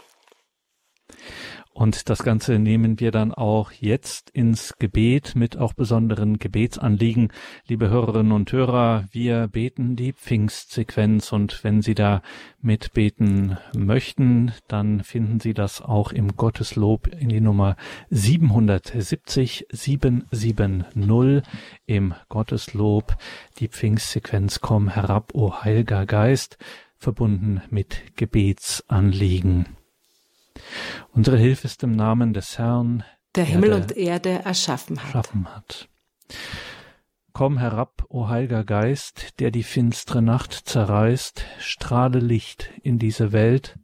Und 1.74 2.09
das 2.09 2.22
Ganze 2.22 2.61
nehmen 2.61 3.00
wir 3.00 3.11
dann 3.11 3.34
auch 3.34 3.72
jetzt 3.72 4.30
ins 4.30 4.74
Gebet 4.78 5.34
mit 5.34 5.57
auch 5.57 5.72
besonderen 5.72 6.38
Gebetsanliegen. 6.38 7.32
Liebe 7.66 7.90
Hörerinnen 7.90 8.30
und 8.30 8.52
Hörer, 8.52 9.09
wir 9.11 9.48
beten 9.48 9.96
die 9.96 10.12
Pfingstsequenz 10.12 11.32
und 11.32 11.64
wenn 11.64 11.82
Sie 11.82 11.96
da 11.96 12.22
mitbeten 12.62 13.59
möchten, 13.76 14.52
dann 14.68 15.02
finden 15.02 15.40
Sie 15.40 15.52
das 15.52 15.82
auch 15.82 16.12
im 16.12 16.36
Gotteslob 16.36 17.09
in 17.09 17.28
die 17.28 17.40
Nummer 17.40 17.74
770 18.11 19.66
770 19.72 21.42
im 21.86 22.14
Gotteslob. 22.28 23.16
Die 23.59 23.66
Pfingstsequenz 23.66 24.61
Komm 24.61 24.88
herab, 24.88 25.34
o 25.34 25.64
Heiliger 25.64 26.07
Geist, 26.07 26.57
verbunden 26.98 27.62
mit 27.68 28.16
Gebetsanliegen. 28.16 29.66
Unsere 31.12 31.37
Hilfe 31.37 31.67
ist 31.67 31.83
im 31.83 31.93
Namen 31.93 32.35
des 32.35 32.59
Herrn, 32.59 33.05
der 33.35 33.45
Himmel 33.45 33.73
und 33.73 33.97
Erde 33.97 34.41
erschaffen 34.45 34.99
hat. 34.99 35.07
Erschaffen 35.07 35.55
hat. 35.55 35.89
Komm 37.33 37.59
herab, 37.59 38.05
o 38.09 38.29
Heiliger 38.29 38.62
Geist, 38.62 39.41
der 39.41 39.51
die 39.51 39.65
finstere 39.65 40.23
Nacht 40.23 40.53
zerreißt, 40.53 41.45
strahle 41.59 42.21
Licht 42.21 42.71
in 42.83 43.01
diese 43.01 43.33
Welt. 43.33 43.77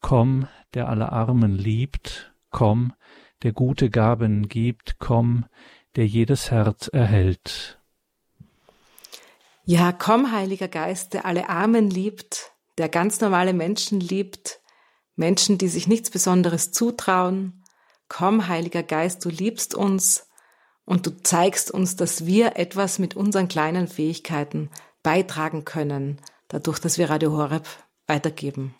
Komm, 0.00 0.48
der 0.72 0.88
alle 0.88 1.12
Armen 1.12 1.52
liebt, 1.52 2.32
komm, 2.50 2.94
der 3.42 3.52
gute 3.52 3.90
Gaben 3.90 4.48
gibt, 4.48 4.98
komm, 4.98 5.44
der 5.96 6.06
jedes 6.06 6.50
Herz 6.50 6.88
erhält. 6.88 7.78
Ja, 9.64 9.92
komm, 9.92 10.32
Heiliger 10.32 10.68
Geist, 10.68 11.12
der 11.12 11.26
alle 11.26 11.48
Armen 11.48 11.90
liebt, 11.90 12.52
der 12.78 12.88
ganz 12.88 13.20
normale 13.20 13.52
Menschen 13.52 14.00
liebt, 14.00 14.60
Menschen, 15.16 15.58
die 15.58 15.68
sich 15.68 15.88
nichts 15.88 16.10
Besonderes 16.10 16.70
zutrauen. 16.70 17.64
Komm, 18.08 18.48
Heiliger 18.48 18.82
Geist, 18.82 19.24
du 19.24 19.30
liebst 19.30 19.74
uns 19.74 20.28
und 20.84 21.06
du 21.06 21.10
zeigst 21.22 21.70
uns, 21.70 21.96
dass 21.96 22.26
wir 22.26 22.56
etwas 22.56 22.98
mit 22.98 23.16
unseren 23.16 23.48
kleinen 23.48 23.88
Fähigkeiten 23.88 24.70
beitragen 25.02 25.64
können, 25.64 26.20
dadurch, 26.48 26.78
dass 26.78 26.98
wir 26.98 27.10
Radio 27.10 27.32
Horeb 27.32 27.66
weitergeben. 28.06 28.74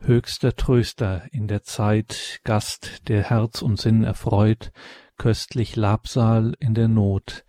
Höchster 0.00 0.54
Tröster 0.54 1.26
in 1.32 1.48
der 1.48 1.64
Zeit, 1.64 2.40
Gast, 2.44 3.08
der 3.08 3.24
Herz 3.24 3.62
und 3.62 3.80
Sinn 3.80 4.04
erfreut, 4.04 4.70
köstlich 5.16 5.74
Labsal 5.74 6.54
in 6.60 6.74
der 6.74 6.86
Not. 6.86 7.44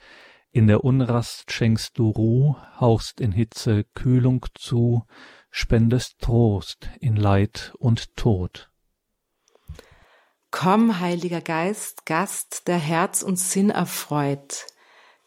In 0.51 0.65
der 0.65 0.83
Unrast 0.83 1.51
schenkst 1.51 1.99
du 1.99 2.09
Ruh, 2.09 2.55
hauchst 2.79 3.21
in 3.21 3.31
Hitze 3.31 3.83
Kühlung 3.93 4.47
zu, 4.55 5.05
spendest 5.51 6.19
Trost 6.19 6.89
in 6.99 7.15
Leid 7.15 7.73
und 7.79 8.15
Tod. 8.15 8.69
Komm, 10.51 10.99
Heiliger 10.99 11.41
Geist, 11.41 12.05
Gast, 12.05 12.67
der 12.67 12.77
Herz 12.77 13.21
und 13.21 13.37
Sinn 13.37 13.69
erfreut. 13.69 14.65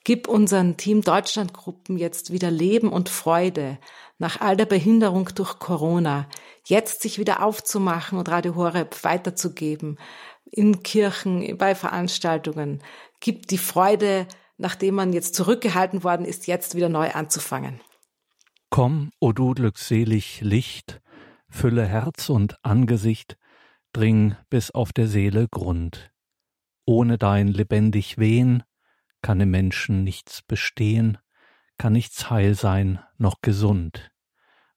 Gib 0.04 0.26
unseren 0.26 0.76
Team 0.76 1.02
Deutschland 1.02 1.52
Gruppen 1.52 1.96
jetzt 1.96 2.32
wieder 2.32 2.50
Leben 2.50 2.92
und 2.92 3.08
Freude 3.08 3.78
nach 4.18 4.40
all 4.40 4.56
der 4.56 4.66
Behinderung 4.66 5.28
durch 5.34 5.60
Corona, 5.60 6.28
jetzt 6.64 7.02
sich 7.02 7.18
wieder 7.18 7.42
aufzumachen 7.42 8.18
und 8.18 8.28
Radio 8.28 8.56
Horeb 8.56 9.04
weiterzugeben, 9.04 9.98
in 10.44 10.82
Kirchen, 10.82 11.56
bei 11.56 11.76
Veranstaltungen. 11.76 12.82
Gib 13.20 13.46
die 13.46 13.58
Freude, 13.58 14.26
nachdem 14.58 14.96
man 14.96 15.12
jetzt 15.12 15.36
zurückgehalten 15.36 16.02
worden 16.02 16.26
ist, 16.26 16.48
jetzt 16.48 16.74
wieder 16.74 16.88
neu 16.88 17.10
anzufangen. 17.12 17.80
Komm, 18.72 19.10
o 19.20 19.32
du 19.32 19.52
glückselig 19.52 20.40
Licht, 20.40 21.02
fülle 21.50 21.84
Herz 21.84 22.30
und 22.30 22.56
Angesicht, 22.64 23.36
dring 23.92 24.34
bis 24.48 24.70
auf 24.70 24.94
der 24.94 25.08
Seele 25.08 25.46
Grund. 25.46 26.10
Ohne 26.86 27.18
dein 27.18 27.48
lebendig 27.48 28.16
Wehen 28.16 28.62
kann 29.20 29.42
im 29.42 29.50
Menschen 29.50 30.04
nichts 30.04 30.40
bestehen, 30.40 31.18
kann 31.76 31.92
nichts 31.92 32.30
heil 32.30 32.54
sein 32.54 32.98
noch 33.18 33.42
gesund. 33.42 34.10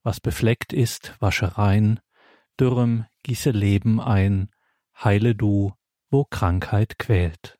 Was 0.03 0.19
befleckt 0.19 0.73
ist, 0.73 1.15
wasche 1.21 1.57
rein, 1.57 2.01
dürrem 2.59 3.05
gieße 3.23 3.51
Leben 3.51 4.01
ein, 4.01 4.49
heile 5.05 5.35
du, 5.35 5.71
wo 6.09 6.25
Krankheit 6.25 6.99
quält. 6.99 7.57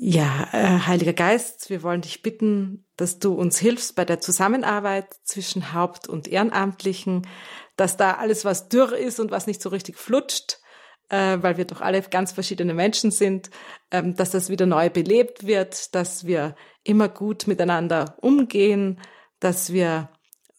Ja, 0.00 0.46
äh, 0.52 0.78
Heiliger 0.86 1.12
Geist, 1.12 1.70
wir 1.70 1.82
wollen 1.82 2.02
dich 2.02 2.22
bitten, 2.22 2.86
dass 2.96 3.18
du 3.18 3.34
uns 3.34 3.58
hilfst 3.58 3.96
bei 3.96 4.04
der 4.04 4.20
Zusammenarbeit 4.20 5.12
zwischen 5.24 5.72
Haupt- 5.72 6.08
und 6.08 6.28
Ehrenamtlichen, 6.28 7.26
dass 7.74 7.96
da 7.96 8.12
alles, 8.12 8.44
was 8.44 8.68
dürr 8.68 8.96
ist 8.96 9.18
und 9.18 9.32
was 9.32 9.48
nicht 9.48 9.60
so 9.60 9.70
richtig 9.70 9.98
flutscht, 9.98 10.60
äh, 11.08 11.38
weil 11.40 11.56
wir 11.56 11.64
doch 11.64 11.80
alle 11.80 12.00
ganz 12.02 12.30
verschiedene 12.30 12.74
Menschen 12.74 13.10
sind, 13.10 13.50
ähm, 13.90 14.14
dass 14.14 14.30
das 14.30 14.50
wieder 14.50 14.66
neu 14.66 14.88
belebt 14.88 15.48
wird, 15.48 15.96
dass 15.96 16.26
wir 16.26 16.54
immer 16.84 17.08
gut 17.08 17.48
miteinander 17.48 18.16
umgehen, 18.20 19.00
dass 19.40 19.72
wir 19.72 20.10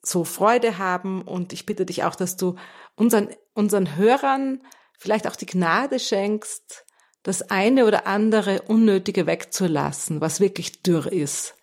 so 0.01 0.25
Freude 0.25 0.79
haben. 0.79 1.21
Und 1.21 1.53
ich 1.53 1.65
bitte 1.65 1.85
dich 1.85 2.03
auch, 2.03 2.15
dass 2.15 2.35
du 2.35 2.57
unseren, 2.95 3.29
unseren 3.53 3.95
Hörern 3.95 4.63
vielleicht 4.97 5.27
auch 5.29 5.37
die 5.37 5.45
Gnade 5.45 5.97
schenkst, 5.97 6.85
das 7.23 7.49
eine 7.49 7.85
oder 7.85 8.07
andere 8.07 8.63
Unnötige 8.63 9.25
wegzulassen, 9.25 10.21
was 10.21 10.39
wirklich 10.39 10.81
dürr 10.81 11.11
ist. 11.11 11.55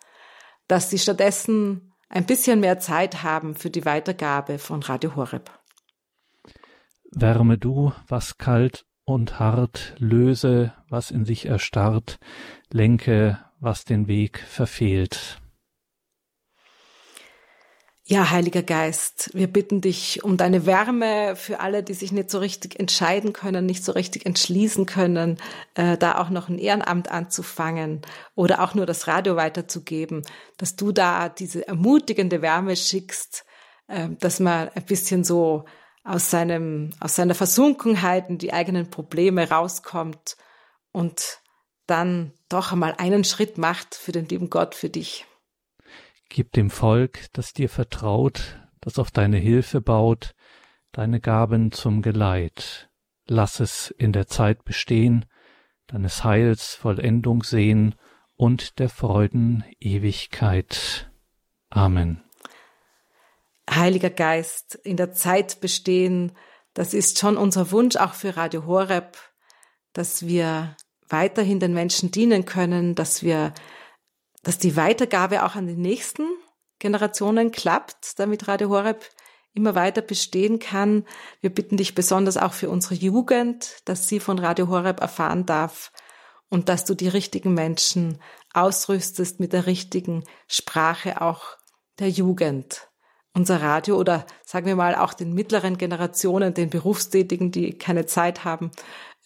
Dass 0.69 0.91
sie 0.91 0.99
stattdessen 0.99 1.93
ein 2.09 2.27
bisschen 2.27 2.61
mehr 2.61 2.79
Zeit 2.79 3.23
haben 3.23 3.55
für 3.55 3.71
die 3.71 3.85
Weitergabe 3.85 4.59
von 4.59 4.83
Radio 4.83 5.17
Horeb. 5.17 5.51
Wärme 7.11 7.57
du, 7.59 7.93
was 8.09 8.39
kalt 8.39 8.85
und 9.05 9.39
hart, 9.39 9.95
löse, 9.99 10.75
was 10.89 11.11
in 11.11 11.25
sich 11.25 11.47
erstarrt, 11.47 12.19
lenke, 12.71 13.39
was 13.61 13.85
den 13.85 14.09
Weg 14.09 14.41
verfehlt. 14.41 15.41
Ja, 18.09 18.31
Heiliger 18.31 18.63
Geist, 18.63 19.31
wir 19.35 19.49
bitten 19.49 19.81
dich 19.81 20.23
um 20.23 20.37
deine 20.37 20.65
Wärme 20.65 21.35
für 21.35 21.59
alle, 21.59 21.83
die 21.83 21.93
sich 21.93 22.13
nicht 22.13 22.31
so 22.31 22.39
richtig 22.39 22.79
entscheiden 22.79 23.33
können, 23.33 23.67
nicht 23.67 23.85
so 23.85 23.91
richtig 23.91 24.27
entschließen 24.27 24.87
können, 24.87 25.39
äh, 25.75 25.99
da 25.99 26.21
auch 26.21 26.31
noch 26.31 26.49
ein 26.49 26.61
Ehrenamt 26.61 27.11
anzufangen 27.11 28.03
oder 28.37 28.63
auch 28.63 28.75
nur 28.75 28.87
das 28.87 29.09
Radio 29.09 29.35
weiterzugeben, 29.35 30.23
dass 30.57 30.77
du 30.77 30.93
da 30.93 31.29
diese 31.29 31.67
ermutigende 31.67 32.43
Wärme 32.43 32.77
schickst, 32.77 33.45
äh, 33.89 34.11
dass 34.21 34.39
man 34.39 34.69
ein 34.69 34.85
bisschen 34.85 35.25
so 35.25 35.65
aus 36.05 36.31
seinem, 36.31 36.91
aus 37.01 37.17
seiner 37.17 37.35
Versunkenheit 37.35 38.31
in 38.31 38.39
die 38.39 38.53
eigenen 38.53 38.89
Probleme 38.89 39.51
rauskommt 39.51 40.37
und 40.93 41.41
dann 41.89 42.35
doch 42.49 42.71
einmal 42.71 42.95
einen 42.99 43.25
Schritt 43.25 43.59
macht 43.59 43.97
für 43.97 44.13
den 44.13 44.29
lieben 44.29 44.49
Gott, 44.49 44.77
für 44.77 44.91
dich. 44.91 45.27
Gib 46.29 46.53
dem 46.53 46.71
Volk, 46.71 47.27
das 47.33 47.53
dir 47.53 47.69
vertraut, 47.69 48.61
das 48.81 48.99
auf 48.99 49.11
deine 49.11 49.39
Hilfe 49.39 49.81
baut, 49.81 50.35
deine 50.93 51.21
Gaben 51.21 51.73
zum 51.73 52.03
Geleit. 52.03 52.89
Lass 53.27 53.61
es 53.61 53.91
in 53.91 54.13
der 54.13 54.27
Zeit 54.27 54.65
bestehen, 54.65 55.25
deines 55.87 56.25
Heils 56.25 56.75
Vollendung 56.75 57.43
sehen 57.43 57.95
und 58.37 58.79
der 58.79 58.89
Freuden 58.89 59.65
Ewigkeit. 59.81 61.11
Amen. 61.71 62.23
Heiliger 63.69 64.11
Geist, 64.11 64.77
in 64.85 64.97
der 64.97 65.13
Zeit 65.13 65.61
bestehen, 65.61 66.33
das 66.75 66.95
ist 66.95 67.19
schon 67.19 67.37
unser 67.37 67.71
Wunsch 67.73 67.97
auch 67.97 68.15
für 68.15 68.37
Radio 68.37 68.67
Horeb, 68.67 69.17
dass 69.93 70.27
wir 70.27 70.77
weiterhin 71.09 71.59
den 71.59 71.73
Menschen 71.73 72.11
dienen 72.11 72.45
können, 72.45 72.95
dass 72.95 73.23
wir 73.23 73.55
dass 74.47 74.59
die 74.59 74.77
Weitergabe 74.77 75.45
auch 75.45 75.57
an 75.57 75.67
die 75.67 75.75
nächsten 75.75 76.23
Generationen 76.79 77.51
klappt, 77.51 78.17
damit 78.21 78.47
Radio 78.47 78.69
Horeb 78.69 79.05
immer 79.55 79.75
weiter 79.75 80.03
bestehen 80.03 80.61
kann. 80.61 81.05
Wir 81.41 81.51
bitten 81.51 81.77
dich 81.77 81.97
besonders 81.97 82.37
auch 82.37 82.53
für 82.53 82.71
unsere 82.71 82.95
Jugend, 82.95 83.81
dass 83.87 84.07
sie 84.07 84.21
von 84.21 84.39
Radio 84.39 84.69
Horeb 84.69 85.01
erfahren 85.01 85.47
darf 85.47 85.91
und 86.49 86.69
dass 86.69 86.85
du 86.85 86.95
die 86.95 87.09
richtigen 87.09 87.55
Menschen 87.55 88.23
ausrüstest 88.55 89.41
mit 89.41 89.53
der 89.53 89.67
richtigen 89.67 90.23
Sprache 90.47 91.21
auch 91.21 91.57
der 91.99 92.11
Jugend. 92.11 92.89
Unser 93.35 93.61
Radio 93.61 93.97
oder 93.97 94.27
sagen 94.45 94.67
wir 94.67 94.77
mal 94.77 94.95
auch 94.95 95.13
den 95.13 95.33
mittleren 95.33 95.77
Generationen, 95.77 96.55
den 96.55 96.71
Berufstätigen, 96.71 97.51
die 97.51 97.77
keine 97.77 98.07
Zeit 98.07 98.45
haben, 98.45 98.71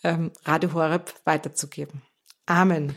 ähm, 0.03 0.33
Radio 0.47 0.73
Horeb 0.73 1.13
weiterzugeben. 1.27 2.01
Amen. 2.47 2.97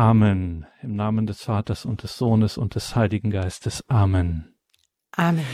Amen. 0.00 0.64
Im 0.80 0.96
Namen 0.96 1.26
des 1.26 1.42
Vaters 1.42 1.84
und 1.84 2.02
des 2.02 2.16
Sohnes 2.16 2.56
und 2.56 2.74
des 2.74 2.96
Heiligen 2.96 3.30
Geistes. 3.30 3.84
Amen. 3.86 4.54
Amen. 5.14 5.44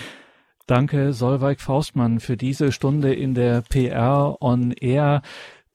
Danke, 0.68 1.12
Solveig 1.12 1.60
Faustmann, 1.60 2.20
für 2.20 2.36
diese 2.36 2.70
Stunde 2.70 3.12
in 3.12 3.34
der 3.34 3.62
PR 3.62 4.40
on 4.40 4.70
Air. 4.70 5.22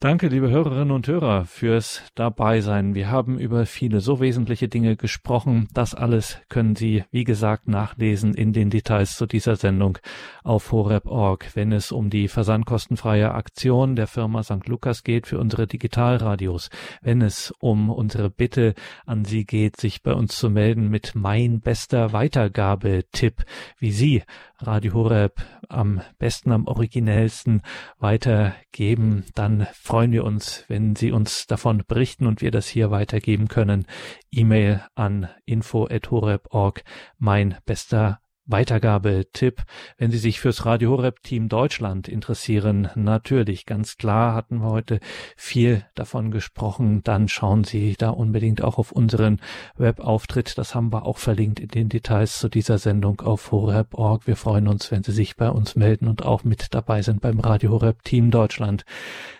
Danke, 0.02 0.26
liebe 0.26 0.50
Hörerinnen 0.50 0.90
und 0.90 1.06
Hörer, 1.06 1.44
fürs 1.44 2.02
Dabeisein. 2.16 2.96
Wir 2.96 3.08
haben 3.08 3.38
über 3.38 3.66
viele 3.66 4.00
so 4.00 4.18
wesentliche 4.18 4.66
Dinge 4.66 4.96
gesprochen. 4.96 5.68
Das 5.74 5.94
alles 5.94 6.38
können 6.48 6.74
Sie, 6.74 7.04
wie 7.12 7.22
gesagt, 7.22 7.68
nachlesen 7.68 8.34
in 8.34 8.52
den 8.52 8.68
Details 8.68 9.16
zu 9.16 9.26
dieser 9.26 9.54
Sendung 9.54 9.98
auf 10.42 10.72
horeb.org. 10.72 11.54
Wenn 11.54 11.70
es 11.70 11.92
um 11.92 12.10
die 12.10 12.26
versandkostenfreie 12.26 13.32
Aktion 13.32 13.94
der 13.94 14.08
Firma 14.08 14.42
St. 14.42 14.66
Lukas 14.66 15.04
geht 15.04 15.28
für 15.28 15.38
unsere 15.38 15.68
Digitalradios, 15.68 16.68
wenn 17.00 17.22
es 17.22 17.54
um 17.60 17.88
unsere 17.88 18.28
Bitte 18.28 18.74
an 19.06 19.24
Sie 19.24 19.44
geht, 19.44 19.76
sich 19.76 20.02
bei 20.02 20.14
uns 20.14 20.36
zu 20.36 20.50
melden 20.50 20.88
mit 20.88 21.12
mein 21.14 21.60
bester 21.60 22.12
Weitergabetipp, 22.12 23.44
wie 23.78 23.92
Sie 23.92 24.24
Radio 24.58 24.94
Horeb 24.94 25.44
am 25.68 26.02
besten, 26.18 26.52
am 26.52 26.66
originellsten 26.66 27.62
weitergeben, 27.98 29.24
dann 29.34 29.66
freuen 29.92 30.12
wir 30.12 30.24
uns, 30.24 30.64
wenn 30.68 30.96
Sie 30.96 31.12
uns 31.12 31.46
davon 31.46 31.82
berichten 31.86 32.26
und 32.26 32.40
wir 32.40 32.50
das 32.50 32.66
hier 32.66 32.90
weitergeben 32.90 33.48
können. 33.48 33.84
E-Mail 34.30 34.82
an 34.94 35.28
info@horeb.org. 35.44 36.82
Mein 37.18 37.58
bester 37.66 38.21
Weitergabetipp, 38.46 39.62
wenn 39.98 40.10
Sie 40.10 40.18
sich 40.18 40.40
fürs 40.40 40.66
Radio 40.66 40.90
Horeb 40.90 41.22
Team 41.22 41.48
Deutschland 41.48 42.08
interessieren, 42.08 42.88
natürlich, 42.94 43.66
ganz 43.66 43.96
klar 43.96 44.34
hatten 44.34 44.58
wir 44.58 44.70
heute 44.70 44.98
viel 45.36 45.84
davon 45.94 46.30
gesprochen, 46.30 47.02
dann 47.04 47.28
schauen 47.28 47.64
Sie 47.64 47.94
da 47.96 48.10
unbedingt 48.10 48.62
auch 48.62 48.78
auf 48.78 48.90
unseren 48.90 49.40
Webauftritt, 49.76 50.58
das 50.58 50.74
haben 50.74 50.92
wir 50.92 51.06
auch 51.06 51.18
verlinkt 51.18 51.60
in 51.60 51.68
den 51.68 51.88
Details 51.88 52.38
zu 52.38 52.48
dieser 52.48 52.78
Sendung 52.78 53.20
auf 53.20 53.52
horeb.org. 53.52 54.26
Wir 54.26 54.36
freuen 54.36 54.66
uns, 54.66 54.90
wenn 54.90 55.04
Sie 55.04 55.12
sich 55.12 55.36
bei 55.36 55.48
uns 55.48 55.76
melden 55.76 56.08
und 56.08 56.24
auch 56.24 56.42
mit 56.42 56.74
dabei 56.74 57.02
sind 57.02 57.20
beim 57.20 57.38
Radio 57.38 57.70
Horeb 57.70 58.02
Team 58.02 58.30
Deutschland. 58.30 58.84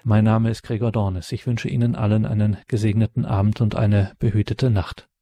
Mein 0.05 0.25
Name 0.25 0.51
ist 0.51 0.63
Gregor 0.63 0.93
Dornes. 0.93 1.33
Ich 1.33 1.47
wünsche 1.47 1.69
Ihnen 1.69 1.97
allen 1.97 2.25
einen 2.25 2.57
gesegneten 2.69 3.25
Abend 3.25 3.61
und 3.61 3.75
eine 3.75 4.13
behütete 4.19 4.71
Nacht. 4.71 5.09